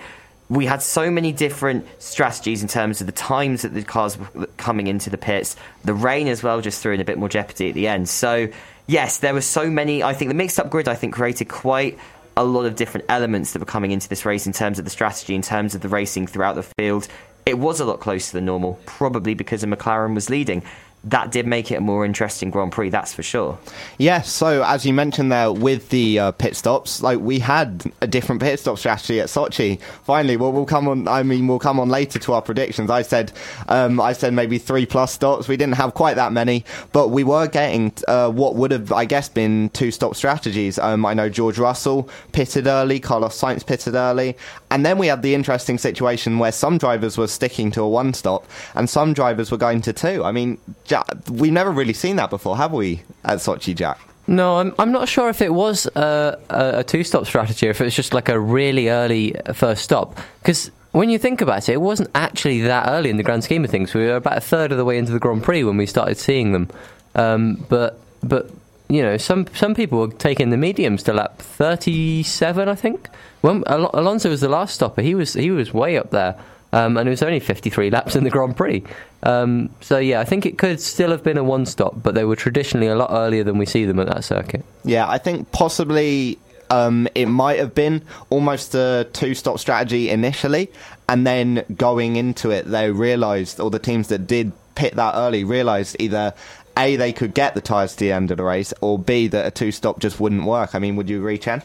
We 0.50 0.65
had 0.65 0.81
so 0.81 1.10
many 1.12 1.31
different 1.31 1.86
strategies 2.00 2.62
in 2.62 2.67
terms 2.67 3.00
of 3.00 3.07
the 3.07 3.13
times 3.13 3.62
that 3.62 3.74
the 3.74 3.83
cars 3.83 4.17
were 4.17 4.48
coming 4.57 4.88
into 4.88 5.10
the 5.10 5.17
pits. 5.17 5.55
The 5.86 5.93
rain 5.93 6.27
as 6.27 6.43
well 6.43 6.60
just 6.60 6.81
threw 6.81 6.93
in 6.93 7.00
a 7.00 7.05
bit 7.05 7.17
more 7.17 7.29
jeopardy 7.29 7.69
at 7.69 7.75
the 7.75 7.88
end. 7.88 8.10
So, 8.10 8.50
yes, 8.88 9.19
there 9.19 9.33
were 9.33 9.41
so 9.41 9.69
many. 9.69 10.03
I 10.03 10.13
think 10.13 10.29
the 10.29 10.36
mixed 10.36 10.60
up 10.60 10.69
grid, 10.69 10.89
I 10.89 10.95
think, 10.95 11.13
created 11.13 11.48
quite 11.48 11.98
a 12.41 12.43
lot 12.43 12.65
of 12.65 12.75
different 12.75 13.05
elements 13.07 13.53
that 13.53 13.60
were 13.60 13.67
coming 13.67 13.91
into 13.91 14.10
this 14.10 14.25
race 14.25 14.48
in 14.48 14.53
terms 14.53 14.79
of 14.79 14.86
the 14.86 14.89
strategy, 14.89 15.36
in 15.36 15.43
terms 15.43 15.75
of 15.75 15.81
the 15.81 15.88
racing 15.88 16.25
throughout 16.25 16.55
the 16.55 16.67
field. 16.79 17.07
It 17.45 17.60
was 17.60 17.79
a 17.79 17.86
lot 17.86 18.00
closer 18.00 18.36
than 18.36 18.45
normal, 18.45 18.79
probably 18.88 19.36
because 19.36 19.62
of 19.62 19.69
McLaren 19.69 20.15
was 20.15 20.27
leading. 20.27 20.63
That 21.03 21.31
did 21.31 21.48
make 21.48 21.72
it 21.72 21.75
a 21.75 21.81
more 21.81 22.05
interesting 22.05 22.51
Grand 22.51 22.72
Prix, 22.72 22.89
that's 22.89 23.13
for 23.13 23.24
sure. 23.24 23.58
Yeah, 23.98 24.22
so 24.22 24.63
as 24.63 24.86
you 24.86 24.93
mentioned 24.93 25.31
there 25.31 25.51
with 25.51 25.89
the 25.89 26.20
uh, 26.20 26.31
pit 26.31 26.55
stops, 26.55 27.01
like 27.01 27.20
we 27.20 27.39
had 27.39 27.91
a 28.01 28.08
different 28.08 28.41
pit 28.41 28.60
stop 28.60 28.77
strategy 28.77 29.20
at 29.20 29.27
Sochi. 29.27 29.81
Finally, 30.03 30.38
well, 30.38 30.51
we'll 30.51 30.65
come 30.65 30.88
on. 30.88 31.08
I 31.08 31.24
mean, 31.24 31.48
we'll 31.48 31.60
come 31.60 31.79
on 31.79 31.89
later 31.89 32.20
to 32.20 32.34
our 32.34 32.41
predictions. 32.41 32.91
I 32.91 33.01
said, 33.01 33.31
um, 33.67 34.00
I 34.00 34.13
said 34.13 34.34
maybe 34.34 34.60
three 34.60 34.86
plus 34.86 35.12
stops. 35.12 35.48
We 35.48 35.58
didn't 35.58 35.75
have 35.75 35.96
quite 35.96 36.17
that 36.17 36.34
many, 36.34 36.65
but 36.91 37.10
we 37.10 37.24
were 37.24 37.48
getting 37.48 37.91
uh, 38.08 38.29
what 38.29 38.55
would 38.55 38.72
have, 38.72 38.91
I 38.91 39.05
guess, 39.05 39.27
been 39.27 39.70
two 39.70 39.89
stop 39.89 40.15
strategies. 40.15 40.77
Um, 40.77 41.03
I 41.03 41.15
know 41.15 41.29
George 41.29 41.58
Russell 41.58 42.10
pitted 42.31 42.67
early, 42.67 43.00
Carlos 43.00 43.39
Sainz 43.39 43.65
pitted 43.65 43.96
early, 43.96 44.38
and 44.70 44.86
then 44.86 45.00
we 45.00 45.08
had 45.08 45.24
the 45.24 45.34
interesting 45.34 45.79
situation 45.79 46.38
where 46.38 46.51
some 46.51 46.77
drivers 46.77 47.17
were 47.17 47.27
sticking 47.27 47.72
to 47.72 47.81
a 47.81 47.89
one 47.89 48.13
stop 48.13 48.46
and 48.75 48.89
some 48.89 49.13
drivers 49.13 49.51
were 49.51 49.58
going 49.58 49.81
to 49.81 49.93
two. 49.93 50.24
I 50.24 50.31
mean 50.31 50.60
Jack, 50.91 51.07
we've 51.29 51.53
never 51.53 51.71
really 51.71 51.93
seen 51.93 52.17
that 52.17 52.29
before, 52.29 52.57
have 52.57 52.74
we, 52.74 53.01
at 53.24 53.38
Sochi, 53.38 53.74
Jack? 53.74 53.98
No, 54.27 54.57
I'm, 54.57 54.75
I'm 54.77 54.91
not 54.91 55.07
sure 55.07 55.29
if 55.29 55.41
it 55.41 55.53
was 55.53 55.86
a, 55.95 56.38
a, 56.50 56.83
two 56.83 57.05
stop 57.05 57.25
strategy 57.25 57.65
or 57.65 57.69
if 57.69 57.79
it 57.79 57.86
was 57.86 57.95
just 57.95 58.13
like 58.13 58.27
a 58.27 58.38
really 58.38 58.89
early 58.89 59.33
first 59.53 59.86
stop. 59.86 60.19
Because 60.39 60.69
when 60.91 61.10
you 61.10 61.17
think 61.17 61.39
about 61.39 61.69
it, 61.69 61.71
it 61.71 61.81
wasn't 61.81 62.10
actually 62.13 62.60
that 62.63 62.89
early 62.89 63.10
in 63.10 63.15
the 63.15 63.24
grand 63.24 63.45
scheme 63.45 63.63
of 63.63 63.71
things. 63.71 63.93
We 63.93 64.01
were 64.01 64.17
about 64.17 64.38
a 64.38 64.41
third 64.41 64.74
of 64.74 64.77
the 64.77 64.83
way 64.83 64.98
into 64.98 65.13
the 65.13 65.19
Grand 65.19 65.43
Prix 65.43 65.63
when 65.63 65.77
we 65.77 65.86
started 65.86 66.17
seeing 66.17 66.51
them. 66.51 66.69
Um, 67.15 67.65
but 67.69 67.98
but 68.21 68.51
you 68.89 69.01
know, 69.01 69.15
some 69.15 69.48
some 69.55 69.74
people 69.74 70.00
were 70.00 70.12
taking 70.12 70.50
the 70.50 70.57
mediums 70.57 71.03
to 71.03 71.13
lap 71.13 71.39
37, 71.39 72.67
I 72.67 72.75
think. 72.75 73.07
When 73.39 73.63
Al- 73.67 73.91
Alonso 73.93 74.29
was 74.29 74.41
the 74.41 74.50
last 74.50 74.75
stopper, 74.75 75.01
he 75.01 75.15
was 75.15 75.36
he 75.36 75.51
was 75.51 75.74
way 75.74 75.98
up 75.98 76.10
there. 76.10 76.38
Um, 76.73 76.97
and 76.97 77.07
it 77.07 77.11
was 77.11 77.21
only 77.21 77.39
53 77.39 77.89
laps 77.89 78.15
in 78.15 78.23
the 78.23 78.29
Grand 78.29 78.55
Prix. 78.55 78.83
Um, 79.23 79.69
so 79.81 79.97
yeah, 79.97 80.19
I 80.21 80.23
think 80.23 80.45
it 80.45 80.57
could 80.57 80.79
still 80.79 81.11
have 81.11 81.23
been 81.23 81.37
a 81.37 81.43
one 81.43 81.65
stop, 81.65 82.01
but 82.01 82.15
they 82.15 82.23
were 82.23 82.35
traditionally 82.35 82.87
a 82.87 82.95
lot 82.95 83.09
earlier 83.11 83.43
than 83.43 83.57
we 83.57 83.65
see 83.65 83.85
them 83.85 83.99
at 83.99 84.07
that 84.07 84.23
circuit. 84.23 84.63
Yeah, 84.83 85.07
I 85.09 85.17
think 85.17 85.51
possibly 85.51 86.39
um, 86.69 87.07
it 87.13 87.25
might 87.25 87.59
have 87.59 87.75
been 87.75 88.01
almost 88.29 88.73
a 88.73 89.07
two 89.11 89.35
stop 89.35 89.59
strategy 89.59 90.09
initially, 90.09 90.71
and 91.09 91.27
then 91.27 91.65
going 91.75 92.15
into 92.15 92.49
it, 92.51 92.65
they 92.65 92.89
realised, 92.89 93.59
or 93.59 93.69
the 93.69 93.79
teams 93.79 94.07
that 94.07 94.25
did 94.25 94.53
pit 94.75 94.95
that 94.95 95.15
early 95.15 95.43
realised 95.43 95.97
either 95.99 96.33
A, 96.77 96.95
they 96.95 97.11
could 97.11 97.33
get 97.33 97.53
the 97.53 97.61
tyres 97.61 97.93
to 97.93 97.99
the 97.99 98.13
end 98.13 98.31
of 98.31 98.37
the 98.37 98.43
race, 98.43 98.73
or 98.79 98.97
B, 98.97 99.27
that 99.27 99.45
a 99.45 99.51
two 99.51 99.71
stop 99.71 99.99
just 99.99 100.21
wouldn't 100.21 100.45
work. 100.45 100.73
I 100.73 100.79
mean, 100.79 100.95
would 100.95 101.09
you 101.09 101.17
agree, 101.17 101.37
Chen? 101.37 101.61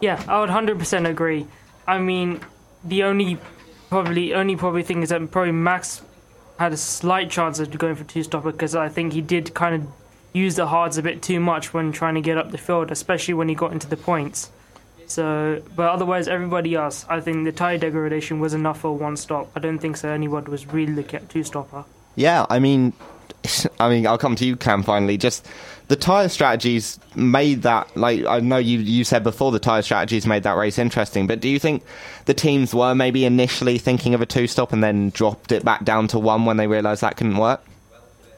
Yeah, 0.00 0.22
I 0.28 0.40
would 0.40 0.50
100% 0.50 1.08
agree. 1.08 1.46
I 1.86 1.98
mean, 1.98 2.40
the 2.84 3.02
only 3.02 3.38
probably 3.94 4.34
only 4.34 4.56
probably 4.56 4.82
thing 4.82 5.04
is 5.04 5.10
that 5.10 5.30
probably 5.30 5.52
Max 5.52 6.02
had 6.58 6.72
a 6.72 6.76
slight 6.76 7.30
chance 7.30 7.60
of 7.60 7.78
going 7.78 7.94
for 7.94 8.02
two 8.02 8.24
stopper 8.24 8.50
because 8.50 8.74
I 8.74 8.88
think 8.88 9.12
he 9.12 9.20
did 9.20 9.54
kind 9.54 9.72
of 9.76 9.88
use 10.32 10.56
the 10.56 10.66
hards 10.66 10.98
a 10.98 11.02
bit 11.02 11.22
too 11.22 11.38
much 11.38 11.72
when 11.72 11.92
trying 11.92 12.16
to 12.16 12.20
get 12.20 12.36
up 12.36 12.50
the 12.50 12.58
field, 12.58 12.90
especially 12.90 13.34
when 13.34 13.48
he 13.48 13.54
got 13.54 13.70
into 13.70 13.86
the 13.86 13.96
points. 13.96 14.50
So, 15.06 15.62
but 15.76 15.90
otherwise, 15.90 16.26
everybody 16.26 16.74
else, 16.74 17.06
I 17.08 17.20
think 17.20 17.44
the 17.44 17.52
tire 17.52 17.78
degradation 17.78 18.40
was 18.40 18.52
enough 18.52 18.80
for 18.80 18.98
one 18.98 19.16
stop. 19.16 19.48
I 19.54 19.60
don't 19.60 19.78
think 19.78 19.96
so. 19.96 20.08
Anyone 20.08 20.44
was 20.46 20.66
really 20.66 20.92
looking 20.92 21.20
at 21.20 21.28
two 21.28 21.44
stopper. 21.44 21.84
Yeah, 22.16 22.46
I 22.50 22.58
mean, 22.58 22.94
I 23.78 23.88
mean, 23.88 24.08
I'll 24.08 24.18
come 24.18 24.34
to 24.34 24.44
you, 24.44 24.56
Cam. 24.56 24.82
Finally, 24.82 25.18
just 25.18 25.46
the 25.88 25.96
tire 25.96 26.28
strategies 26.28 26.98
made 27.14 27.62
that. 27.62 27.96
Like 27.96 28.24
I 28.24 28.40
know 28.40 28.56
you 28.56 28.78
you 28.78 29.04
said 29.04 29.22
before, 29.22 29.52
the 29.52 29.58
tire 29.58 29.82
strategies 29.82 30.26
made 30.26 30.42
that 30.44 30.56
race 30.56 30.78
interesting. 30.78 31.26
But 31.26 31.40
do 31.40 31.48
you 31.48 31.58
think 31.58 31.82
the 32.24 32.34
teams 32.34 32.74
were 32.74 32.94
maybe 32.94 33.24
initially 33.24 33.78
thinking 33.78 34.14
of 34.14 34.20
a 34.20 34.26
two 34.26 34.46
stop 34.46 34.72
and 34.72 34.82
then 34.82 35.10
dropped 35.10 35.52
it 35.52 35.64
back 35.64 35.84
down 35.84 36.08
to 36.08 36.18
one 36.18 36.44
when 36.44 36.56
they 36.56 36.66
realised 36.66 37.02
that 37.02 37.16
couldn't 37.16 37.36
work? 37.36 37.62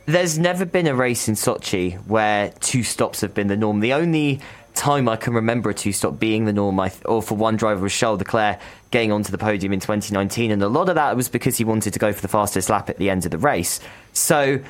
There's 0.07 0.39
never 0.39 0.65
been 0.65 0.87
a 0.87 0.95
race 0.95 1.29
in 1.29 1.35
Sochi 1.35 1.97
where 2.07 2.51
two 2.61 2.85
stops 2.85 3.21
have 3.23 3.35
been 3.35 3.49
the 3.49 3.57
norm. 3.57 3.81
The 3.81 3.93
only 3.93 4.41
time 4.75 5.09
I 5.09 5.17
can 5.17 5.35
remember 5.35 5.71
a 5.71 5.75
two 5.75 5.93
stop 5.93 6.21
being 6.21 6.45
the 6.45 6.53
norm, 6.53 6.79
th- 6.79 7.01
or 7.05 7.23
for 7.23 7.35
one 7.35 7.57
driver 7.57 7.83
was 7.83 7.93
Charles 7.93 8.19
Leclerc 8.19 8.61
getting 8.91 9.11
onto 9.11 9.33
the 9.33 9.39
podium 9.39 9.73
in 9.73 9.81
2019, 9.81 10.51
and 10.51 10.63
a 10.63 10.69
lot 10.69 10.89
of 10.89 10.95
that 10.95 11.17
was 11.17 11.29
because 11.29 11.57
he 11.57 11.65
wanted 11.65 11.93
to 11.93 11.99
go 11.99 12.13
for 12.13 12.21
the 12.21 12.29
fastest 12.29 12.71
lap 12.71 12.89
at 12.89 12.99
the 12.99 13.11
end 13.11 13.25
of 13.25 13.33
the 13.33 13.39
race. 13.39 13.81
So 14.13 14.61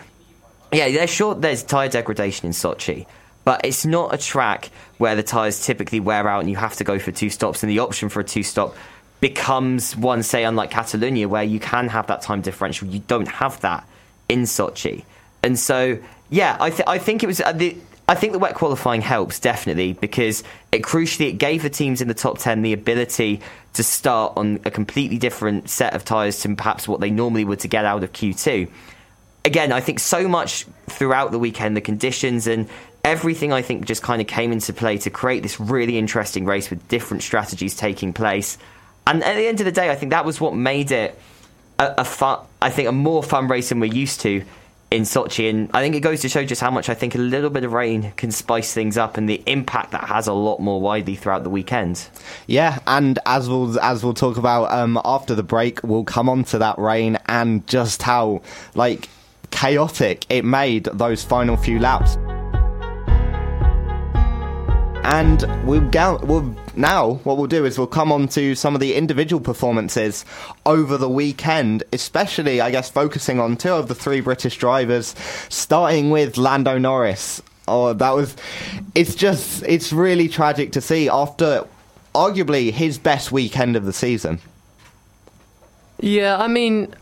yeah, 0.73 0.91
there's 0.91 1.11
sure 1.11 1.35
there's 1.35 1.63
tyre 1.63 1.89
degradation 1.89 2.47
in 2.47 2.53
Sochi, 2.53 3.07
but 3.45 3.65
it's 3.65 3.87
not 3.87 4.13
a 4.13 4.19
track 4.19 4.71
where 4.99 5.15
the 5.15 5.23
tyres 5.23 5.65
typically 5.65 6.01
wear 6.01 6.29
out 6.29 6.41
and 6.41 6.51
you 6.51 6.57
have 6.57 6.77
to 6.77 6.85
go 6.85 6.99
for 6.99 7.13
two 7.13 7.31
stops, 7.31 7.63
and 7.63 7.71
the 7.71 7.79
option 7.79 8.09
for 8.09 8.21
a 8.21 8.25
two 8.25 8.43
stop 8.43 8.75
becomes 9.21 9.97
one, 9.97 10.23
say, 10.23 10.45
unlike 10.45 10.71
Catalonia, 10.71 11.29
where 11.29 11.43
you 11.43 11.59
can 11.59 11.89
have 11.89 12.07
that 12.09 12.23
time 12.23 12.41
differential. 12.41 12.89
You 12.89 13.01
don't 13.01 13.29
have 13.29 13.61
that 13.61 13.87
in 14.29 14.43
Sochi, 14.43 15.05
and 15.43 15.59
so 15.59 15.99
yeah, 16.31 16.57
I, 16.59 16.71
th- 16.71 16.89
I 16.89 16.99
think 16.99 17.23
it 17.23 17.27
was 17.27 17.41
uh, 17.41 17.53
the. 17.53 17.77
I 18.09 18.15
think 18.15 18.33
the 18.33 18.39
wet 18.39 18.55
qualifying 18.55 19.01
helps 19.01 19.41
definitely 19.41 19.95
because 19.95 20.45
it 20.71 20.83
crucially 20.83 21.29
it 21.29 21.39
gave 21.39 21.65
the 21.65 21.71
teams 21.71 22.01
in 22.01 22.07
the 22.07 22.15
top 22.15 22.39
ten 22.39 22.63
the 22.63 22.73
ability 22.73 23.41
to 23.73 23.83
start 23.83 24.35
on 24.37 24.61
a 24.65 24.71
completely 24.71 25.19
different 25.19 25.69
set 25.69 25.93
of 25.93 26.05
tyres 26.05 26.39
to 26.43 26.55
perhaps 26.55 26.87
what 26.87 27.01
they 27.01 27.11
normally 27.11 27.45
would 27.45 27.59
to 27.61 27.69
get 27.69 27.85
out 27.85 28.05
of 28.05 28.13
Q 28.13 28.33
two 28.33 28.69
again, 29.47 29.73
I 29.73 29.81
think 29.81 30.01
so 30.01 30.29
much 30.29 30.67
throughout 30.89 31.31
the 31.31 31.39
weekend, 31.39 31.77
the 31.77 31.81
conditions 31.81 32.47
and 32.47 32.69
everything 33.05 33.53
I 33.53 33.63
think 33.63 33.87
just 33.87 34.03
kind 34.03 34.21
of 34.21 34.27
came 34.27 34.51
into 34.51 34.73
play 34.73 34.99
to 34.99 35.11
create 35.11 35.43
this 35.45 35.61
really 35.61 35.97
interesting 35.97 36.45
race 36.45 36.69
with 36.69 36.87
different 36.89 37.23
strategies 37.23 37.77
taking 37.77 38.13
place. 38.13 38.59
And 39.07 39.23
at 39.23 39.37
the 39.37 39.47
end 39.47 39.61
of 39.61 39.65
the 39.65 39.73
day, 39.73 39.89
I 39.89 39.95
think 39.95 40.11
that 40.11 40.25
was 40.25 40.41
what 40.41 40.55
made 40.55 40.91
it 40.91 41.17
a, 41.79 41.95
a 41.99 42.05
fun, 42.05 42.41
I 42.61 42.71
think 42.71 42.89
a 42.89 42.93
more 42.93 43.23
fun 43.23 43.47
race 43.47 43.69
than 43.69 43.79
we're 43.79 43.93
used 43.93 44.21
to 44.23 44.43
in 44.91 45.03
Sochi. 45.03 45.49
And 45.49 45.71
I 45.73 45.81
think 45.81 45.95
it 45.95 46.01
goes 46.01 46.23
to 46.23 46.29
show 46.29 46.45
just 46.45 46.61
how 46.61 46.73
much 46.73 46.89
I 46.89 46.95
think 46.95 47.15
a 47.15 47.19
little 47.19 47.51
bit 47.51 47.63
of 47.63 47.73
rain 47.73 48.13
can 48.17 48.33
spice 48.33 48.75
things 48.75 48.99
up 48.99 49.17
and 49.17 49.29
the 49.29 49.41
impact 49.47 49.93
that 49.93 50.05
has 50.05 50.27
a 50.27 50.33
lot 50.33 50.59
more 50.59 50.81
widely 50.81 51.15
throughout 51.15 51.45
the 51.45 51.51
weekend. 51.51 52.09
Yeah, 52.49 52.81
and 52.89 53.21
as 53.27 53.49
we'll 53.49 53.79
as 53.79 54.03
we'll 54.03 54.15
talk 54.15 54.37
about 54.37 54.73
um, 54.73 55.01
after 55.05 55.37
the 55.37 55.45
break, 55.45 55.81
we'll 55.85 56.05
come 56.05 56.29
on 56.29 56.43
to 56.45 56.59
that 56.59 56.79
rain 56.79 57.19
and 57.27 57.65
just 57.69 58.03
how 58.03 58.43
like 58.75 59.09
chaotic 59.51 60.27
it 60.29 60.45
made 60.45 60.85
those 60.85 61.25
final 61.25 61.57
few 61.57 61.79
laps. 61.79 62.17
And 65.05 65.45
we'll, 65.65 65.89
we'll 66.25 66.57
now 66.75 67.13
what 67.25 67.37
we'll 67.37 67.47
do 67.47 67.65
is 67.65 67.79
we'll 67.79 67.87
come 67.87 68.11
on 68.11 68.27
to 68.29 68.55
some 68.55 68.75
of 68.75 68.81
the 68.81 68.95
individual 68.95 69.41
performances 69.41 70.25
over 70.67 70.99
the 70.99 71.09
weekend, 71.09 71.85
especially 71.93 72.61
I 72.61 72.71
guess 72.71 72.91
focusing 72.91 73.41
on 73.41 73.57
two 73.57 73.73
of 73.73 73.89
the 73.89 73.95
three 73.95 74.21
British 74.21 74.59
drivers, 74.59 75.15
starting 75.49 76.11
with 76.11 76.37
Lando 76.37 76.77
Norris. 76.77 77.41
Oh, 77.69 77.93
that 77.93 78.11
was 78.11 78.37
it's 78.95 79.15
just 79.15 79.63
it's 79.63 79.93
really 79.93 80.29
tragic 80.29 80.73
to 80.73 80.81
see 80.81 81.09
after 81.09 81.67
arguably 82.15 82.73
his 82.73 82.99
best 82.99 83.31
weekend 83.31 83.77
of 83.77 83.85
the 83.85 83.93
season. 83.93 84.41
Yeah, 86.01 86.37
I 86.39 86.49
mean, 86.49 86.95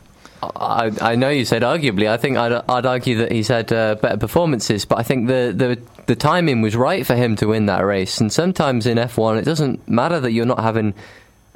I, 0.57 0.93
I 1.01 1.15
know 1.15 1.31
you 1.31 1.45
said 1.45 1.63
arguably. 1.63 2.09
I 2.09 2.17
think 2.17 2.37
I'd, 2.37 2.53
I'd 2.69 2.87
argue 2.87 3.19
that 3.19 3.33
he's 3.33 3.49
had 3.49 3.73
uh, 3.73 3.97
better 3.97 4.17
performances, 4.17 4.85
but 4.85 4.99
I 4.99 5.03
think 5.03 5.29
the, 5.29 5.53
the 5.55 5.79
the 6.07 6.17
timing 6.17 6.61
was 6.61 6.77
right 6.77 7.07
for 7.07 7.15
him 7.15 7.37
to 7.37 7.47
win 7.47 7.67
that 7.67 7.81
race. 7.81 8.21
And 8.21 8.33
sometimes 8.33 8.87
in 8.87 8.99
F1, 8.99 9.39
it 9.39 9.45
doesn't 9.45 9.89
matter 9.89 10.21
that 10.21 10.33
you're 10.33 10.47
not 10.47 10.61
having, 10.61 10.95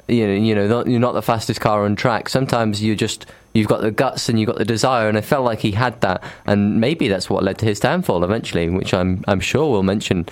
you 0.07 0.25
know, 0.25 0.33
you 0.33 0.55
know, 0.55 0.83
you're 0.85 0.99
not 0.99 1.13
the 1.13 1.21
fastest 1.21 1.61
car 1.61 1.85
on 1.85 1.95
track. 1.95 2.29
Sometimes 2.29 2.81
you 2.81 2.95
just 2.95 3.25
you've 3.53 3.67
got 3.67 3.81
the 3.81 3.91
guts 3.91 4.29
and 4.29 4.39
you've 4.39 4.47
got 4.47 4.57
the 4.57 4.65
desire, 4.65 5.07
and 5.07 5.17
I 5.17 5.21
felt 5.21 5.45
like 5.45 5.59
he 5.59 5.71
had 5.71 5.99
that, 6.01 6.23
and 6.45 6.79
maybe 6.79 7.07
that's 7.07 7.29
what 7.29 7.43
led 7.43 7.57
to 7.59 7.65
his 7.65 7.79
downfall 7.79 8.23
eventually, 8.23 8.69
which 8.69 8.93
I'm 8.93 9.23
I'm 9.27 9.39
sure 9.39 9.69
we'll 9.71 9.83
mention 9.83 10.27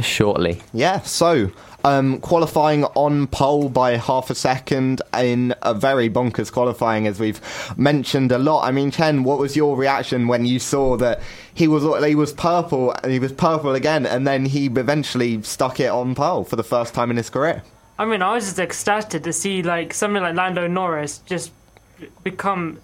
shortly. 0.00 0.62
Yeah. 0.72 1.00
So 1.02 1.50
um, 1.84 2.20
qualifying 2.20 2.84
on 2.84 3.26
pole 3.26 3.68
by 3.68 3.96
half 3.96 4.30
a 4.30 4.34
second 4.34 5.02
in 5.16 5.54
a 5.62 5.74
very 5.74 6.08
bonkers 6.08 6.52
qualifying, 6.52 7.06
as 7.06 7.18
we've 7.18 7.40
mentioned 7.76 8.32
a 8.32 8.38
lot. 8.38 8.64
I 8.64 8.70
mean, 8.70 8.90
Chen, 8.90 9.24
what 9.24 9.38
was 9.38 9.56
your 9.56 9.76
reaction 9.76 10.28
when 10.28 10.44
you 10.44 10.58
saw 10.58 10.96
that 10.98 11.20
he 11.54 11.68
was 11.68 11.82
he 12.04 12.14
was 12.14 12.32
purple 12.32 12.92
and 13.02 13.12
he 13.12 13.18
was 13.18 13.32
purple 13.32 13.74
again, 13.74 14.06
and 14.06 14.26
then 14.26 14.46
he 14.46 14.66
eventually 14.66 15.42
stuck 15.42 15.80
it 15.80 15.90
on 15.90 16.14
pole 16.14 16.44
for 16.44 16.56
the 16.56 16.64
first 16.64 16.94
time 16.94 17.10
in 17.10 17.16
his 17.16 17.30
career? 17.30 17.62
I 17.98 18.04
mean, 18.04 18.22
I 18.22 18.34
was 18.34 18.44
just 18.44 18.58
ecstatic 18.58 19.22
to 19.24 19.32
see 19.32 19.62
like 19.62 19.94
something 19.94 20.22
like 20.22 20.34
Lando 20.34 20.66
Norris 20.66 21.18
just 21.18 21.52
become 22.22 22.80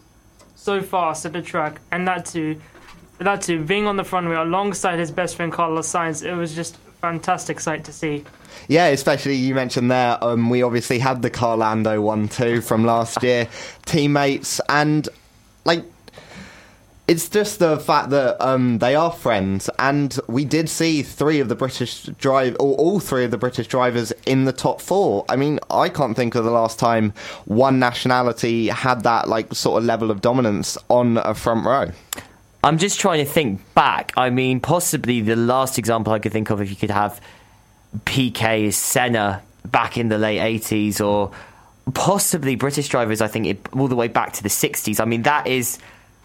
so 0.54 0.82
fast 0.82 1.24
at 1.24 1.32
the 1.32 1.42
track, 1.42 1.80
and 1.90 2.06
that 2.06 2.26
too, 2.26 2.60
that 3.18 3.42
too, 3.42 3.64
being 3.64 3.86
on 3.86 3.96
the 3.96 4.04
front 4.04 4.28
wheel 4.28 4.42
alongside 4.42 4.98
his 4.98 5.10
best 5.10 5.36
friend 5.36 5.52
Carlos 5.52 5.90
Sainz, 5.90 6.24
it 6.24 6.34
was 6.34 6.54
just 6.54 6.76
fantastic 7.00 7.60
sight 7.60 7.84
to 7.84 7.92
see. 7.92 8.24
Yeah, 8.68 8.86
especially 8.86 9.34
you 9.34 9.54
mentioned 9.54 9.90
there. 9.90 10.22
Um, 10.22 10.50
we 10.50 10.62
obviously 10.62 10.98
had 10.98 11.22
the 11.22 11.30
Carlando 11.30 12.02
one 12.02 12.28
too 12.28 12.60
from 12.60 12.84
last 12.84 13.22
year, 13.22 13.48
teammates, 13.86 14.60
and 14.68 15.08
like 15.64 15.84
it's 17.08 17.30
just 17.30 17.58
the 17.58 17.78
fact 17.78 18.10
that 18.10 18.38
um, 18.46 18.78
they 18.78 18.94
are 18.94 19.10
friends, 19.10 19.70
and 19.78 20.18
we 20.28 20.44
did 20.44 20.68
see 20.68 21.02
three 21.02 21.40
of 21.40 21.48
the 21.48 21.54
British 21.54 22.02
drive, 22.02 22.54
or 22.60 22.76
all 22.76 23.00
three 23.00 23.24
of 23.24 23.30
the 23.30 23.38
British 23.38 23.66
drivers 23.66 24.12
in 24.26 24.44
the 24.44 24.52
top 24.52 24.82
four. 24.82 25.24
I 25.28 25.36
mean, 25.36 25.58
I 25.70 25.88
can't 25.88 26.14
think 26.14 26.34
of 26.34 26.44
the 26.44 26.50
last 26.50 26.78
time 26.78 27.14
one 27.46 27.78
nationality 27.78 28.68
had 28.68 29.04
that 29.04 29.26
like 29.26 29.54
sort 29.54 29.78
of 29.78 29.86
level 29.86 30.10
of 30.10 30.20
dominance 30.20 30.76
on 30.90 31.16
a 31.16 31.34
front 31.34 31.64
row. 31.64 31.92
I'm 32.62 32.78
just 32.78 32.98
trying 32.98 33.24
to 33.24 33.30
think 33.30 33.60
back. 33.74 34.12
I 34.16 34.30
mean, 34.30 34.60
possibly 34.60 35.20
the 35.20 35.36
last 35.36 35.78
example 35.78 36.12
I 36.12 36.18
could 36.18 36.32
think 36.32 36.50
of, 36.50 36.60
if 36.60 36.70
you 36.70 36.76
could 36.76 36.90
have 36.90 37.20
Piquet 38.04 38.72
Senna 38.72 39.42
back 39.64 39.96
in 39.96 40.08
the 40.08 40.18
late 40.18 40.62
80s, 40.62 41.04
or 41.04 41.30
possibly 41.94 42.56
British 42.56 42.88
drivers, 42.88 43.20
I 43.20 43.28
think, 43.28 43.46
it, 43.46 43.60
all 43.72 43.88
the 43.88 43.96
way 43.96 44.08
back 44.08 44.32
to 44.34 44.42
the 44.42 44.48
60s. 44.48 45.00
I 45.00 45.04
mean, 45.04 45.22
that 45.22 45.46
is 45.46 45.78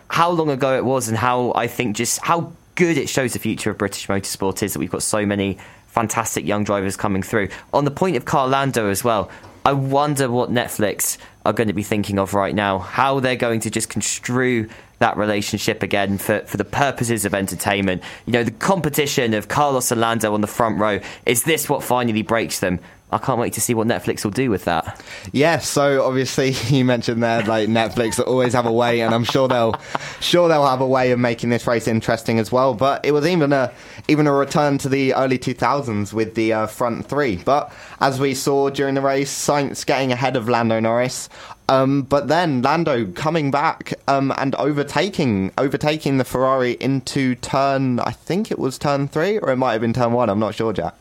how 0.10 0.32
long 0.32 0.50
ago 0.50 0.76
it 0.76 0.84
was, 0.84 1.08
and 1.08 1.18
how 1.18 1.54
I 1.54 1.68
think 1.68 1.96
just 1.96 2.20
how 2.24 2.52
good 2.76 2.98
it 2.98 3.10
shows 3.10 3.34
the 3.34 3.40
future 3.40 3.70
of 3.70 3.78
British 3.78 4.08
motorsport 4.08 4.64
is 4.64 4.74
that 4.74 4.80
we've 4.80 4.92
got 4.92 5.04
so 5.04 5.26
many 5.26 5.60
fantastic 5.88 6.46
young 6.46 6.64
drivers 6.64 6.98
coming 6.98 7.22
through. 7.22 7.50
On 7.72 7.86
the 7.86 7.92
point 7.92 8.16
of 8.16 8.26
Carlando 8.26 8.90
as 8.90 9.04
well, 9.04 9.30
I 9.66 9.74
wonder 9.74 10.30
what 10.30 10.50
Netflix 10.50 11.18
are 11.46 11.54
going 11.54 11.68
to 11.68 11.74
be 11.74 11.84
thinking 11.84 12.18
of 12.18 12.34
right 12.34 12.56
now, 12.56 12.80
how 12.80 13.20
they're 13.20 13.36
going 13.36 13.60
to 13.62 13.70
just 13.70 13.90
construe 13.90 14.70
that 15.04 15.18
relationship 15.18 15.84
again 15.84 16.18
for, 16.18 16.40
for 16.46 16.56
the 16.56 16.64
purposes 16.64 17.26
of 17.26 17.34
entertainment. 17.34 18.02
You 18.26 18.32
know, 18.32 18.44
the 18.46 18.52
competition 18.52 19.34
of 19.34 19.50
Carlos 19.50 19.92
and 19.92 20.00
Lando 20.00 20.34
on 20.34 20.40
the 20.40 20.48
front 20.48 20.80
row, 20.80 21.02
is 21.26 21.44
this 21.44 21.68
what 21.68 21.84
finally 21.84 22.22
breaks 22.22 22.62
them? 22.62 22.80
I 23.14 23.20
can't 23.20 23.40
wait 23.40 23.54
to 23.54 23.62
see 23.62 23.74
what 23.74 23.88
Netflix 23.88 24.24
will 24.24 24.32
do 24.32 24.50
with 24.50 24.66
that. 24.66 25.02
Yeah, 25.32 25.60
so 25.60 26.04
obviously 26.04 26.52
you 26.68 26.84
mentioned 26.84 27.22
there 27.22 27.44
like 27.44 27.70
Netflix 27.70 28.18
will 28.18 28.26
always 28.26 28.54
have 28.54 28.66
a 28.66 28.72
way, 28.72 29.02
and 29.02 29.14
I'm 29.14 29.24
sure 29.24 29.48
they'll 29.48 29.76
sure 30.20 30.48
they'll 30.50 30.66
have 30.66 30.82
a 30.82 30.88
way 30.88 31.12
of 31.12 31.20
making 31.20 31.50
this 31.50 31.68
race 31.68 31.88
interesting 31.88 32.40
as 32.40 32.52
well. 32.52 32.74
But 32.74 33.06
it 33.06 33.12
was 33.12 33.26
even 33.26 33.54
a 33.54 33.72
even 34.08 34.28
a 34.28 34.34
return 34.34 34.78
to 34.80 34.90
the 34.90 35.14
early 35.14 35.38
2000s 35.38 36.14
with 36.14 36.36
the 36.36 36.54
uh, 36.54 36.68
front 36.68 37.06
three. 37.08 37.38
But 37.38 37.72
as 38.00 38.20
we 38.20 38.34
saw 38.34 38.70
during 38.70 38.96
the 38.96 39.02
race, 39.02 39.32
Sainz 39.32 39.86
getting 39.86 40.12
ahead 40.12 40.36
of 40.36 40.50
Lando 40.50 40.80
Norris. 40.80 41.30
Um, 41.70 42.02
but 42.02 42.28
then 42.28 42.62
Lando 42.62 43.06
coming 43.14 43.50
back 43.50 43.94
um, 44.08 44.34
and 44.38 44.54
overtaking 44.56 45.52
overtaking 45.58 46.18
the 46.18 46.26
Ferrari 46.26 46.74
into 46.74 47.36
turn, 47.36 48.00
I 48.00 48.12
think 48.12 48.52
it 48.52 48.60
was 48.60 48.78
turn 48.78 49.08
three, 49.08 49.38
or 49.40 49.52
it 49.52 49.56
might 49.56 49.74
have 49.74 49.82
been 49.82 49.94
turn 49.94 50.12
one. 50.12 50.30
I'm 50.30 50.40
not 50.40 50.56
sure, 50.56 50.74
Jack. 50.74 50.96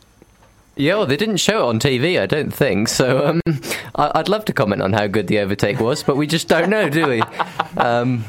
Yeah, 0.75 0.95
well, 0.95 1.05
they 1.05 1.17
didn't 1.17 1.37
show 1.37 1.59
it 1.65 1.69
on 1.69 1.79
TV, 1.79 2.19
I 2.19 2.25
don't 2.25 2.51
think. 2.51 2.87
So 2.87 3.27
um, 3.27 3.41
I- 3.95 4.11
would 4.17 4.29
love 4.29 4.45
to 4.45 4.53
comment 4.53 4.81
on 4.81 4.91
how 4.93 5.05
good 5.07 5.27
the 5.27 5.39
overtake 5.39 5.79
was, 5.79 6.01
but 6.03 6.17
we 6.17 6.25
just 6.25 6.47
don't 6.47 6.69
know, 6.69 6.89
do 6.89 7.07
we? 7.07 7.21
Um, 7.77 8.25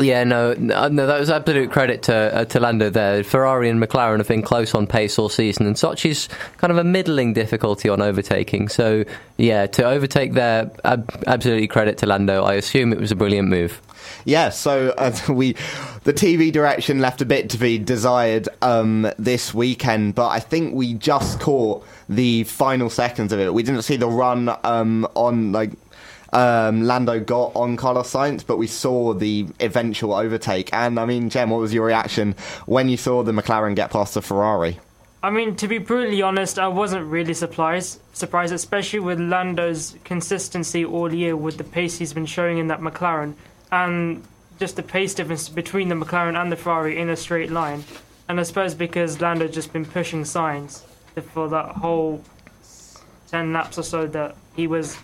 yeah, 0.00 0.22
no, 0.22 0.54
no, 0.54 0.88
that 1.06 1.18
was 1.18 1.28
absolute 1.28 1.72
credit 1.72 2.04
to 2.04 2.14
uh, 2.14 2.44
to 2.46 2.60
Lando 2.60 2.88
there. 2.90 3.24
Ferrari 3.24 3.68
and 3.68 3.82
McLaren 3.82 4.18
have 4.18 4.28
been 4.28 4.40
close 4.42 4.72
on 4.76 4.86
pace 4.86 5.18
all 5.18 5.28
season, 5.28 5.66
and 5.66 5.74
Sochi's 5.74 6.28
kind 6.58 6.70
of 6.70 6.78
a 6.78 6.84
middling 6.84 7.32
difficulty 7.32 7.88
on 7.88 8.00
overtaking. 8.00 8.68
So, 8.68 9.04
yeah, 9.36 9.66
to 9.66 9.84
overtake 9.84 10.34
there, 10.34 10.70
ab- 10.84 11.10
absolutely 11.26 11.66
credit 11.66 11.98
to 11.98 12.06
Lando. 12.06 12.44
I 12.44 12.54
assume 12.54 12.92
it 12.92 13.00
was 13.00 13.10
a 13.10 13.16
brilliant 13.16 13.48
move. 13.48 13.82
Yeah, 14.24 14.50
so 14.50 14.90
uh, 14.96 15.16
we 15.28 15.54
the 16.04 16.12
TV 16.12 16.50
direction 16.52 16.98
left 17.00 17.20
a 17.20 17.26
bit 17.26 17.50
to 17.50 17.58
be 17.58 17.78
desired 17.78 18.48
um, 18.62 19.10
this 19.18 19.52
weekend, 19.52 20.14
but 20.14 20.28
I 20.28 20.40
think 20.40 20.74
we 20.74 20.94
just 20.94 21.40
caught 21.40 21.86
the 22.08 22.44
final 22.44 22.90
seconds 22.90 23.32
of 23.32 23.40
it. 23.40 23.52
We 23.52 23.62
didn't 23.62 23.82
see 23.82 23.96
the 23.96 24.08
run 24.08 24.54
um, 24.64 25.06
on 25.14 25.52
like 25.52 25.72
um, 26.32 26.82
Lando 26.82 27.20
got 27.20 27.54
on 27.54 27.76
Carlos 27.76 28.12
Sainz, 28.12 28.46
but 28.46 28.56
we 28.56 28.66
saw 28.66 29.14
the 29.14 29.46
eventual 29.60 30.14
overtake. 30.14 30.72
And 30.72 30.98
I 30.98 31.04
mean, 31.04 31.30
Jem, 31.30 31.50
what 31.50 31.60
was 31.60 31.74
your 31.74 31.86
reaction 31.86 32.34
when 32.66 32.88
you 32.88 32.96
saw 32.96 33.22
the 33.22 33.32
McLaren 33.32 33.74
get 33.74 33.90
past 33.90 34.14
the 34.14 34.22
Ferrari? 34.22 34.78
I 35.22 35.28
mean, 35.28 35.54
to 35.56 35.68
be 35.68 35.76
brutally 35.76 36.22
honest, 36.22 36.58
I 36.58 36.68
wasn't 36.68 37.06
really 37.06 37.34
surprised. 37.34 38.00
Surprised, 38.14 38.54
especially 38.54 39.00
with 39.00 39.20
Lando's 39.20 39.96
consistency 40.02 40.82
all 40.82 41.12
year 41.12 41.36
with 41.36 41.58
the 41.58 41.64
pace 41.64 41.98
he's 41.98 42.14
been 42.14 42.24
showing 42.24 42.56
in 42.56 42.68
that 42.68 42.80
McLaren, 42.80 43.34
and 43.72 44.22
just 44.58 44.76
the 44.76 44.82
pace 44.82 45.14
difference 45.14 45.48
between 45.48 45.88
the 45.88 45.94
McLaren 45.94 46.40
and 46.40 46.52
the 46.52 46.56
Ferrari 46.56 46.98
in 46.98 47.08
a 47.08 47.16
straight 47.16 47.50
line. 47.50 47.84
And 48.28 48.38
I 48.38 48.42
suppose 48.44 48.74
because 48.74 49.20
Lando's 49.20 49.54
just 49.54 49.72
been 49.72 49.84
pushing 49.84 50.22
Sainz 50.22 50.82
for 51.32 51.48
that 51.48 51.76
whole 51.76 52.22
ten 53.28 53.52
laps 53.52 53.78
or 53.78 53.82
so 53.82 54.06
that 54.08 54.36
he 54.54 54.66
was 54.66 54.96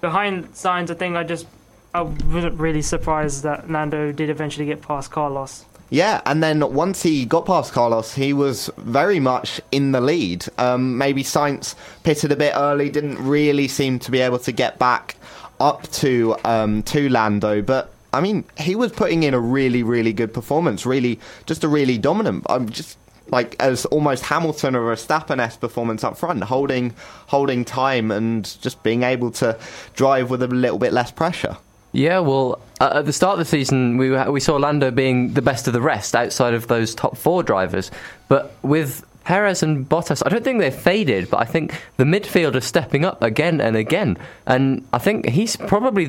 behind 0.00 0.52
Sainz, 0.52 0.90
I 0.90 0.94
think 0.94 1.16
I 1.16 1.24
just 1.24 1.46
I 1.94 2.02
wasn't 2.02 2.58
really 2.60 2.82
surprised 2.82 3.42
that 3.42 3.70
Lando 3.70 4.12
did 4.12 4.30
eventually 4.30 4.66
get 4.66 4.82
past 4.82 5.10
Carlos. 5.10 5.64
Yeah, 5.92 6.20
and 6.24 6.40
then 6.40 6.72
once 6.72 7.02
he 7.02 7.24
got 7.24 7.46
past 7.46 7.72
Carlos, 7.72 8.14
he 8.14 8.32
was 8.32 8.70
very 8.76 9.18
much 9.18 9.60
in 9.72 9.90
the 9.90 10.00
lead. 10.00 10.46
Um, 10.56 10.96
maybe 10.96 11.24
Sainz 11.24 11.74
pitted 12.04 12.30
a 12.30 12.36
bit 12.36 12.52
early, 12.54 12.90
didn't 12.90 13.18
really 13.18 13.66
seem 13.66 13.98
to 14.00 14.12
be 14.12 14.20
able 14.20 14.38
to 14.38 14.52
get 14.52 14.78
back 14.78 15.16
up 15.58 15.90
to 15.90 16.36
um, 16.44 16.84
to 16.84 17.08
Lando, 17.08 17.60
but 17.60 17.89
I 18.12 18.20
mean, 18.20 18.44
he 18.58 18.74
was 18.74 18.92
putting 18.92 19.22
in 19.22 19.34
a 19.34 19.40
really, 19.40 19.82
really 19.82 20.12
good 20.12 20.34
performance. 20.34 20.84
Really, 20.86 21.20
just 21.46 21.64
a 21.64 21.68
really 21.68 21.98
dominant. 21.98 22.44
I'm 22.48 22.68
just 22.68 22.98
like 23.28 23.56
as 23.60 23.84
almost 23.86 24.24
Hamilton 24.24 24.74
or 24.74 24.92
a 24.92 24.96
Verstappen 24.96 25.60
performance 25.60 26.04
up 26.04 26.16
front, 26.16 26.42
holding 26.44 26.94
holding 27.26 27.64
time 27.64 28.10
and 28.10 28.44
just 28.60 28.82
being 28.82 29.02
able 29.02 29.30
to 29.32 29.58
drive 29.94 30.30
with 30.30 30.42
a 30.42 30.48
little 30.48 30.78
bit 30.78 30.92
less 30.92 31.10
pressure. 31.10 31.56
Yeah, 31.92 32.20
well, 32.20 32.60
uh, 32.80 32.92
at 32.96 33.06
the 33.06 33.12
start 33.12 33.32
of 33.34 33.38
the 33.40 33.44
season, 33.44 33.96
we 33.96 34.10
we 34.30 34.40
saw 34.40 34.56
Lando 34.56 34.90
being 34.90 35.34
the 35.34 35.42
best 35.42 35.66
of 35.66 35.72
the 35.72 35.80
rest 35.80 36.14
outside 36.14 36.54
of 36.54 36.68
those 36.68 36.94
top 36.94 37.16
four 37.16 37.42
drivers, 37.42 37.90
but 38.28 38.54
with 38.62 39.04
Perez 39.24 39.62
and 39.62 39.88
Bottas, 39.88 40.22
I 40.24 40.28
don't 40.28 40.44
think 40.44 40.60
they've 40.60 40.74
faded, 40.74 41.30
but 41.30 41.40
I 41.40 41.44
think 41.44 41.74
the 41.96 42.04
midfield 42.04 42.54
are 42.54 42.60
stepping 42.60 43.04
up 43.04 43.22
again 43.22 43.60
and 43.60 43.76
again, 43.76 44.18
and 44.46 44.86
I 44.92 44.98
think 44.98 45.28
he's 45.28 45.56
probably 45.56 46.08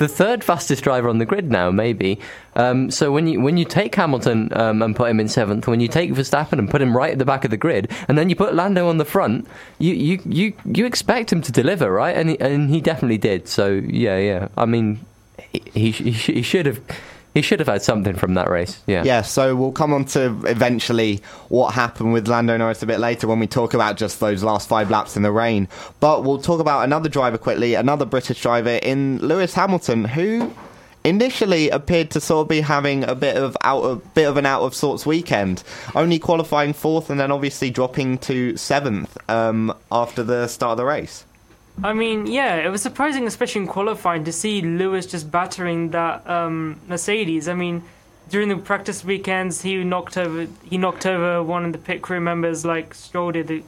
the 0.00 0.08
third 0.08 0.42
fastest 0.42 0.82
driver 0.82 1.08
on 1.08 1.18
the 1.18 1.26
grid 1.26 1.50
now, 1.50 1.70
maybe. 1.70 2.18
Um, 2.56 2.90
so 2.90 3.12
when 3.12 3.26
you 3.26 3.40
when 3.40 3.58
you 3.58 3.66
take 3.66 3.94
Hamilton 3.94 4.48
um, 4.52 4.82
and 4.82 4.96
put 4.96 5.10
him 5.10 5.20
in 5.20 5.28
seventh, 5.28 5.68
when 5.68 5.78
you 5.78 5.88
take 5.88 6.10
Verstappen 6.10 6.58
and 6.58 6.70
put 6.70 6.80
him 6.80 6.96
right 6.96 7.12
at 7.12 7.18
the 7.18 7.24
back 7.26 7.44
of 7.44 7.50
the 7.50 7.58
grid, 7.58 7.90
and 8.08 8.16
then 8.16 8.30
you 8.30 8.34
put 8.34 8.54
Lando 8.54 8.88
on 8.88 8.96
the 8.96 9.04
front, 9.04 9.46
you 9.78 9.92
you 9.92 10.20
you, 10.24 10.52
you 10.64 10.86
expect 10.86 11.30
him 11.30 11.42
to 11.42 11.52
deliver, 11.52 11.92
right? 11.92 12.16
And 12.16 12.30
he, 12.30 12.40
and 12.40 12.70
he 12.70 12.80
definitely 12.80 13.18
did. 13.18 13.46
So 13.46 13.68
yeah, 13.68 14.18
yeah. 14.18 14.48
I 14.56 14.64
mean, 14.64 15.04
he 15.52 15.90
he, 15.90 16.10
he 16.10 16.42
should 16.42 16.64
have 16.64 16.80
he 17.34 17.42
should 17.42 17.60
have 17.60 17.68
had 17.68 17.82
something 17.82 18.14
from 18.14 18.34
that 18.34 18.48
race. 18.50 18.82
Yeah. 18.86 19.04
Yeah. 19.04 19.22
So 19.22 19.54
we'll 19.54 19.72
come 19.72 19.92
on 19.92 20.04
to 20.06 20.40
eventually 20.46 21.22
what 21.48 21.74
happened 21.74 22.12
with 22.12 22.26
Lando 22.26 22.56
Norris 22.56 22.82
a 22.82 22.86
bit 22.86 22.98
later 22.98 23.28
when 23.28 23.38
we 23.38 23.46
talk 23.46 23.74
about 23.74 23.96
just 23.96 24.20
those 24.20 24.42
last 24.42 24.68
five 24.68 24.90
laps 24.90 25.16
in 25.16 25.22
the 25.22 25.32
rain. 25.32 25.68
But 26.00 26.24
we'll 26.24 26.40
talk 26.40 26.60
about 26.60 26.84
another 26.84 27.08
driver 27.08 27.38
quickly, 27.38 27.74
another 27.74 28.04
British 28.04 28.42
driver 28.42 28.78
in 28.82 29.18
Lewis 29.18 29.54
Hamilton, 29.54 30.04
who 30.04 30.52
initially 31.04 31.70
appeared 31.70 32.10
to 32.10 32.20
sort 32.20 32.44
of 32.44 32.48
be 32.48 32.60
having 32.60 33.04
a 33.04 33.14
bit 33.14 33.36
of 33.36 33.56
out 33.62 33.82
of 33.82 34.14
bit 34.14 34.28
of 34.28 34.36
an 34.36 34.46
out 34.46 34.62
of 34.62 34.74
sorts 34.74 35.06
weekend, 35.06 35.62
only 35.94 36.18
qualifying 36.18 36.72
fourth 36.72 37.10
and 37.10 37.20
then 37.20 37.30
obviously 37.30 37.70
dropping 37.70 38.18
to 38.18 38.56
seventh 38.56 39.16
um, 39.30 39.72
after 39.92 40.22
the 40.22 40.46
start 40.48 40.72
of 40.72 40.76
the 40.78 40.84
race. 40.84 41.24
I 41.82 41.92
mean, 41.92 42.26
yeah, 42.26 42.56
it 42.56 42.68
was 42.68 42.82
surprising, 42.82 43.26
especially 43.26 43.62
in 43.62 43.66
qualifying, 43.66 44.24
to 44.24 44.32
see 44.32 44.60
Lewis 44.60 45.06
just 45.06 45.30
battering 45.30 45.90
that 45.90 46.28
um, 46.28 46.78
Mercedes. 46.86 47.48
I 47.48 47.54
mean, 47.54 47.82
during 48.28 48.48
the 48.48 48.56
practice 48.56 49.04
weekends, 49.04 49.62
he 49.62 49.82
knocked 49.82 50.16
over 50.16 50.46
he 50.64 50.78
knocked 50.78 51.06
over 51.06 51.42
one 51.42 51.64
of 51.64 51.72
the 51.72 51.78
pit 51.78 52.02
crew 52.02 52.20
members, 52.20 52.64
like 52.64 52.94
Stroll 52.94 53.32
did 53.32 53.50
a, 53.50 53.62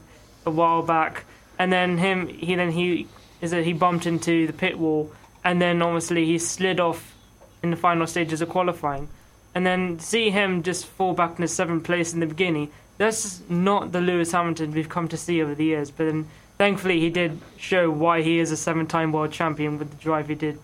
a 0.46 0.50
while 0.50 0.82
back, 0.82 1.24
and 1.58 1.72
then 1.72 1.98
him 1.98 2.28
he 2.28 2.54
then 2.54 2.72
he 2.72 3.08
is 3.40 3.50
that 3.50 3.64
he 3.64 3.72
bumped 3.72 4.06
into 4.06 4.46
the 4.46 4.52
pit 4.52 4.78
wall, 4.78 5.10
and 5.42 5.60
then 5.60 5.82
obviously 5.82 6.26
he 6.26 6.38
slid 6.38 6.80
off 6.80 7.16
in 7.62 7.70
the 7.70 7.76
final 7.76 8.06
stages 8.06 8.40
of 8.40 8.48
qualifying, 8.48 9.08
and 9.54 9.66
then 9.66 9.98
see 9.98 10.30
him 10.30 10.62
just 10.62 10.86
fall 10.86 11.14
back 11.14 11.36
in 11.36 11.42
the 11.42 11.48
seventh 11.48 11.84
place 11.84 12.12
in 12.12 12.20
the 12.20 12.26
beginning. 12.26 12.70
That's 12.98 13.40
not 13.48 13.90
the 13.92 14.00
Lewis 14.00 14.32
Hamilton 14.32 14.72
we've 14.72 14.88
come 14.88 15.08
to 15.08 15.16
see 15.16 15.42
over 15.42 15.54
the 15.54 15.64
years, 15.64 15.90
but 15.90 16.06
then 16.06 16.28
thankfully 16.62 17.00
he 17.00 17.10
did 17.10 17.40
show 17.56 17.90
why 17.90 18.22
he 18.22 18.38
is 18.38 18.52
a 18.52 18.56
seven-time 18.56 19.10
world 19.10 19.32
champion 19.32 19.78
with 19.78 19.90
the 19.90 19.96
drive 19.96 20.28
he 20.28 20.36
did 20.36 20.60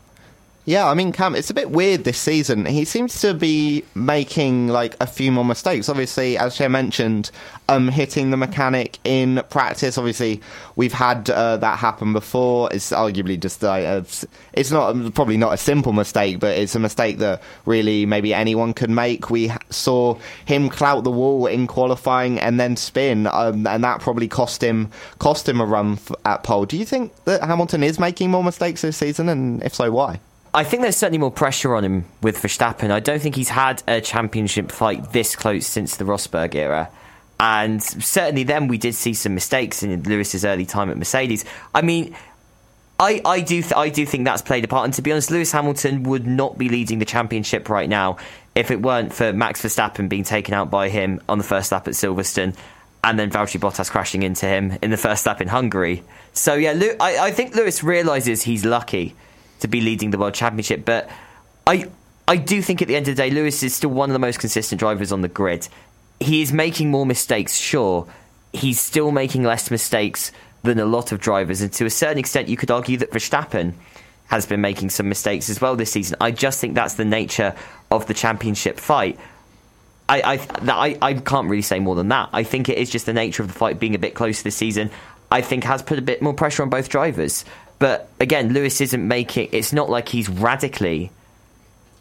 yeah, 0.68 0.86
I 0.86 0.92
mean, 0.92 1.12
Cam, 1.12 1.34
it's 1.34 1.48
a 1.48 1.54
bit 1.54 1.70
weird 1.70 2.04
this 2.04 2.18
season. 2.18 2.66
He 2.66 2.84
seems 2.84 3.22
to 3.22 3.32
be 3.32 3.84
making 3.94 4.68
like 4.68 4.96
a 5.00 5.06
few 5.06 5.32
more 5.32 5.44
mistakes. 5.44 5.88
Obviously, 5.88 6.36
as 6.36 6.54
Shay 6.54 6.68
mentioned, 6.68 7.30
um, 7.70 7.88
hitting 7.88 8.30
the 8.32 8.36
mechanic 8.36 8.98
in 9.02 9.42
practice. 9.48 9.96
Obviously, 9.96 10.42
we've 10.76 10.92
had 10.92 11.30
uh, 11.30 11.56
that 11.56 11.78
happen 11.78 12.12
before. 12.12 12.68
It's 12.70 12.90
arguably 12.90 13.40
just 13.40 13.62
like 13.62 13.86
uh, 13.86 14.02
it's 14.52 14.70
not 14.70 15.14
probably 15.14 15.38
not 15.38 15.54
a 15.54 15.56
simple 15.56 15.94
mistake, 15.94 16.38
but 16.38 16.58
it's 16.58 16.74
a 16.74 16.78
mistake 16.78 17.16
that 17.16 17.40
really 17.64 18.04
maybe 18.04 18.34
anyone 18.34 18.74
could 18.74 18.90
make. 18.90 19.30
We 19.30 19.50
saw 19.70 20.18
him 20.44 20.68
clout 20.68 21.02
the 21.02 21.10
wall 21.10 21.46
in 21.46 21.66
qualifying 21.66 22.38
and 22.38 22.60
then 22.60 22.76
spin, 22.76 23.26
um, 23.28 23.66
and 23.66 23.82
that 23.84 24.02
probably 24.02 24.28
cost 24.28 24.62
him 24.62 24.90
cost 25.18 25.48
him 25.48 25.62
a 25.62 25.64
run 25.64 25.98
at 26.26 26.42
pole. 26.42 26.66
Do 26.66 26.76
you 26.76 26.84
think 26.84 27.14
that 27.24 27.42
Hamilton 27.42 27.82
is 27.82 27.98
making 27.98 28.30
more 28.30 28.44
mistakes 28.44 28.82
this 28.82 28.98
season, 28.98 29.30
and 29.30 29.62
if 29.62 29.74
so, 29.74 29.90
why? 29.90 30.20
I 30.58 30.64
think 30.64 30.82
there's 30.82 30.96
certainly 30.96 31.18
more 31.18 31.30
pressure 31.30 31.76
on 31.76 31.84
him 31.84 32.04
with 32.20 32.36
Verstappen. 32.42 32.90
I 32.90 32.98
don't 32.98 33.22
think 33.22 33.36
he's 33.36 33.48
had 33.48 33.80
a 33.86 34.00
championship 34.00 34.72
fight 34.72 35.12
this 35.12 35.36
close 35.36 35.68
since 35.68 35.94
the 35.94 36.04
Rosberg 36.04 36.56
era. 36.56 36.90
And 37.38 37.80
certainly 37.80 38.42
then 38.42 38.66
we 38.66 38.76
did 38.76 38.96
see 38.96 39.14
some 39.14 39.36
mistakes 39.36 39.84
in 39.84 40.02
Lewis's 40.02 40.44
early 40.44 40.66
time 40.66 40.90
at 40.90 40.96
Mercedes. 40.96 41.44
I 41.72 41.82
mean, 41.82 42.12
I, 42.98 43.20
I 43.24 43.40
do 43.40 43.62
th- 43.62 43.74
I 43.74 43.88
do 43.88 44.04
think 44.04 44.24
that's 44.24 44.42
played 44.42 44.64
a 44.64 44.66
part. 44.66 44.84
And 44.84 44.92
to 44.94 45.02
be 45.02 45.12
honest, 45.12 45.30
Lewis 45.30 45.52
Hamilton 45.52 46.02
would 46.02 46.26
not 46.26 46.58
be 46.58 46.68
leading 46.68 46.98
the 46.98 47.04
championship 47.04 47.68
right 47.68 47.88
now 47.88 48.16
if 48.56 48.72
it 48.72 48.82
weren't 48.82 49.12
for 49.12 49.32
Max 49.32 49.62
Verstappen 49.62 50.08
being 50.08 50.24
taken 50.24 50.54
out 50.54 50.72
by 50.72 50.88
him 50.88 51.20
on 51.28 51.38
the 51.38 51.44
first 51.44 51.70
lap 51.70 51.86
at 51.86 51.94
Silverstone 51.94 52.56
and 53.04 53.16
then 53.16 53.30
Valtteri 53.30 53.60
Bottas 53.60 53.92
crashing 53.92 54.24
into 54.24 54.46
him 54.46 54.76
in 54.82 54.90
the 54.90 54.96
first 54.96 55.24
lap 55.24 55.40
in 55.40 55.46
Hungary. 55.46 56.02
So 56.32 56.54
yeah, 56.54 56.72
I, 56.98 57.18
I 57.18 57.30
think 57.30 57.54
Lewis 57.54 57.84
realizes 57.84 58.42
he's 58.42 58.64
lucky 58.64 59.14
to 59.60 59.68
be 59.68 59.80
leading 59.80 60.10
the 60.10 60.18
world 60.18 60.34
championship, 60.34 60.84
but 60.84 61.10
I 61.66 61.90
I 62.26 62.36
do 62.36 62.60
think 62.60 62.82
at 62.82 62.88
the 62.88 62.96
end 62.96 63.08
of 63.08 63.16
the 63.16 63.22
day, 63.22 63.30
Lewis 63.30 63.62
is 63.62 63.74
still 63.74 63.90
one 63.90 64.10
of 64.10 64.12
the 64.12 64.18
most 64.18 64.38
consistent 64.38 64.78
drivers 64.78 65.12
on 65.12 65.22
the 65.22 65.28
grid. 65.28 65.68
He 66.20 66.42
is 66.42 66.52
making 66.52 66.90
more 66.90 67.06
mistakes, 67.06 67.56
sure. 67.56 68.06
He's 68.52 68.80
still 68.80 69.12
making 69.12 69.44
less 69.44 69.70
mistakes 69.70 70.32
than 70.62 70.78
a 70.78 70.84
lot 70.84 71.12
of 71.12 71.20
drivers, 71.20 71.60
and 71.60 71.72
to 71.74 71.86
a 71.86 71.90
certain 71.90 72.18
extent, 72.18 72.48
you 72.48 72.56
could 72.56 72.70
argue 72.70 72.96
that 72.98 73.10
Verstappen 73.12 73.74
has 74.26 74.44
been 74.44 74.60
making 74.60 74.90
some 74.90 75.08
mistakes 75.08 75.48
as 75.48 75.60
well 75.60 75.74
this 75.74 75.90
season. 75.90 76.16
I 76.20 76.30
just 76.30 76.60
think 76.60 76.74
that's 76.74 76.94
the 76.94 77.04
nature 77.04 77.54
of 77.90 78.06
the 78.06 78.14
championship 78.14 78.78
fight. 78.78 79.18
I, 80.08 80.20
I, 80.20 80.40
I, 80.68 80.98
I 81.00 81.14
can't 81.14 81.48
really 81.48 81.62
say 81.62 81.80
more 81.80 81.94
than 81.94 82.08
that. 82.08 82.30
I 82.32 82.42
think 82.42 82.68
it 82.68 82.78
is 82.78 82.90
just 82.90 83.06
the 83.06 83.12
nature 83.12 83.42
of 83.42 83.48
the 83.48 83.54
fight 83.54 83.78
being 83.78 83.94
a 83.94 83.98
bit 83.98 84.14
closer 84.14 84.42
this 84.42 84.56
season. 84.56 84.90
I 85.30 85.42
think 85.42 85.64
has 85.64 85.82
put 85.82 85.98
a 85.98 86.02
bit 86.02 86.22
more 86.22 86.34
pressure 86.34 86.62
on 86.62 86.70
both 86.70 86.88
drivers. 86.88 87.44
But 87.78 88.08
again, 88.18 88.52
Lewis 88.52 88.80
isn't 88.80 89.06
making. 89.06 89.50
It's 89.52 89.72
not 89.72 89.88
like 89.88 90.08
he's 90.08 90.28
radically 90.28 91.10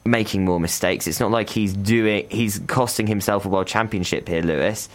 making 0.06 0.46
more 0.46 0.60
mistakes. 0.60 1.08
It's 1.08 1.20
not 1.20 1.32
like 1.32 1.50
he's 1.50 1.74
doing. 1.74 2.28
He's 2.30 2.60
costing 2.68 3.08
himself 3.08 3.46
a 3.46 3.50
world 3.50 3.68
championship 3.68 4.28
here, 4.28 4.42
Lewis. 4.42 4.90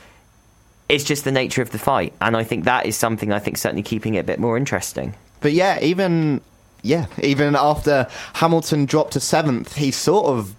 It's 0.88 1.04
just 1.04 1.24
the 1.24 1.32
nature 1.32 1.62
of 1.62 1.70
the 1.70 1.78
fight, 1.78 2.12
and 2.20 2.36
I 2.36 2.44
think 2.44 2.64
that 2.64 2.86
is 2.86 2.96
something 2.96 3.32
I 3.32 3.38
think 3.38 3.56
certainly 3.56 3.82
keeping 3.82 4.14
it 4.14 4.20
a 4.20 4.24
bit 4.24 4.38
more 4.38 4.56
interesting. 4.56 5.14
But 5.40 5.52
yeah, 5.52 5.80
even 5.80 6.40
yeah, 6.82 7.06
even 7.22 7.54
after 7.56 8.08
Hamilton 8.34 8.84
dropped 8.84 9.12
to 9.12 9.20
seventh, 9.20 9.76
he 9.76 9.90
sort 9.90 10.26
of 10.26 10.54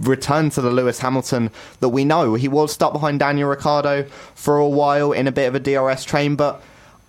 returned 0.00 0.52
to 0.52 0.60
the 0.60 0.70
Lewis 0.70 0.98
Hamilton 1.00 1.50
that 1.80 1.90
we 1.90 2.04
know. 2.04 2.34
He 2.34 2.48
was 2.48 2.72
stuck 2.72 2.92
behind 2.92 3.20
Daniel 3.20 3.48
Ricciardo 3.48 4.04
for 4.34 4.58
a 4.58 4.68
while 4.68 5.12
in 5.12 5.26
a 5.26 5.32
bit 5.32 5.46
of 5.46 5.54
a 5.54 5.60
DRS 5.60 6.04
train, 6.04 6.36
but 6.36 6.62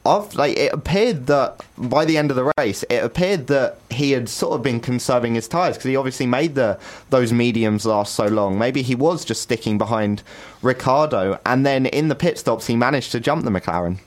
of 0.07 0.35
like 0.35 0.57
it 0.57 0.73
appeared 0.73 1.27
that 1.27 1.63
by 1.77 2.05
the 2.05 2.17
end 2.17 2.31
of 2.31 2.37
the 2.37 2.51
race, 2.57 2.83
it 2.89 3.03
appeared 3.03 3.47
that 3.47 3.77
he 3.89 4.11
had 4.11 4.29
sort 4.29 4.53
of 4.53 4.63
been 4.63 4.79
conserving 4.79 5.35
his 5.35 5.47
tires 5.47 5.75
because 5.77 5.89
he 5.89 5.95
obviously 5.95 6.25
made 6.25 6.55
the 6.55 6.79
those 7.09 7.33
mediums 7.33 7.85
last 7.85 8.15
so 8.15 8.25
long. 8.25 8.57
Maybe 8.57 8.81
he 8.81 8.95
was 8.95 9.25
just 9.25 9.41
sticking 9.41 9.77
behind 9.77 10.23
Ricciardo, 10.61 11.39
and 11.45 11.65
then 11.65 11.85
in 11.85 12.07
the 12.07 12.15
pit 12.15 12.37
stops, 12.39 12.67
he 12.67 12.75
managed 12.75 13.11
to 13.11 13.19
jump 13.19 13.43
the 13.43 13.51
McLaren. 13.51 13.99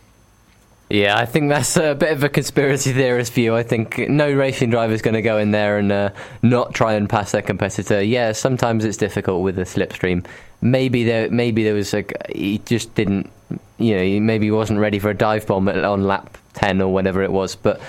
Yeah, 0.91 1.17
I 1.17 1.25
think 1.25 1.51
that's 1.51 1.77
a 1.77 1.95
bit 1.95 2.11
of 2.11 2.25
a 2.25 2.29
conspiracy 2.29 2.93
theorist 2.93 3.33
view. 3.33 3.55
I 3.55 3.63
think 3.63 3.97
no 4.11 4.33
racing 4.33 4.71
driver 4.71 4.93
is 4.93 5.03
going 5.03 5.15
to 5.15 5.23
go 5.23 5.39
in 5.39 5.53
there 5.53 5.79
and 5.79 5.93
uh, 5.93 6.11
not 6.43 6.75
try 6.75 6.95
and 6.95 7.09
pass 7.09 7.31
their 7.31 7.43
competitor. 7.43 8.03
Yeah, 8.03 8.33
sometimes 8.33 8.85
it's 8.85 8.97
difficult 8.97 9.45
with 9.45 9.55
the 9.55 9.63
slipstream. 9.63 10.27
Maybe 10.61 11.05
there, 11.05 11.31
maybe 11.31 11.63
there 11.63 11.75
was 11.75 11.95
a 11.95 12.05
he 12.35 12.59
just 12.59 12.93
didn't, 12.97 13.31
you 13.79 13.97
know, 13.97 14.03
he 14.03 14.19
maybe 14.19 14.51
wasn't 14.51 14.81
ready 14.81 14.99
for 14.99 15.11
a 15.11 15.15
dive 15.15 15.47
bomb 15.47 15.69
on 15.69 16.03
lap 16.03 16.37
ten 16.55 16.83
or 16.83 16.93
whatever 16.93 17.23
it 17.23 17.31
was. 17.31 17.55
But 17.55 17.81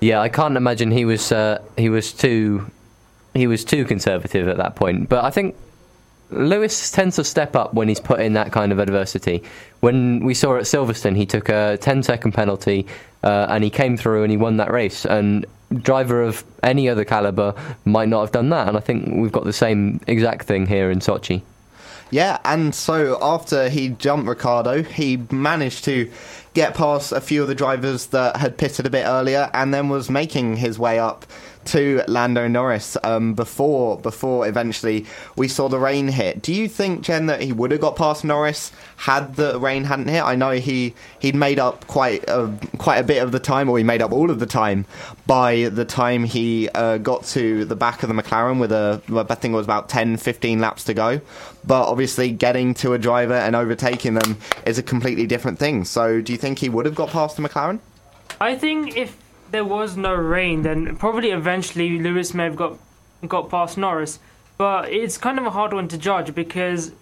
yeah, 0.00 0.20
I 0.20 0.28
can't 0.28 0.58
imagine 0.58 0.90
he 0.90 1.06
was 1.06 1.32
uh, 1.32 1.62
he 1.78 1.88
was 1.88 2.12
too 2.12 2.70
he 3.32 3.46
was 3.46 3.64
too 3.64 3.86
conservative 3.86 4.46
at 4.46 4.58
that 4.58 4.76
point. 4.76 5.08
But 5.08 5.24
I 5.24 5.30
think 5.30 5.56
Lewis 6.32 6.90
tends 6.90 7.16
to 7.16 7.24
step 7.24 7.56
up 7.56 7.74
when 7.74 7.88
he's 7.88 8.00
put 8.00 8.20
in 8.20 8.32
that 8.34 8.52
kind 8.52 8.72
of 8.72 8.78
adversity. 8.78 9.42
When 9.80 10.24
we 10.24 10.34
saw 10.34 10.56
at 10.56 10.62
Silverstone, 10.62 11.16
he 11.16 11.26
took 11.26 11.48
a 11.48 11.78
10 11.80 12.02
second 12.02 12.32
penalty 12.32 12.86
uh, 13.22 13.46
and 13.48 13.64
he 13.64 13.70
came 13.70 13.96
through 13.96 14.22
and 14.22 14.30
he 14.30 14.36
won 14.36 14.56
that 14.56 14.70
race. 14.70 15.04
And 15.04 15.46
driver 15.72 16.22
of 16.22 16.44
any 16.62 16.88
other 16.88 17.04
caliber 17.04 17.54
might 17.84 18.08
not 18.08 18.20
have 18.20 18.32
done 18.32 18.50
that. 18.50 18.68
And 18.68 18.76
I 18.76 18.80
think 18.80 19.08
we've 19.14 19.32
got 19.32 19.44
the 19.44 19.52
same 19.52 20.00
exact 20.06 20.46
thing 20.46 20.66
here 20.66 20.90
in 20.90 21.00
Sochi. 21.00 21.42
Yeah, 22.10 22.38
and 22.44 22.74
so 22.74 23.16
after 23.22 23.70
he 23.70 23.88
jumped 23.88 24.28
Ricciardo, 24.28 24.82
he 24.82 25.16
managed 25.30 25.84
to 25.84 26.10
get 26.52 26.74
past 26.74 27.10
a 27.10 27.22
few 27.22 27.40
of 27.40 27.48
the 27.48 27.54
drivers 27.54 28.06
that 28.08 28.36
had 28.36 28.58
pitted 28.58 28.84
a 28.84 28.90
bit 28.90 29.06
earlier 29.06 29.50
and 29.54 29.72
then 29.72 29.88
was 29.88 30.10
making 30.10 30.56
his 30.56 30.78
way 30.78 30.98
up 30.98 31.24
to 31.66 32.02
Lando 32.08 32.48
Norris 32.48 32.96
um, 33.04 33.34
before 33.34 33.98
before 33.98 34.46
eventually 34.46 35.06
we 35.36 35.48
saw 35.48 35.68
the 35.68 35.78
rain 35.78 36.08
hit. 36.08 36.42
Do 36.42 36.52
you 36.52 36.68
think, 36.68 37.02
Jen, 37.02 37.26
that 37.26 37.40
he 37.42 37.52
would 37.52 37.70
have 37.70 37.80
got 37.80 37.96
past 37.96 38.24
Norris 38.24 38.72
had 38.96 39.36
the 39.36 39.58
rain 39.58 39.84
hadn't 39.84 40.08
hit? 40.08 40.22
I 40.22 40.34
know 40.34 40.52
he 40.52 40.94
he'd 41.18 41.34
made 41.34 41.58
up 41.58 41.86
quite 41.86 42.24
a, 42.28 42.52
quite 42.78 42.98
a 42.98 43.04
bit 43.04 43.22
of 43.22 43.32
the 43.32 43.40
time, 43.40 43.68
or 43.68 43.78
he 43.78 43.84
made 43.84 44.02
up 44.02 44.12
all 44.12 44.30
of 44.30 44.38
the 44.38 44.46
time 44.46 44.86
by 45.26 45.68
the 45.68 45.84
time 45.84 46.24
he 46.24 46.68
uh, 46.70 46.98
got 46.98 47.24
to 47.24 47.64
the 47.64 47.76
back 47.76 48.02
of 48.02 48.08
the 48.08 48.14
McLaren 48.14 48.58
with 48.58 48.72
a 48.72 49.02
I 49.08 49.34
think 49.34 49.52
it 49.52 49.56
was 49.56 49.66
about 49.66 49.88
10, 49.88 50.16
15 50.16 50.60
laps 50.60 50.84
to 50.84 50.94
go. 50.94 51.20
But 51.64 51.88
obviously, 51.88 52.30
getting 52.30 52.74
to 52.74 52.92
a 52.92 52.98
driver 52.98 53.34
and 53.34 53.54
overtaking 53.54 54.14
them 54.14 54.38
is 54.66 54.78
a 54.78 54.82
completely 54.82 55.26
different 55.26 55.58
thing. 55.58 55.84
So, 55.84 56.20
do 56.20 56.32
you 56.32 56.38
think 56.38 56.58
he 56.58 56.68
would 56.68 56.86
have 56.86 56.94
got 56.94 57.10
past 57.10 57.36
the 57.36 57.42
McLaren? 57.42 57.78
I 58.40 58.56
think 58.56 58.96
if 58.96 59.16
there 59.52 59.64
was 59.64 59.96
no 59.96 60.14
rain, 60.14 60.62
then 60.62 60.96
probably 60.96 61.30
eventually 61.30 61.98
Lewis 61.98 62.34
may 62.34 62.44
have 62.44 62.56
got 62.56 62.78
got 63.28 63.48
past 63.48 63.78
Norris. 63.78 64.18
But 64.58 64.90
it's 64.90 65.16
kind 65.18 65.38
of 65.38 65.46
a 65.46 65.50
hard 65.50 65.72
one 65.72 65.88
to 65.88 65.98
judge 65.98 66.34
because 66.34 66.92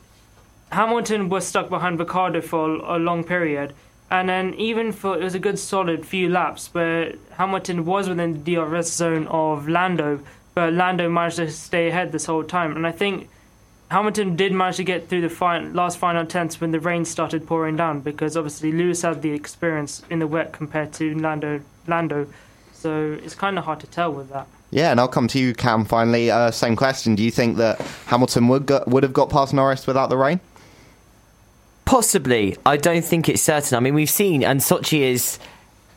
Hamilton 0.72 1.28
was 1.28 1.46
stuck 1.46 1.68
behind 1.68 1.98
Ricciardo 1.98 2.40
for 2.40 2.68
a 2.68 2.98
long 2.98 3.24
period, 3.24 3.74
and 4.10 4.28
then 4.28 4.54
even 4.54 4.92
for 4.92 5.16
it 5.16 5.22
was 5.22 5.34
a 5.34 5.38
good 5.38 5.58
solid 5.58 6.04
few 6.04 6.28
laps 6.28 6.68
where 6.74 7.14
Hamilton 7.32 7.84
was 7.84 8.08
within 8.08 8.44
the 8.44 8.54
DRS 8.54 8.92
zone 8.92 9.26
of 9.28 9.68
Lando, 9.68 10.20
but 10.54 10.72
Lando 10.72 11.08
managed 11.08 11.36
to 11.36 11.50
stay 11.50 11.88
ahead 11.88 12.12
this 12.12 12.26
whole 12.26 12.44
time. 12.44 12.76
And 12.76 12.86
I 12.86 12.92
think 12.92 13.28
Hamilton 13.90 14.36
did 14.36 14.52
manage 14.52 14.76
to 14.76 14.84
get 14.84 15.08
through 15.08 15.22
the 15.22 15.28
fin- 15.28 15.74
last 15.74 15.98
final 15.98 16.24
tenths 16.24 16.60
when 16.60 16.70
the 16.70 16.78
rain 16.78 17.04
started 17.04 17.46
pouring 17.46 17.76
down 17.76 18.00
because 18.00 18.36
obviously 18.36 18.70
Lewis 18.70 19.02
had 19.02 19.20
the 19.22 19.32
experience 19.32 20.02
in 20.08 20.20
the 20.20 20.26
wet 20.26 20.52
compared 20.52 20.92
to 20.94 21.14
Lando. 21.18 21.60
Lando, 21.88 22.26
so 22.72 23.18
it's 23.24 23.34
kind 23.34 23.58
of 23.58 23.64
hard 23.64 23.80
to 23.80 23.86
tell 23.88 24.12
with 24.12 24.30
that. 24.30 24.46
Yeah, 24.70 24.92
and 24.92 25.00
I'll 25.00 25.08
come 25.08 25.26
to 25.28 25.40
you, 25.40 25.52
Cam. 25.54 25.84
Finally, 25.84 26.30
uh, 26.30 26.52
same 26.52 26.76
question: 26.76 27.16
Do 27.16 27.24
you 27.24 27.32
think 27.32 27.56
that 27.56 27.80
Hamilton 28.06 28.46
would 28.46 28.66
go- 28.66 28.84
would 28.86 29.02
have 29.02 29.12
got 29.12 29.28
past 29.28 29.52
Norris 29.52 29.86
without 29.88 30.08
the 30.08 30.16
rain? 30.16 30.38
Possibly. 31.84 32.56
I 32.64 32.76
don't 32.76 33.04
think 33.04 33.28
it's 33.28 33.42
certain. 33.42 33.76
I 33.76 33.80
mean, 33.80 33.94
we've 33.94 34.08
seen, 34.10 34.44
and 34.44 34.60
Sochi 34.60 35.00
is 35.00 35.40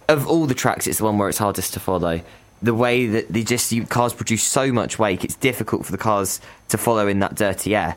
of 0.09 0.27
all 0.27 0.47
the 0.47 0.55
tracks, 0.55 0.87
it's 0.87 0.97
the 0.97 1.03
one 1.03 1.17
where 1.19 1.29
it's 1.29 1.37
hardest 1.37 1.73
to 1.73 1.79
follow 1.79 2.21
the 2.63 2.73
way 2.73 3.07
that 3.07 3.27
they 3.27 3.43
just 3.43 3.71
you, 3.73 3.85
cars 3.85 4.13
produce 4.13 4.41
so 4.41 4.71
much 4.71 4.97
wake, 4.97 5.25
it's 5.25 5.35
difficult 5.35 5.85
for 5.85 5.91
the 5.91 5.97
cars 5.97 6.39
to 6.69 6.77
follow 6.77 7.07
in 7.07 7.19
that 7.19 7.35
dirty 7.35 7.75
air. 7.75 7.95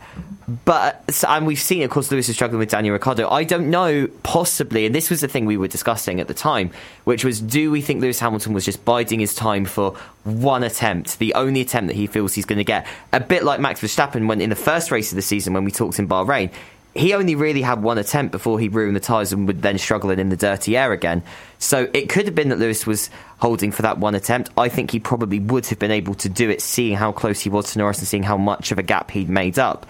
But 0.65 1.25
and 1.27 1.47
we've 1.47 1.59
seen, 1.59 1.83
of 1.83 1.91
course, 1.91 2.11
Lewis 2.11 2.29
is 2.29 2.35
struggling 2.35 2.59
with 2.59 2.71
Daniel 2.71 2.93
Ricciardo. 2.93 3.29
I 3.29 3.45
don't 3.45 3.71
know, 3.71 4.09
possibly, 4.25 4.85
and 4.85 4.95
this 4.95 5.09
was 5.09 5.21
the 5.21 5.29
thing 5.29 5.47
we 5.47 5.57
were 5.57 5.69
discussing 5.69 6.21
at 6.21 6.27
the 6.27 6.35
time, 6.35 6.73
which 7.05 7.25
was, 7.25 7.41
do 7.41 7.71
we 7.71 7.81
think 7.81 8.03
Lewis 8.03 8.19
Hamilton 8.19 8.53
was 8.53 8.65
just 8.65 8.85
biding 8.85 9.21
his 9.21 9.35
time 9.35 9.65
for 9.65 9.93
one 10.25 10.65
attempt, 10.65 11.21
the 11.21 11.33
only 11.35 11.61
attempt 11.61 11.87
that 11.87 11.97
he 11.97 12.09
feels 12.09 12.35
he's 12.35 12.45
going 12.45 12.59
to 12.59 12.65
get? 12.65 12.87
A 13.13 13.21
bit 13.21 13.45
like 13.45 13.61
Max 13.61 13.81
Verstappen 13.81 14.27
when 14.27 14.41
in 14.41 14.51
the 14.51 14.57
first 14.57 14.91
race 14.91 15.13
of 15.13 15.17
the 15.17 15.23
season 15.23 15.55
when 15.55 15.65
we 15.65 15.71
talked 15.71 16.01
in 16.01 16.09
Bahrain 16.09 16.53
he 16.97 17.15
only 17.15 17.35
really 17.35 17.63
had 17.63 17.83
one 17.83 17.99
attempt 17.99 18.33
before 18.33 18.59
he 18.59 18.69
ruined 18.69 18.97
the 18.97 19.01
tyres 19.01 19.33
and 19.33 19.47
would 19.47 19.63
then 19.63 19.79
struggle 19.79 20.11
in 20.11 20.29
the 20.29 20.37
dirty 20.37 20.77
air 20.77 20.93
again. 20.93 21.23
So 21.59 21.89
it 21.93 22.09
could 22.09 22.27
have 22.27 22.35
been 22.35 22.49
that 22.51 22.59
Lewis 22.59 22.87
was 22.87 23.11
holding 23.39 23.73
for 23.73 23.83
that 23.83 23.99
one 23.99 24.15
attempt. 24.15 24.51
I 24.57 24.69
think 24.69 24.91
he 24.91 25.01
probably 25.01 25.39
would 25.39 25.67
have 25.67 25.79
been 25.79 25.91
able 25.91 26.15
to 26.15 26.29
do 26.29 26.51
it, 26.51 26.61
seeing 26.61 26.97
how 26.97 27.13
close 27.13 27.41
he 27.41 27.51
was 27.51 27.73
to 27.73 27.79
Norris 27.79 27.99
and 27.99 28.09
seeing 28.09 28.23
how 28.23 28.37
much 28.37 28.73
of 28.73 28.79
a 28.79 28.83
gap 28.83 29.11
he'd 29.11 29.29
made 29.29 29.59
up. 29.59 29.87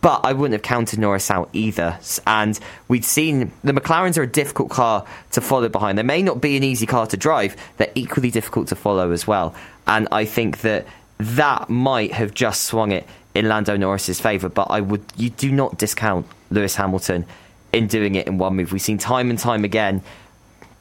But 0.00 0.20
I 0.24 0.32
wouldn't 0.32 0.52
have 0.52 0.62
counted 0.62 0.98
Norris 0.98 1.30
out 1.30 1.50
either. 1.52 1.98
And 2.26 2.58
we'd 2.86 3.04
seen 3.04 3.50
the 3.64 3.72
McLarens 3.72 4.16
are 4.16 4.22
a 4.22 4.28
difficult 4.28 4.70
car 4.70 5.04
to 5.32 5.40
follow 5.40 5.68
behind. 5.68 5.98
They 5.98 6.04
may 6.04 6.22
not 6.22 6.40
be 6.40 6.56
an 6.56 6.62
easy 6.62 6.86
car 6.86 7.06
to 7.08 7.16
drive, 7.16 7.56
they're 7.78 7.92
equally 7.94 8.30
difficult 8.30 8.68
to 8.68 8.76
follow 8.76 9.10
as 9.10 9.26
well. 9.26 9.54
And 9.86 10.06
I 10.12 10.24
think 10.24 10.60
that 10.60 10.86
that 11.18 11.68
might 11.68 12.12
have 12.12 12.32
just 12.32 12.62
swung 12.64 12.92
it 12.92 13.06
in 13.34 13.48
Lando 13.48 13.76
Norris's 13.76 14.20
favour. 14.20 14.48
But 14.48 14.68
I 14.70 14.80
would, 14.80 15.02
you 15.16 15.30
do 15.30 15.50
not 15.50 15.78
discount 15.78 16.26
Lewis 16.50 16.74
Hamilton 16.74 17.26
in 17.72 17.86
doing 17.86 18.14
it 18.14 18.26
in 18.26 18.38
one 18.38 18.56
move. 18.56 18.72
We've 18.72 18.80
seen 18.80 18.98
time 18.98 19.30
and 19.30 19.38
time 19.38 19.64
again 19.64 20.02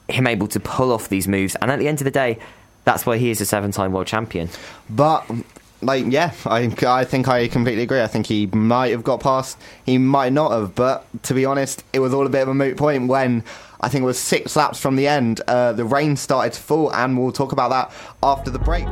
him 0.09 0.25
able 0.27 0.47
to 0.47 0.59
pull 0.59 0.91
off 0.91 1.09
these 1.09 1.27
moves, 1.27 1.55
and 1.55 1.69
at 1.69 1.79
the 1.79 1.87
end 1.87 1.99
of 1.99 2.05
the 2.05 2.11
day, 2.11 2.39
that's 2.85 3.05
why 3.05 3.17
he 3.17 3.29
is 3.29 3.41
a 3.41 3.45
seven-time 3.45 3.91
world 3.91 4.07
champion. 4.07 4.49
But 4.89 5.29
like 5.81 6.05
yeah, 6.07 6.33
I 6.45 6.73
I 6.85 7.03
think 7.03 7.27
I 7.27 7.47
completely 7.47 7.83
agree. 7.83 8.01
I 8.01 8.07
think 8.07 8.27
he 8.27 8.47
might 8.47 8.91
have 8.91 9.03
got 9.03 9.19
past, 9.19 9.57
he 9.85 9.97
might 9.97 10.33
not 10.33 10.51
have. 10.51 10.75
But 10.75 11.05
to 11.23 11.33
be 11.33 11.45
honest, 11.45 11.83
it 11.93 11.99
was 11.99 12.13
all 12.13 12.25
a 12.25 12.29
bit 12.29 12.41
of 12.43 12.47
a 12.47 12.53
moot 12.53 12.77
point 12.77 13.07
when 13.07 13.43
I 13.81 13.89
think 13.89 14.03
it 14.03 14.05
was 14.05 14.19
six 14.19 14.55
laps 14.55 14.79
from 14.79 14.95
the 14.95 15.07
end. 15.07 15.41
Uh, 15.47 15.73
the 15.73 15.85
rain 15.85 16.15
started 16.15 16.53
to 16.53 16.59
fall, 16.61 16.93
and 16.93 17.17
we'll 17.17 17.31
talk 17.31 17.51
about 17.51 17.69
that 17.69 17.91
after 18.23 18.49
the 18.49 18.59
break. 18.59 18.87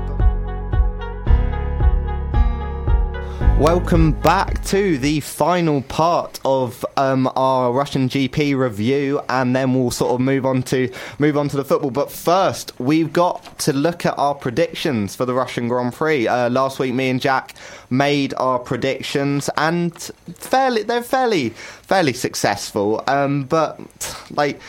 Welcome 3.60 4.12
back 4.12 4.62
to 4.66 4.98
the 4.98 5.22
final 5.22 5.82
part 5.84 6.42
of 6.44 6.86
um, 6.98 7.32
our 7.38 7.72
Russian 7.72 8.10
GP 8.10 8.58
review, 8.58 9.22
and 9.30 9.56
then 9.56 9.74
we'll 9.74 9.92
sort 9.92 10.12
of 10.12 10.20
move 10.20 10.46
on 10.46 10.62
to 10.64 10.92
move 11.20 11.38
on 11.38 11.48
to 11.48 11.56
the 11.56 11.64
football. 11.64 11.90
But 11.90 12.12
first, 12.12 12.78
we've 12.82 13.14
got 13.14 13.58
to 13.60 13.72
look 13.72 14.06
at 14.06 14.20
our 14.20 14.36
predictions 14.36 15.16
for 15.16 15.26
the 15.26 15.34
Russian 15.34 15.70
Grand 15.70 15.94
Prix. 15.94 16.28
Uh, 16.28 16.50
last 16.50 16.80
week, 16.80 16.94
me 16.94 17.10
and 17.10 17.22
Jack 17.22 17.56
made 17.90 18.34
our 18.34 18.60
predictions, 18.60 19.50
and 19.56 19.98
fairly 20.36 20.84
they're 20.84 21.02
fairly 21.02 21.52
fairly 21.52 22.14
successful. 22.14 23.06
Um, 23.08 23.46
but 23.46 23.80
like 24.32 24.60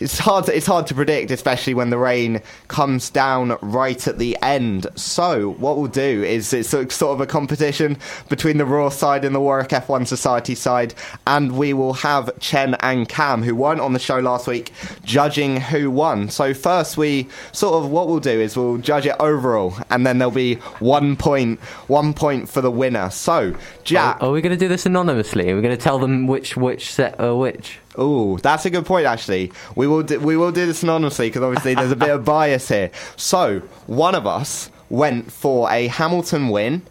it's 0.00 0.18
hard. 0.18 0.46
To, 0.46 0.56
it's 0.56 0.66
hard 0.66 0.86
to 0.88 0.94
predict, 0.94 1.30
especially 1.30 1.74
when 1.74 1.90
the 1.90 1.98
rain 1.98 2.40
comes 2.68 3.10
down 3.10 3.58
right 3.60 4.06
at 4.08 4.18
the 4.18 4.36
end. 4.42 4.86
So 4.96 5.52
what 5.52 5.76
we'll 5.76 5.88
do 5.88 6.24
is 6.24 6.52
it's 6.52 6.70
sort 6.70 7.02
of 7.02 7.20
a 7.20 7.26
competition 7.26 7.98
between 8.28 8.56
the 8.56 8.64
Raw 8.64 8.88
side 8.88 9.24
and 9.24 9.34
the 9.34 9.40
Warwick 9.40 9.68
F1 9.68 10.06
Society 10.06 10.54
side, 10.54 10.94
and 11.26 11.52
we 11.52 11.72
will 11.72 11.92
have 11.92 12.38
Chen 12.40 12.74
and 12.76 13.08
Cam, 13.08 13.42
who 13.42 13.54
weren't 13.54 13.80
on 13.80 13.92
the 13.92 13.98
show 13.98 14.18
last 14.18 14.46
week, 14.46 14.72
judging 15.04 15.60
who 15.60 15.90
won. 15.90 16.30
So 16.30 16.54
first, 16.54 16.96
we 16.96 17.28
sort 17.52 17.84
of 17.84 17.90
what 17.90 18.08
we'll 18.08 18.20
do 18.20 18.40
is 18.40 18.56
we'll 18.56 18.78
judge 18.78 19.06
it 19.06 19.16
overall, 19.20 19.74
and 19.90 20.06
then 20.06 20.18
there'll 20.18 20.32
be 20.32 20.54
one 20.78 21.16
point, 21.16 21.60
one 21.88 22.14
point 22.14 22.48
for 22.48 22.62
the 22.62 22.70
winner. 22.70 23.10
So 23.10 23.54
Jack, 23.84 24.22
are, 24.22 24.28
are 24.28 24.32
we 24.32 24.40
going 24.40 24.56
to 24.56 24.58
do 24.58 24.68
this 24.68 24.86
anonymously? 24.86 25.50
Are 25.50 25.56
we 25.56 25.62
going 25.62 25.76
to 25.76 25.82
tell 25.82 25.98
them 25.98 26.26
which 26.26 26.56
which 26.56 26.90
set 26.90 27.20
or 27.20 27.38
which? 27.38 27.79
Oh, 27.96 28.36
that's 28.38 28.64
a 28.66 28.70
good 28.70 28.86
point. 28.86 29.06
Actually, 29.06 29.52
we 29.74 29.86
will 29.86 30.02
do, 30.02 30.20
we 30.20 30.36
will 30.36 30.52
do 30.52 30.66
this 30.66 30.82
anonymously 30.82 31.28
because 31.28 31.42
obviously 31.42 31.74
there's 31.74 31.90
a 31.90 31.96
bit 31.96 32.10
of 32.10 32.24
bias 32.24 32.68
here. 32.68 32.90
So 33.16 33.60
one 33.86 34.14
of 34.14 34.26
us 34.26 34.70
went 34.88 35.32
for 35.32 35.70
a 35.70 35.88
Hamilton 35.88 36.48
win, 36.48 36.82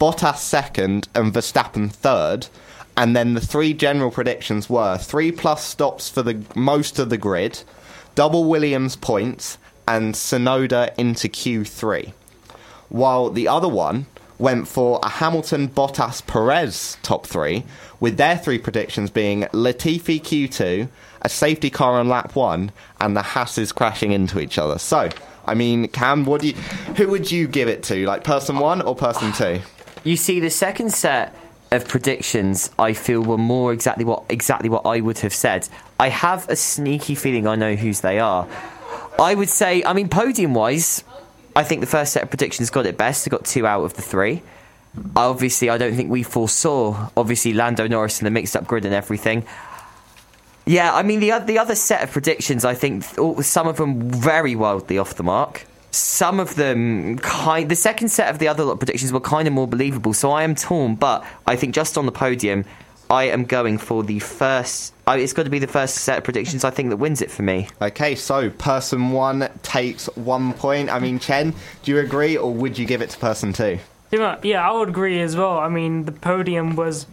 Bottas 0.00 0.38
second, 0.38 1.08
and 1.14 1.32
Verstappen 1.32 1.90
third. 1.92 2.48
And 2.96 3.14
then 3.14 3.34
the 3.34 3.40
three 3.40 3.74
general 3.74 4.10
predictions 4.10 4.70
were 4.70 4.96
three 4.96 5.30
plus 5.30 5.62
stops 5.62 6.08
for 6.08 6.22
the 6.22 6.42
most 6.54 6.98
of 6.98 7.10
the 7.10 7.18
grid, 7.18 7.62
double 8.14 8.44
Williams 8.44 8.96
points, 8.96 9.58
and 9.86 10.14
Tsunoda 10.14 10.94
into 10.96 11.28
Q3. 11.28 12.12
While 12.88 13.30
the 13.30 13.48
other 13.48 13.68
one 13.68 14.06
went 14.38 14.68
for 14.68 15.00
a 15.02 15.08
Hamilton, 15.08 15.68
Bottas, 15.68 16.26
Perez 16.26 16.98
top 17.02 17.26
three, 17.26 17.64
with 18.00 18.16
their 18.16 18.36
three 18.36 18.58
predictions 18.58 19.10
being 19.10 19.42
Latifi 19.52 20.20
Q2, 20.20 20.88
a 21.22 21.28
safety 21.28 21.70
car 21.70 21.98
on 21.98 22.08
lap 22.08 22.34
one, 22.34 22.72
and 23.00 23.16
the 23.16 23.22
Hasses 23.22 23.72
crashing 23.72 24.12
into 24.12 24.38
each 24.40 24.58
other. 24.58 24.78
So, 24.78 25.08
I 25.46 25.54
mean, 25.54 25.88
Cam, 25.88 26.24
what 26.24 26.40
do 26.40 26.48
you, 26.48 26.54
who 26.96 27.08
would 27.08 27.30
you 27.30 27.48
give 27.48 27.68
it 27.68 27.82
to? 27.84 28.06
Like 28.06 28.24
person 28.24 28.58
one 28.58 28.82
or 28.82 28.94
person 28.94 29.32
two? 29.32 29.60
You 30.04 30.16
see, 30.16 30.40
the 30.40 30.50
second 30.50 30.92
set 30.92 31.34
of 31.72 31.88
predictions 31.88 32.70
I 32.78 32.92
feel 32.92 33.22
were 33.22 33.38
more 33.38 33.72
exactly 33.72 34.04
what 34.04 34.24
exactly 34.28 34.68
what 34.68 34.86
I 34.86 35.00
would 35.00 35.18
have 35.18 35.34
said. 35.34 35.68
I 35.98 36.10
have 36.10 36.48
a 36.48 36.56
sneaky 36.56 37.14
feeling 37.14 37.46
I 37.46 37.56
know 37.56 37.74
whose 37.74 38.00
they 38.00 38.18
are. 38.18 38.46
I 39.18 39.34
would 39.34 39.48
say, 39.48 39.82
I 39.82 39.92
mean, 39.94 40.08
podium 40.08 40.54
wise, 40.54 41.02
I 41.56 41.64
think 41.64 41.80
the 41.80 41.86
first 41.86 42.12
set 42.12 42.22
of 42.22 42.28
predictions 42.28 42.68
got 42.68 42.84
it 42.84 42.98
best. 42.98 43.24
They 43.24 43.30
got 43.30 43.46
two 43.46 43.66
out 43.66 43.82
of 43.82 43.94
the 43.94 44.02
three. 44.02 44.42
Obviously, 45.16 45.70
I 45.70 45.78
don't 45.78 45.94
think 45.94 46.10
we 46.10 46.22
foresaw 46.22 47.08
obviously 47.16 47.54
Lando 47.54 47.88
Norris 47.88 48.18
and 48.20 48.26
the 48.26 48.30
mixed 48.30 48.54
up 48.54 48.66
grid 48.66 48.84
and 48.84 48.94
everything. 48.94 49.44
Yeah, 50.66 50.94
I 50.94 51.02
mean 51.02 51.20
the 51.20 51.38
the 51.38 51.58
other 51.58 51.74
set 51.74 52.02
of 52.02 52.10
predictions, 52.10 52.64
I 52.64 52.74
think 52.74 53.04
some 53.42 53.68
of 53.68 53.78
them 53.78 54.10
very 54.10 54.54
wildly 54.54 54.98
off 54.98 55.14
the 55.14 55.22
mark. 55.22 55.64
Some 55.92 56.40
of 56.40 56.56
them 56.56 57.18
kind. 57.18 57.70
The 57.70 57.76
second 57.76 58.08
set 58.08 58.28
of 58.28 58.38
the 58.38 58.48
other 58.48 58.64
lot 58.64 58.78
predictions 58.78 59.12
were 59.12 59.20
kind 59.20 59.48
of 59.48 59.54
more 59.54 59.66
believable. 59.66 60.12
So 60.12 60.32
I 60.32 60.42
am 60.42 60.54
torn, 60.54 60.94
but 60.94 61.24
I 61.46 61.56
think 61.56 61.74
just 61.74 61.96
on 61.96 62.04
the 62.04 62.12
podium, 62.12 62.66
I 63.08 63.24
am 63.24 63.44
going 63.46 63.78
for 63.78 64.02
the 64.02 64.18
first. 64.18 64.92
Oh, 65.08 65.12
it's 65.12 65.32
got 65.32 65.44
to 65.44 65.50
be 65.50 65.60
the 65.60 65.68
first 65.68 65.98
set 65.98 66.18
of 66.18 66.24
predictions. 66.24 66.64
I 66.64 66.70
think 66.70 66.90
that 66.90 66.96
wins 66.96 67.22
it 67.22 67.30
for 67.30 67.42
me. 67.42 67.68
Okay, 67.80 68.16
so 68.16 68.50
person 68.50 69.12
one 69.12 69.48
takes 69.62 70.06
one 70.16 70.52
point. 70.52 70.90
I 70.90 70.98
mean, 70.98 71.20
Chen, 71.20 71.54
do 71.84 71.92
you 71.92 72.00
agree, 72.00 72.36
or 72.36 72.52
would 72.52 72.76
you 72.76 72.86
give 72.86 73.02
it 73.02 73.10
to 73.10 73.18
person 73.18 73.52
two? 73.52 73.78
Yeah, 74.10 74.68
I 74.68 74.72
would 74.72 74.88
agree 74.88 75.20
as 75.20 75.36
well. 75.36 75.58
I 75.58 75.68
mean, 75.68 76.06
the 76.06 76.12
podium 76.12 76.74
was 76.74 77.06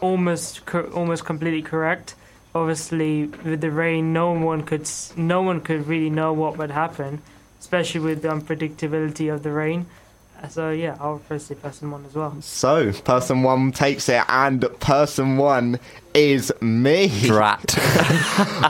almost 0.00 0.62
almost 0.72 1.26
completely 1.26 1.60
correct. 1.60 2.14
Obviously, 2.54 3.26
with 3.26 3.60
the 3.60 3.70
rain, 3.70 4.14
no 4.14 4.32
one 4.32 4.62
could 4.62 4.88
no 5.14 5.42
one 5.42 5.60
could 5.60 5.86
really 5.86 6.08
know 6.08 6.32
what 6.32 6.56
would 6.56 6.70
happen, 6.70 7.20
especially 7.60 8.00
with 8.00 8.22
the 8.22 8.28
unpredictability 8.28 9.30
of 9.30 9.42
the 9.42 9.52
rain. 9.52 9.84
So 10.48 10.70
yeah, 10.70 10.96
I'll 11.00 11.18
first 11.18 11.48
say 11.48 11.56
person 11.56 11.90
one 11.90 12.06
as 12.06 12.14
well. 12.14 12.40
So 12.40 12.92
person 12.92 13.42
one 13.42 13.72
takes 13.72 14.08
it, 14.08 14.22
and 14.28 14.64
person 14.80 15.36
one 15.36 15.80
is 16.14 16.52
me. 16.60 17.08
Drat. 17.08 17.74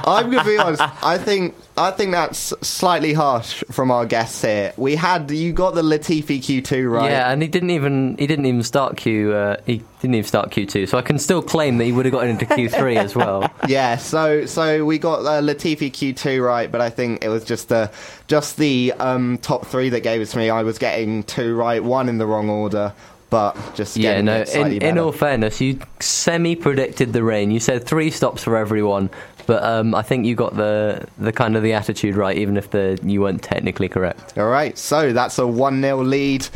I'm 0.06 0.30
gonna 0.30 0.44
be 0.44 0.58
honest. 0.58 0.82
I 1.04 1.18
think 1.18 1.54
I 1.76 1.90
think 1.90 2.12
that's 2.12 2.52
slightly 2.66 3.12
harsh 3.12 3.62
from 3.70 3.90
our 3.90 4.04
guests 4.04 4.42
here. 4.42 4.72
We 4.76 4.96
had 4.96 5.30
you 5.30 5.52
got 5.52 5.74
the 5.74 5.82
Latifi 5.82 6.38
Q2 6.38 6.90
right. 6.90 7.10
Yeah, 7.10 7.30
and 7.30 7.40
he 7.40 7.48
didn't 7.48 7.70
even 7.70 8.16
he 8.18 8.26
didn't 8.26 8.46
even 8.46 8.62
start 8.62 8.96
Q. 8.96 9.32
Uh, 9.32 9.56
he 9.66 9.82
didn't 10.00 10.14
even 10.14 10.26
start 10.26 10.50
Q2, 10.50 10.88
so 10.88 10.98
I 10.98 11.02
can 11.02 11.18
still 11.18 11.42
claim 11.42 11.78
that 11.78 11.84
he 11.84 11.92
would 11.92 12.04
have 12.04 12.12
gotten 12.12 12.30
into 12.30 12.46
Q3 12.46 12.96
as 13.04 13.14
well. 13.14 13.50
Yeah, 13.66 13.96
so 13.96 14.46
so 14.46 14.84
we 14.84 14.98
got 14.98 15.20
uh, 15.20 15.40
Latifi 15.40 15.90
Q2 15.90 16.44
right, 16.44 16.70
but 16.70 16.80
I 16.80 16.90
think 16.90 17.24
it 17.24 17.28
was 17.28 17.44
just 17.44 17.68
the 17.68 17.90
just 18.26 18.56
the 18.56 18.92
um, 18.98 19.38
top 19.38 19.66
three 19.66 19.88
that 19.90 20.00
gave 20.00 20.20
it 20.20 20.26
to 20.26 20.38
me. 20.38 20.50
I 20.50 20.62
was 20.62 20.78
getting 20.78 21.22
two 21.22 21.54
right, 21.54 21.82
one 21.82 22.08
in 22.08 22.18
the 22.18 22.26
wrong 22.26 22.50
order 22.50 22.92
but 23.30 23.56
just 23.74 23.96
yeah, 23.96 24.20
no. 24.20 24.42
In, 24.42 24.82
in, 24.82 24.98
all 24.98 25.12
fairness, 25.12 25.60
you 25.60 25.78
semi 26.00 26.56
predicted 26.56 27.12
the 27.12 27.22
rain. 27.22 27.50
You 27.50 27.60
said 27.60 27.84
three 27.84 28.10
stops 28.10 28.42
for 28.42 28.56
everyone, 28.56 29.10
but 29.46 29.62
um, 29.62 29.94
I 29.94 30.02
think 30.02 30.24
you 30.24 30.34
got 30.34 30.56
the 30.56 31.06
the 31.18 31.32
kind 31.32 31.56
of 31.56 31.62
the 31.62 31.74
attitude 31.74 32.16
right, 32.16 32.36
even 32.36 32.56
if 32.56 32.70
the 32.70 32.98
you 33.02 33.20
weren't 33.22 33.42
technically 33.42 33.88
correct. 33.88 34.38
All 34.38 34.48
right, 34.48 34.76
so 34.78 35.12
that's 35.12 35.38
a 35.38 35.46
one 35.46 35.82
0 35.82 36.02
lead 36.04 36.48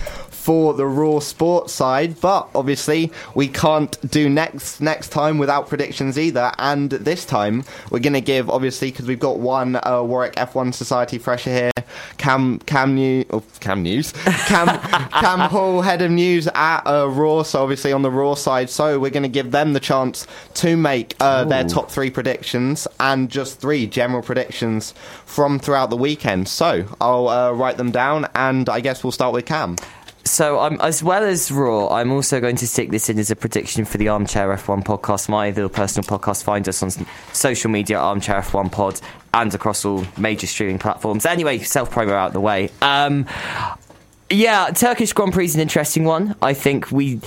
for 0.43 0.75
the 0.75 0.85
Raw 0.85 1.21
Sports 1.21 1.73
side, 1.73 2.21
but 2.21 2.49
obviously 2.53 3.13
we 3.37 3.47
can't 3.47 3.97
do 4.11 4.29
next 4.29 4.81
next 4.81 5.11
time 5.11 5.39
without 5.39 5.69
predictions 5.69 6.19
either. 6.19 6.51
And 6.59 6.91
this 6.91 7.25
time 7.25 7.63
we're 7.91 8.01
going 8.01 8.13
to 8.15 8.21
give 8.21 8.51
obviously 8.51 8.91
because 8.91 9.07
we've 9.07 9.21
got 9.21 9.39
one 9.39 9.77
uh, 9.77 10.03
Warwick 10.03 10.35
F1 10.35 10.75
Society 10.75 11.19
fresher 11.19 11.51
here, 11.51 11.71
Cam 12.19 12.59
Cam 12.61 12.97
News, 12.97 13.25
oh, 13.31 13.45
Cam 13.61 13.85
News, 13.85 14.11
Cam 14.47 14.67
Cam 15.11 15.49
Hall, 15.49 15.81
head 15.81 16.03
of 16.03 16.11
news 16.11 16.49
at 16.49 16.81
uh, 16.89 17.09
Raw. 17.09 17.45
So 17.45 17.63
obviously 17.63 17.93
on 17.93 18.03
the 18.03 18.11
Raw 18.11 18.35
side, 18.35 18.69
so 18.69 18.99
we're 18.99 19.11
going 19.11 19.23
to 19.23 19.29
give 19.29 19.53
them 19.53 19.75
the 19.75 19.81
chance 19.81 20.27
to 20.55 20.77
make 20.77 21.15
uh, 21.21 21.45
their 21.45 21.63
top 21.63 21.89
three 21.89 22.11
predictions 22.11 22.89
and 22.99 23.31
just 23.31 23.61
three 23.61 23.87
general 23.87 24.23
predictions 24.23 24.93
from 25.25 25.61
throughout 25.61 25.91
the 25.91 25.97
weekend. 25.97 26.49
So 26.49 26.85
I'll 27.01 27.29
uh, 27.29 27.53
write 27.53 27.77
them 27.77 27.93
down, 27.93 28.29
and 28.35 28.69
I 28.69 28.81
guess 28.81 29.05
we'll 29.05 29.13
start 29.13 29.33
with 29.33 29.47
Cam. 29.47 29.77
So, 30.25 30.61
um, 30.61 30.79
as 30.81 31.03
well 31.03 31.25
as 31.25 31.51
Raw, 31.51 31.89
I'm 31.89 32.13
also 32.13 32.41
going 32.41 32.57
to 32.57 32.67
stick 32.69 32.91
this 32.91 33.09
in 33.11 33.19
as 33.19 33.31
a 33.31 33.37
prediction 33.37 33.85
for 33.85 33.99
the 33.99 34.09
Armchair 34.09 34.49
F1 34.57 34.85
podcast, 34.85 35.29
my 35.29 35.49
little 35.51 35.69
personal 35.69 36.09
podcast. 36.09 36.45
Find 36.45 36.69
us 36.69 36.83
on 36.83 36.91
social 37.33 37.71
media, 37.71 37.99
Armchair 37.99 38.41
F1 38.41 38.71
Pod, 38.71 39.01
and 39.35 39.53
across 39.53 39.85
all 39.85 40.05
major 40.17 40.47
streaming 40.47 40.79
platforms. 40.79 41.27
Anyway, 41.27 41.59
self 41.59 41.91
promo 41.91 42.13
out 42.13 42.33
the 42.33 42.41
way. 42.41 42.71
Um, 42.81 43.27
yeah, 44.31 44.71
Turkish 44.71 45.13
Grand 45.13 45.33
Prix 45.33 45.47
is 45.47 45.55
an 45.57 45.61
interesting 45.61 46.05
one. 46.05 46.37
I 46.41 46.55
think 46.55 46.91
we, 46.93 47.21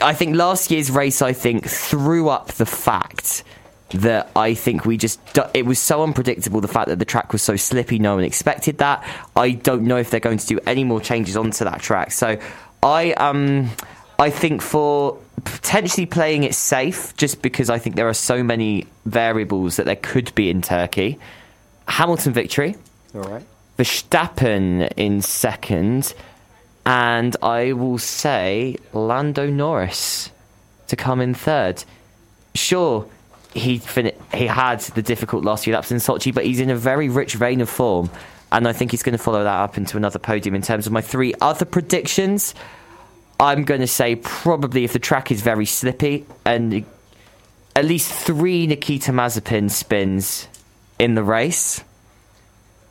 I 0.00 0.14
think 0.14 0.36
last 0.36 0.70
year's 0.70 0.90
race, 0.90 1.20
I 1.20 1.32
think 1.32 1.66
threw 1.66 2.28
up 2.28 2.52
the 2.52 2.66
fact 2.66 3.42
that 3.90 4.30
I 4.36 4.54
think 4.54 4.84
we 4.84 4.96
just 4.96 5.20
it 5.54 5.64
was 5.64 5.78
so 5.78 6.02
unpredictable. 6.02 6.60
The 6.60 6.68
fact 6.68 6.88
that 6.88 6.98
the 6.98 7.04
track 7.04 7.32
was 7.32 7.42
so 7.42 7.56
slippy, 7.56 7.98
no 7.98 8.16
one 8.16 8.24
expected 8.24 8.78
that. 8.78 9.04
I 9.34 9.52
don't 9.52 9.82
know 9.82 9.96
if 9.96 10.10
they're 10.10 10.20
going 10.20 10.38
to 10.38 10.46
do 10.46 10.60
any 10.66 10.84
more 10.84 11.00
changes 11.00 11.36
onto 11.36 11.64
that 11.64 11.80
track. 11.80 12.12
So 12.12 12.38
I 12.82 13.12
um 13.12 13.70
I 14.18 14.30
think 14.30 14.62
for 14.62 15.18
potentially 15.44 16.06
playing 16.06 16.42
it 16.42 16.54
safe, 16.54 17.16
just 17.16 17.40
because 17.40 17.70
I 17.70 17.78
think 17.78 17.96
there 17.96 18.08
are 18.08 18.14
so 18.14 18.42
many 18.42 18.86
variables 19.06 19.76
that 19.76 19.86
there 19.86 19.96
could 19.96 20.34
be 20.34 20.50
in 20.50 20.60
Turkey. 20.60 21.18
Hamilton 21.86 22.32
victory. 22.32 22.76
All 23.14 23.22
right. 23.22 23.44
Verstappen 23.78 24.92
in 24.96 25.22
second, 25.22 26.12
and 26.84 27.36
I 27.42 27.72
will 27.72 27.98
say 27.98 28.76
Lando 28.92 29.48
Norris 29.48 30.30
to 30.88 30.96
come 30.96 31.20
in 31.20 31.32
third. 31.32 31.84
Sure 32.54 33.08
he 33.58 33.78
fin- 33.78 34.12
he 34.34 34.46
had 34.46 34.80
the 34.80 35.02
difficult 35.02 35.44
last 35.44 35.64
few 35.64 35.74
laps 35.74 35.90
in 35.90 35.98
Sochi, 35.98 36.32
but 36.32 36.44
he's 36.44 36.60
in 36.60 36.70
a 36.70 36.76
very 36.76 37.08
rich 37.08 37.34
vein 37.34 37.60
of 37.60 37.68
form, 37.68 38.10
and 38.50 38.66
I 38.66 38.72
think 38.72 38.90
he's 38.90 39.02
going 39.02 39.16
to 39.16 39.22
follow 39.22 39.44
that 39.44 39.60
up 39.60 39.76
into 39.76 39.96
another 39.96 40.18
podium. 40.18 40.54
In 40.54 40.62
terms 40.62 40.86
of 40.86 40.92
my 40.92 41.00
three 41.00 41.34
other 41.40 41.64
predictions, 41.64 42.54
I'm 43.40 43.64
going 43.64 43.80
to 43.80 43.86
say 43.86 44.16
probably 44.16 44.84
if 44.84 44.92
the 44.92 44.98
track 44.98 45.30
is 45.30 45.42
very 45.42 45.66
slippy 45.66 46.26
and 46.44 46.84
at 47.76 47.84
least 47.84 48.12
three 48.12 48.66
Nikita 48.66 49.12
Mazepin 49.12 49.70
spins 49.70 50.48
in 50.98 51.14
the 51.14 51.22
race, 51.22 51.84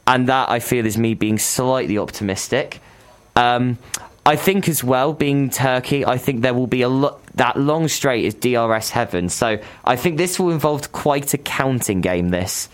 and 0.05 0.29
that 0.29 0.49
I 0.49 0.59
feel 0.59 0.85
is 0.85 0.97
me 0.97 1.13
being 1.13 1.37
slightly 1.37 1.97
optimistic. 1.97 2.79
Um, 3.35 3.77
I 4.25 4.35
think 4.35 4.67
as 4.69 4.83
well, 4.83 5.13
being 5.13 5.49
Turkey, 5.49 6.05
I 6.05 6.17
think 6.17 6.41
there 6.41 6.53
will 6.53 6.67
be 6.67 6.81
a 6.81 6.89
lot. 6.89 7.19
That 7.37 7.57
long 7.57 7.87
straight 7.87 8.25
is 8.25 8.33
DRS 8.35 8.89
heaven, 8.89 9.29
so 9.29 9.59
I 9.85 9.95
think 9.95 10.17
this 10.17 10.39
will 10.39 10.51
involve 10.51 10.91
quite 10.91 11.33
a 11.33 11.37
counting 11.37 12.01
game. 12.01 12.29
This, 12.29 12.67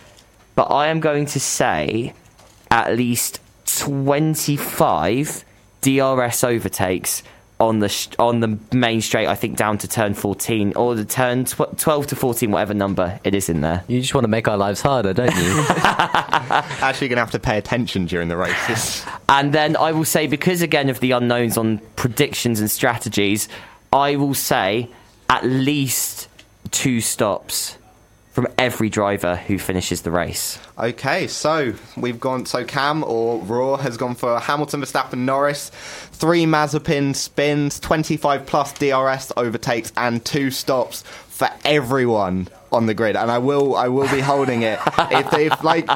but 0.56 0.72
I 0.72 0.88
am 0.88 1.00
going 1.00 1.26
to 1.28 1.40
say 1.40 2.14
at 2.72 2.96
least 2.96 3.40
twenty-five 3.66 5.44
DRS 5.82 6.44
overtakes 6.44 7.24
on 7.60 7.80
the 7.80 7.90
sh- 7.90 8.08
on 8.20 8.40
the 8.40 8.58
main 8.74 9.02
straight. 9.02 9.28
I 9.28 9.36
think 9.36 9.58
down 9.58 9.78
to 9.80 9.88
turn 9.88 10.14
fourteen 10.14 10.74
or 10.76 10.96
the 10.96 11.06
turn 11.06 11.46
tw- 11.46 11.78
twelve 11.78 12.08
to 12.08 12.16
fourteen, 12.16 12.52
whatever 12.52 12.74
number 12.74 13.20
it 13.24 13.36
is 13.36 13.50
in 13.50 13.62
there. 13.62 13.84
You 13.88 14.00
just 14.02 14.14
want 14.14 14.24
to 14.24 14.30
make 14.30 14.48
our 14.48 14.58
lives 14.58 14.82
harder, 14.82 15.14
don't 15.14 15.36
you? 15.36 15.66
Actually, 15.70 17.10
going 17.10 17.18
to 17.18 17.22
have 17.22 17.32
to 17.32 17.40
pay 17.40 17.58
attention 17.58 18.06
during 18.06 18.28
the 18.30 18.38
races. 18.38 19.06
And 19.30 19.54
then 19.54 19.76
I 19.76 19.92
will 19.92 20.06
say, 20.06 20.28
because 20.28 20.62
again 20.62 20.90
of 20.90 21.00
the 21.00 21.12
unknowns 21.12 21.58
on 21.58 21.80
predictions 21.96 22.60
and 22.60 22.70
strategies, 22.72 23.48
I 23.94 24.16
will 24.16 24.34
say 24.34 24.90
at 25.30 25.46
least 25.46 26.28
two 26.72 27.00
stops 27.00 27.78
from 28.32 28.48
every 28.58 28.90
driver 28.90 29.36
who 29.36 29.60
finishes 29.60 30.02
the 30.02 30.10
race. 30.10 30.58
Okay, 30.80 31.28
so 31.28 31.76
we've 31.96 32.20
gone. 32.20 32.48
So 32.48 32.66
Cam 32.66 33.04
or 33.04 33.40
Raw 33.42 33.78
has 33.78 33.96
gone 33.96 34.16
for 34.16 34.40
Hamilton, 34.40 34.82
Verstappen, 34.82 35.20
Norris, 35.20 35.70
three 35.70 36.46
Mazepin 36.46 37.16
spins, 37.16 37.80
25 37.80 38.48
plus 38.48 38.74
DRS 38.74 39.32
overtakes, 39.38 39.94
and 39.96 40.26
two 40.26 40.50
stops 40.50 41.04
for 41.04 41.48
everyone 41.64 42.48
on 42.72 42.88
the 42.88 42.96
grid. 42.96 43.16
And 43.16 43.30
I 43.30 43.38
will, 43.38 43.76
I 43.76 43.90
will 43.90 44.10
be 44.10 44.22
holding 44.22 44.64
it 44.64 44.80
if 45.12 45.32
if 45.34 45.64
like. 45.64 45.88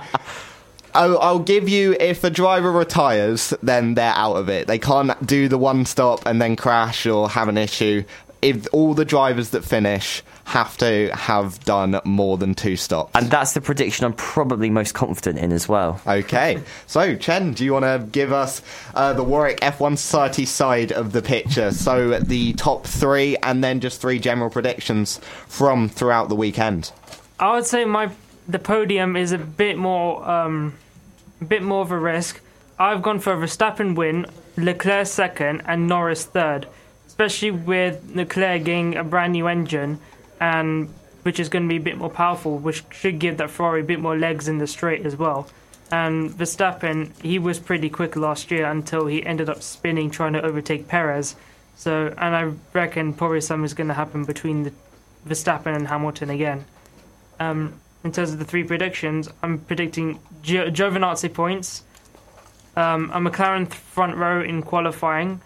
I'll, 0.98 1.20
I'll 1.20 1.40
give 1.40 1.70
you 1.70 1.96
if 2.00 2.24
a 2.24 2.32
driver 2.32 2.72
retires, 2.72 3.54
then 3.62 3.94
they're 3.94 4.16
out 4.16 4.36
of 4.36 4.50
it. 4.50 4.66
They 4.66 4.80
can't 4.80 5.26
do 5.26 5.48
the 5.48 5.58
one 5.58 5.86
stop 5.86 6.26
and 6.26 6.42
then 6.42 6.56
crash 6.56 7.06
or 7.06 7.30
have 7.30 7.48
an 7.50 7.58
issue. 7.58 8.04
If 8.42 8.68
all 8.72 8.96
the 8.96 9.06
drivers 9.06 9.52
that 9.52 9.64
finish 9.64 10.24
have 10.46 10.76
to 10.78 11.10
have 11.14 11.64
done 11.66 12.00
more 12.04 12.38
than 12.38 12.56
two 12.56 12.76
stops. 12.76 13.12
And 13.14 13.30
that's 13.30 13.54
the 13.54 13.62
prediction 13.62 14.06
I'm 14.06 14.14
probably 14.14 14.72
most 14.72 14.96
confident 14.96 15.38
in 15.38 15.52
as 15.52 15.68
well. 15.68 16.02
Okay, 16.08 16.64
so 16.88 17.16
Chen, 17.16 17.54
do 17.54 17.64
you 17.64 17.74
want 17.74 17.86
to 17.86 18.08
give 18.12 18.32
us 18.32 18.64
uh, 18.96 19.14
the 19.14 19.24
Warwick 19.24 19.60
F1 19.60 20.00
Society 20.00 20.46
side 20.46 20.92
of 20.92 21.12
the 21.12 21.22
picture? 21.22 21.72
So 21.72 22.20
the 22.20 22.54
top 22.54 22.88
three, 22.88 23.38
and 23.38 23.64
then 23.64 23.82
just 23.82 24.02
three 24.02 24.18
general 24.18 24.50
predictions 24.50 25.20
from 25.48 25.90
throughout 25.90 26.30
the 26.30 26.36
weekend. 26.36 26.92
I 27.40 27.54
would 27.54 27.66
say 27.68 27.86
my 27.86 28.10
the 28.48 28.60
podium 28.60 29.18
is 29.18 29.32
a 29.32 29.38
bit 29.38 29.78
more 29.78 30.28
um, 30.28 30.74
a 31.42 31.46
bit 31.46 31.64
more 31.64 31.82
of 31.82 31.92
a 31.92 31.98
risk. 31.98 32.42
I've 32.80 33.02
gone 33.02 33.20
for 33.20 33.36
Verstappen 33.36 33.96
win, 33.96 34.26
Leclerc 34.56 35.08
second, 35.08 35.62
and 35.66 35.88
Norris 35.88 36.26
third. 36.26 36.68
Especially 37.08 37.52
with 37.52 38.12
Leclerc 38.14 38.64
getting 38.64 38.96
a 38.96 39.04
brand 39.04 39.34
new 39.34 39.48
engine, 39.48 40.00
and 40.40 40.94
which 41.24 41.40
is 41.40 41.50
going 41.50 41.64
to 41.64 41.70
be 41.70 41.78
a 41.78 41.84
bit 41.84 41.98
more 41.98 42.12
powerful, 42.12 42.58
which 42.58 42.84
should 42.92 43.18
give 43.18 43.38
that 43.38 43.50
Ferrari 43.50 43.82
a 43.82 43.84
bit 43.84 44.00
more 44.00 44.16
legs 44.16 44.48
in 44.48 44.60
the 44.60 44.68
straight 44.68 45.06
as 45.06 45.16
well. 45.16 45.48
And 45.90 46.30
Verstappen, 46.30 47.20
he 47.22 47.40
was 47.40 47.60
pretty 47.60 47.90
quick 47.90 48.16
last 48.16 48.52
year 48.52 48.66
until 48.70 49.08
he 49.08 49.26
ended 49.26 49.50
up 49.50 49.64
spinning 49.64 50.12
trying 50.12 50.34
to 50.34 50.42
overtake 50.42 50.88
Perez. 50.88 51.36
So, 51.76 52.14
and 52.18 52.36
I 52.36 52.52
reckon 52.74 53.14
probably 53.14 53.42
something's 53.42 53.74
going 53.74 53.88
to 53.88 53.94
happen 53.94 54.26
between 54.26 54.64
the 54.64 54.74
Verstappen 55.28 55.76
and 55.76 55.88
Hamilton 55.88 56.30
again. 56.30 56.66
Um, 57.40 57.80
in 58.04 58.12
terms 58.12 58.32
of 58.32 58.40
the 58.40 58.46
three 58.46 58.64
predictions, 58.64 59.30
I'm 59.42 59.60
predicting 59.60 60.20
Gio- 60.48 60.72
Giovinazzi 60.72 61.32
points, 61.34 61.84
um, 62.78 63.12
a 63.14 63.20
McLaren 63.20 63.68
front 63.72 64.16
row 64.16 64.42
in 64.42 64.64
qualifying, 64.64 65.42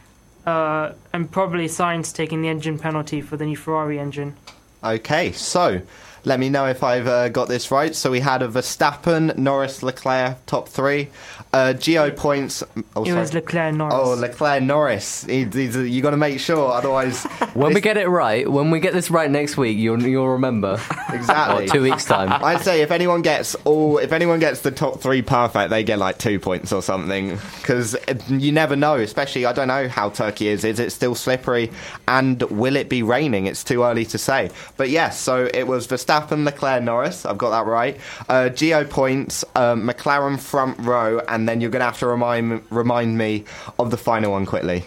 uh, 0.46 0.92
and 1.12 1.30
probably 1.32 1.66
Sainz 1.68 2.14
taking 2.14 2.42
the 2.44 2.50
engine 2.50 2.78
penalty 2.78 3.20
for 3.20 3.36
the 3.36 3.46
new 3.46 3.58
Ferrari 3.58 4.00
engine. 4.00 4.36
Okay, 4.84 5.32
so 5.32 5.82
let 6.24 6.40
me 6.40 6.50
know 6.50 6.68
if 6.68 6.84
I've 6.84 7.08
uh, 7.08 7.30
got 7.30 7.48
this 7.48 7.72
right. 7.72 7.96
So 7.96 8.12
we 8.12 8.20
had 8.20 8.42
a 8.42 8.48
Verstappen, 8.48 9.38
Norris, 9.38 9.82
Leclerc 9.84 10.46
top 10.46 10.70
three, 10.70 11.10
uh, 11.54 11.74
Gio 11.76 12.16
points. 12.16 12.64
Oh, 12.96 13.04
It 13.04 13.08
sorry. 13.08 13.20
was 13.20 13.34
Leclerc 13.34 13.74
Norris. 13.76 13.96
Oh, 13.98 14.14
Leclerc, 14.14 14.64
Norris. 14.64 15.24
He, 15.26 15.46
he's, 15.46 15.76
you 15.76 16.02
got 16.02 16.12
to 16.12 16.18
make 16.18 16.40
sure, 16.40 16.72
otherwise. 16.72 17.24
when 17.54 17.74
we 17.74 17.82
get 17.82 17.98
it 17.98 18.08
right, 18.08 18.50
when 18.50 18.72
we 18.72 18.80
get 18.80 18.94
this 18.94 19.10
right 19.10 19.30
next 19.30 19.58
week, 19.58 19.78
you'll 19.78 20.02
you'll 20.04 20.30
remember. 20.30 20.80
exactly 21.10 21.66
Or 21.66 21.68
two 21.68 21.82
weeks 21.82 22.06
time. 22.06 22.32
I'd 22.44 22.62
say 22.62 22.82
if 22.82 22.92
anyone 22.92 23.22
gets 23.22 23.56
all, 23.66 23.98
if 23.98 24.12
anyone 24.12 24.40
gets 24.40 24.62
the 24.62 24.72
top 24.72 25.02
three 25.02 25.22
perfect, 25.22 25.70
they 25.72 25.84
get 25.84 25.98
like 26.00 26.18
two 26.18 26.40
points 26.40 26.72
or 26.72 26.82
something. 26.82 27.38
Because 27.58 27.96
you 28.30 28.52
never 28.52 28.76
know. 28.76 28.96
Especially, 28.96 29.46
I 29.46 29.54
don't 29.54 29.68
know 29.68 29.88
how 29.88 30.10
Turkey 30.10 30.48
is. 30.50 30.64
Is 30.64 30.80
it 30.80 30.92
still 30.92 31.16
slippery? 31.16 31.72
And 32.08 32.42
will 32.44 32.76
it 32.76 32.90
be 32.90 33.04
raining? 33.04 33.46
It's 33.48 33.64
too 33.64 33.84
early 33.84 34.06
to 34.06 34.18
say. 34.18 34.50
But 34.78 34.90
yes, 34.90 35.20
so 35.20 35.50
it 35.54 35.64
was 35.68 35.88
Verstappen, 35.88 36.11
Leclerc, 36.20 36.84
Norris. 36.84 37.26
I've 37.26 37.38
got 37.38 37.52
that 37.52 37.70
right. 37.70 37.98
Uh, 38.28 38.50
Gio 38.52 38.90
points, 38.90 39.44
uh, 39.56 39.76
McLaren 39.76 40.40
front 40.40 40.80
row, 40.80 41.22
and 41.28 41.48
then 41.48 41.62
you're 41.62 41.72
going 41.72 41.82
to 41.82 41.86
have 41.86 42.00
to 42.00 42.08
remind 42.08 42.64
remind 42.70 43.18
me 43.18 43.46
of 43.80 43.92
the 43.92 43.98
final 43.98 44.32
one 44.32 44.46
quickly. 44.46 44.86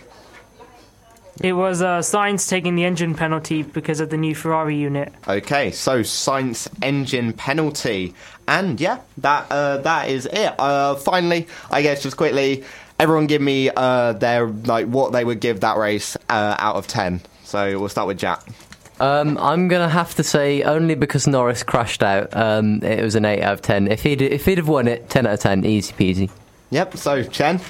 It 1.41 1.55
was 1.55 1.83
uh, 1.83 1.99
Sainz 1.99 2.49
taking 2.49 2.77
the 2.77 2.85
engine 2.85 3.15
penalty 3.15 3.65
because 3.65 3.99
of 3.99 4.11
the 4.11 4.17
new 4.17 4.37
Ferrari 4.37 4.77
unit. 4.77 5.13
Okay, 5.27 5.73
so 5.73 6.01
Sainz 6.01 6.69
engine 6.81 7.33
penalty, 7.33 8.15
and 8.47 8.81
yeah, 8.81 9.01
that 9.19 9.51
uh, 9.51 9.79
that 9.79 10.09
is 10.11 10.27
it. 10.27 10.55
Uh, 10.59 10.95
finally, 10.95 11.49
I 11.71 11.83
guess 11.83 12.05
just 12.05 12.17
quickly, 12.17 12.63
everyone 13.01 13.27
give 13.27 13.43
me 13.43 13.69
uh, 13.75 14.13
their 14.13 14.47
like 14.47 14.87
what 14.87 15.13
they 15.13 15.25
would 15.25 15.41
give 15.41 15.61
that 15.61 15.77
race 15.77 16.17
uh, 16.29 16.57
out 16.59 16.77
of 16.77 16.87
ten. 16.87 17.21
So 17.43 17.81
we'll 17.81 17.89
start 17.89 18.07
with 18.07 18.19
Jack. 18.19 18.41
Um, 19.01 19.37
I'm 19.39 19.69
gonna 19.69 19.89
have 19.89 20.15
to 20.17 20.23
say 20.23 20.63
only 20.63 20.95
because 20.95 21.27
Norris 21.27 21.63
crashed 21.63 22.03
out. 22.03 22.35
Um, 22.37 22.83
it 22.83 23.03
was 23.03 23.15
an 23.15 23.25
eight 23.25 23.43
out 23.43 23.55
of 23.55 23.63
ten. 23.63 23.89
If 23.89 24.03
he'd 24.03 24.23
if 24.23 24.45
he'd 24.45 24.59
have 24.59 24.69
won 24.69 24.87
it, 24.89 25.11
ten 25.11 25.27
out 25.27 25.35
of 25.35 25.41
ten, 25.41 25.65
easy 25.65 25.93
peasy. 25.93 26.31
Yep. 26.71 26.97
So 26.97 27.23
Chen. 27.25 27.61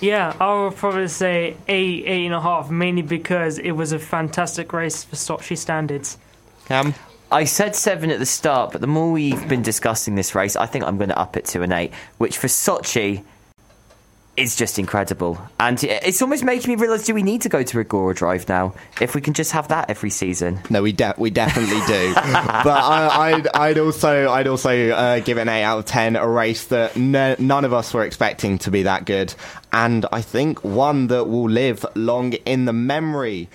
Yeah, 0.00 0.36
I 0.38 0.62
would 0.62 0.76
probably 0.76 1.08
say 1.08 1.56
eight, 1.68 2.04
eight 2.06 2.26
and 2.26 2.34
a 2.34 2.40
half, 2.40 2.70
mainly 2.70 3.02
because 3.02 3.58
it 3.58 3.72
was 3.72 3.92
a 3.92 3.98
fantastic 3.98 4.72
race 4.72 5.04
for 5.04 5.16
Sochi 5.16 5.56
standards. 5.56 6.18
Cam. 6.66 6.94
I 7.32 7.44
said 7.44 7.74
seven 7.74 8.10
at 8.10 8.18
the 8.18 8.26
start, 8.26 8.72
but 8.72 8.80
the 8.80 8.86
more 8.86 9.10
we've 9.10 9.48
been 9.48 9.62
discussing 9.62 10.14
this 10.14 10.34
race, 10.34 10.54
I 10.54 10.66
think 10.66 10.84
I'm 10.84 10.96
going 10.96 11.08
to 11.08 11.18
up 11.18 11.36
it 11.36 11.44
to 11.46 11.62
an 11.62 11.72
eight, 11.72 11.92
which 12.18 12.38
for 12.38 12.46
Sochi 12.46 13.24
is 14.36 14.56
just 14.56 14.78
incredible. 14.78 15.38
And 15.58 15.82
it's 15.82 16.20
almost 16.20 16.44
making 16.44 16.68
me 16.74 16.80
realise 16.80 17.04
do 17.04 17.14
we 17.14 17.22
need 17.22 17.42
to 17.42 17.48
go 17.48 17.62
to 17.62 17.78
Igora 17.78 18.14
Drive 18.14 18.48
now? 18.48 18.74
If 19.00 19.14
we 19.14 19.20
can 19.20 19.34
just 19.34 19.52
have 19.52 19.68
that 19.68 19.90
every 19.90 20.10
season. 20.10 20.60
No, 20.70 20.82
we 20.82 20.92
de- 20.92 21.14
we 21.16 21.30
definitely 21.30 21.80
do. 21.86 22.14
but 22.14 22.26
I, 22.68 23.32
I'd, 23.32 23.48
I'd 23.48 23.78
also 23.78 24.30
I'd 24.30 24.46
also 24.46 24.90
uh, 24.90 25.20
give 25.20 25.38
it 25.38 25.42
an 25.42 25.48
eight 25.48 25.64
out 25.64 25.78
of 25.78 25.84
ten. 25.86 26.16
A 26.16 26.28
race 26.28 26.64
that 26.66 26.96
n- 26.96 27.36
none 27.38 27.64
of 27.64 27.72
us 27.72 27.92
were 27.94 28.04
expecting 28.04 28.58
to 28.58 28.70
be 28.70 28.82
that 28.84 29.04
good, 29.04 29.34
and 29.72 30.06
I 30.12 30.20
think 30.20 30.62
one 30.64 31.08
that 31.08 31.24
will 31.24 31.48
live 31.48 31.84
long 31.94 32.32
in 32.32 32.66
the 32.66 32.72
memory. 32.72 33.48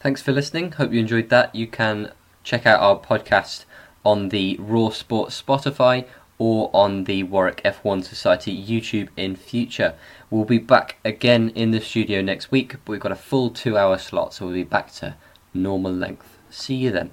Thanks 0.00 0.20
for 0.20 0.32
listening. 0.32 0.72
Hope 0.72 0.92
you 0.92 1.00
enjoyed 1.00 1.30
that. 1.30 1.54
You 1.54 1.66
can 1.66 2.12
check 2.42 2.66
out 2.66 2.80
our 2.80 2.98
podcast 2.98 3.64
on 4.04 4.28
the 4.28 4.56
Raw 4.60 4.90
Sports 4.90 5.42
Spotify 5.42 6.06
or 6.38 6.70
on 6.72 7.04
the 7.04 7.22
Warwick 7.22 7.62
F1 7.64 8.04
Society 8.04 8.54
YouTube 8.54 9.08
in 9.16 9.36
future. 9.36 9.94
We'll 10.30 10.44
be 10.44 10.58
back 10.58 10.96
again 11.04 11.50
in 11.50 11.70
the 11.70 11.80
studio 11.80 12.22
next 12.22 12.50
week, 12.50 12.76
but 12.84 12.92
we've 12.92 13.00
got 13.00 13.12
a 13.12 13.16
full 13.16 13.50
two 13.50 13.76
hour 13.76 13.98
slot, 13.98 14.34
so 14.34 14.46
we'll 14.46 14.54
be 14.54 14.64
back 14.64 14.92
to 14.94 15.16
normal 15.52 15.92
length. 15.92 16.38
See 16.50 16.74
you 16.74 16.90
then. 16.90 17.12